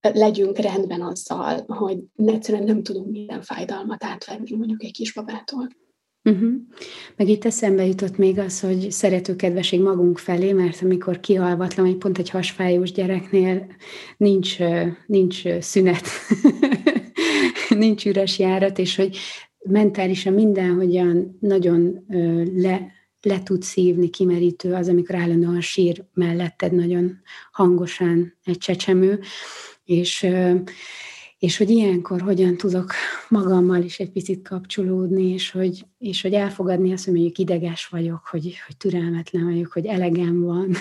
legyünk 0.00 0.58
rendben 0.58 1.02
azzal, 1.02 1.64
hogy 1.66 1.98
egyszerűen 2.16 2.64
nem 2.64 2.82
tudunk 2.82 3.10
minden 3.10 3.42
fájdalmat 3.42 4.04
átvenni 4.04 4.56
mondjuk 4.56 4.82
egy 4.82 4.92
kisbabától. 4.92 5.68
Uh-huh. 6.24 6.52
Meg 7.16 7.28
itt 7.28 7.44
eszembe 7.44 7.86
jutott 7.86 8.16
még 8.16 8.38
az, 8.38 8.60
hogy 8.60 8.90
szeretőkedvesség 8.90 9.80
magunk 9.80 10.18
felé, 10.18 10.52
mert 10.52 10.82
amikor 10.82 11.20
kihalvatlan, 11.20 11.86
hogy 11.86 11.96
pont 11.96 12.18
egy 12.18 12.30
hasfájós 12.30 12.92
gyereknél 12.92 13.66
nincs, 14.16 14.56
nincs 15.06 15.42
szünet 15.58 16.06
nincs 17.80 18.06
üres 18.06 18.38
járat, 18.38 18.78
és 18.78 18.96
hogy 18.96 19.16
mentálisan 19.58 20.32
mindenhogyan 20.32 21.36
nagyon 21.40 22.04
le, 22.54 22.92
le 23.22 23.42
tud 23.42 23.62
szívni, 23.62 24.10
kimerítő 24.10 24.72
az, 24.72 24.88
amikor 24.88 25.14
állandóan 25.14 25.60
sír 25.60 26.04
melletted 26.14 26.72
nagyon 26.72 27.20
hangosan 27.52 28.36
egy 28.44 28.58
csecsemő, 28.58 29.20
és 29.84 30.26
és 31.40 31.56
hogy 31.56 31.70
ilyenkor 31.70 32.20
hogyan 32.20 32.56
tudok 32.56 32.92
magammal 33.28 33.82
is 33.82 33.98
egy 33.98 34.10
picit 34.10 34.48
kapcsolódni, 34.48 35.32
és 35.32 35.50
hogy, 35.50 35.86
és 35.98 36.22
hogy 36.22 36.32
elfogadni 36.32 36.92
azt, 36.92 37.04
hogy 37.04 37.14
mondjuk 37.14 37.38
ideges 37.38 37.86
vagyok, 37.86 38.26
hogy, 38.30 38.56
hogy 38.66 38.76
türelmetlen 38.76 39.44
vagyok, 39.44 39.72
hogy 39.72 39.86
elegem 39.86 40.42
van, 40.42 40.74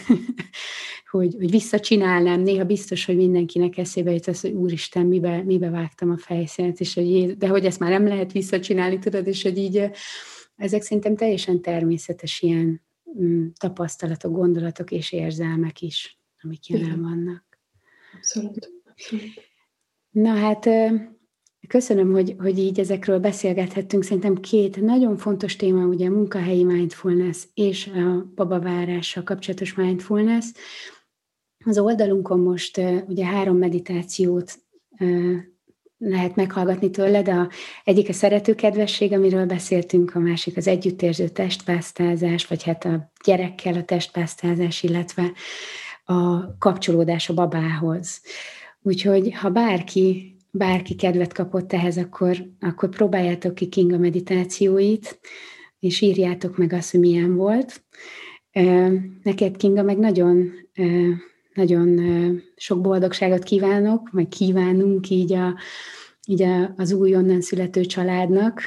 hogy, 1.12 1.36
hogy 1.38 1.50
visszacsinálnám. 1.50 2.42
Néha 2.42 2.66
biztos, 2.66 3.06
hogy 3.06 3.16
mindenkinek 3.16 3.78
eszébe 3.78 4.12
jut 4.12 4.28
az, 4.28 4.42
hogy 4.42 4.52
úristen, 4.52 5.06
mibe, 5.06 5.44
mibe 5.44 5.70
vágtam 5.70 6.12
a 6.12 6.18
fejszínet, 6.18 6.80
és 6.80 6.94
hogy, 6.94 7.38
de 7.38 7.48
hogy 7.48 7.66
ezt 7.66 7.80
már 7.80 7.90
nem 7.90 8.08
lehet 8.08 8.32
visszacsinálni, 8.32 9.00
tudod, 9.00 9.28
és 9.28 9.44
hogy 9.44 9.58
így 9.58 9.92
ezek 10.56 10.82
szerintem 10.82 11.16
teljesen 11.16 11.62
természetes 11.62 12.42
ilyen 12.42 12.82
mm, 13.20 13.48
tapasztalatok, 13.60 14.32
gondolatok 14.32 14.92
és 14.92 15.12
érzelmek 15.12 15.82
is, 15.82 16.20
amik 16.42 16.68
jelen 16.68 17.02
vannak. 17.02 17.44
Abszolút. 18.16 18.72
Abszolút. 18.90 19.49
Na 20.22 20.34
hát 20.34 20.70
köszönöm, 21.68 22.12
hogy, 22.12 22.36
hogy 22.40 22.60
így 22.60 22.80
ezekről 22.80 23.20
beszélgethettünk. 23.20 24.04
Szerintem 24.04 24.36
két 24.36 24.82
nagyon 24.82 25.18
fontos 25.18 25.56
téma, 25.56 25.86
ugye 25.86 26.08
a 26.08 26.12
munkahelyi 26.12 26.64
mindfulness 26.64 27.44
és 27.54 27.88
a 27.88 28.32
babavárással 28.36 29.24
kapcsolatos 29.24 29.74
mindfulness. 29.74 30.46
Az 31.66 31.80
oldalunkon 31.80 32.40
most 32.40 32.82
ugye 33.08 33.26
három 33.26 33.58
meditációt 33.58 34.60
lehet 35.98 36.36
meghallgatni 36.36 36.90
tőled. 36.90 37.28
A, 37.28 37.50
egyik 37.84 38.10
a 38.10 38.14
szeretőkedvesség, 38.14 39.14
amiről 39.14 39.46
beszéltünk, 39.46 40.16
a 40.16 40.20
másik 40.20 40.58
az 40.58 40.68
együttérző 40.68 41.28
testpásztázás, 41.28 42.48
vagy 42.48 42.64
hát 42.64 42.86
a 42.86 43.12
gyerekkel 43.26 43.74
a 43.74 43.84
testpásztázás, 43.84 44.84
illetve 44.84 45.32
a 46.04 46.58
kapcsolódás 46.58 47.30
a 47.30 47.34
babához. 47.34 48.22
Úgyhogy 48.90 49.34
ha 49.34 49.50
bárki, 49.50 50.36
bárki 50.52 50.96
kedvet 50.96 51.34
kapott 51.34 51.74
ehhez, 51.74 51.98
akkor, 51.98 52.38
akkor 52.60 52.90
próbáljátok 52.90 53.56
ki 53.56 53.68
Kinga 53.68 53.98
meditációit, 53.98 55.20
és 55.80 56.02
írjátok 56.02 56.58
meg 56.58 56.74
azt, 56.74 56.92
hogy 56.92 57.00
milyen 57.00 57.36
volt. 57.36 57.84
Neked, 59.24 59.58
Kinga, 59.58 59.84
meg 59.84 59.98
nagyon, 59.98 60.52
nagyon 61.54 62.00
sok 62.56 62.82
boldogságot 62.82 63.44
kívánok, 63.44 64.12
meg 64.12 64.28
kívánunk 64.28 65.10
így, 65.10 65.34
a, 65.34 65.58
így 66.28 66.42
a, 66.42 66.74
az 66.78 66.92
újonnan 66.92 67.42
születő 67.42 67.86
családnak. 67.86 68.62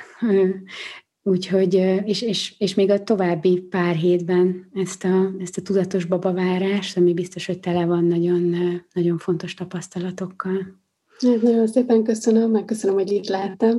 Úgyhogy, 1.24 1.74
és, 2.04 2.22
és, 2.22 2.54
és 2.58 2.74
még 2.74 2.90
a 2.90 3.02
további 3.02 3.60
pár 3.60 3.94
hétben 3.94 4.70
ezt 4.74 5.04
a, 5.04 5.34
ezt 5.40 5.58
a 5.58 5.62
tudatos 5.62 6.04
babavárást, 6.04 6.96
ami 6.96 7.12
biztos, 7.14 7.46
hogy 7.46 7.60
tele 7.60 7.84
van 7.84 8.04
nagyon, 8.04 8.54
nagyon 8.92 9.18
fontos 9.18 9.54
tapasztalatokkal. 9.54 10.80
Nagyon 11.20 11.66
szépen 11.66 12.02
köszönöm, 12.02 12.50
meg 12.50 12.64
köszönöm, 12.64 12.96
hogy 12.96 13.12
itt 13.12 13.26
lehettem, 13.26 13.78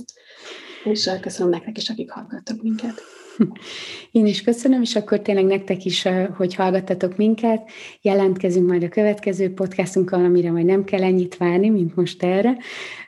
és 0.84 1.10
köszönöm 1.22 1.52
nektek 1.52 1.78
is, 1.78 1.90
akik 1.90 2.12
hallgattak 2.12 2.62
minket. 2.62 3.02
Én 4.12 4.26
is 4.26 4.42
köszönöm, 4.42 4.82
és 4.82 4.96
akkor 4.96 5.22
tényleg 5.22 5.46
nektek 5.46 5.86
is, 5.86 6.08
hogy 6.36 6.56
hallgattatok 6.56 7.18
minket. 7.18 7.70
Jelentkezünk 8.02 8.68
majd 8.68 8.84
a 8.84 8.90
következő 8.90 9.54
podcastunkkal, 9.54 10.26
amire 10.26 10.52
majd 10.52 10.66
nem 10.66 10.84
kell 10.84 11.04
ennyit 11.04 11.38
várni, 11.38 11.70
mint 11.70 11.96
most 11.96 12.24
erre. 12.24 12.58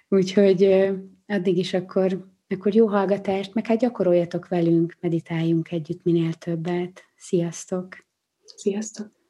Úgyhogy 0.10 0.90
addig 1.28 1.58
is 1.58 1.74
akkor 1.74 2.35
akkor 2.48 2.76
jó 2.76 2.88
hallgatást, 2.88 3.54
meg 3.54 3.66
hát 3.66 3.78
gyakoroljatok 3.78 4.48
velünk, 4.48 4.98
meditáljunk 5.00 5.72
együtt 5.72 6.04
minél 6.04 6.34
többet. 6.34 7.04
Sziasztok! 7.16 7.88
Sziasztok! 8.56 9.25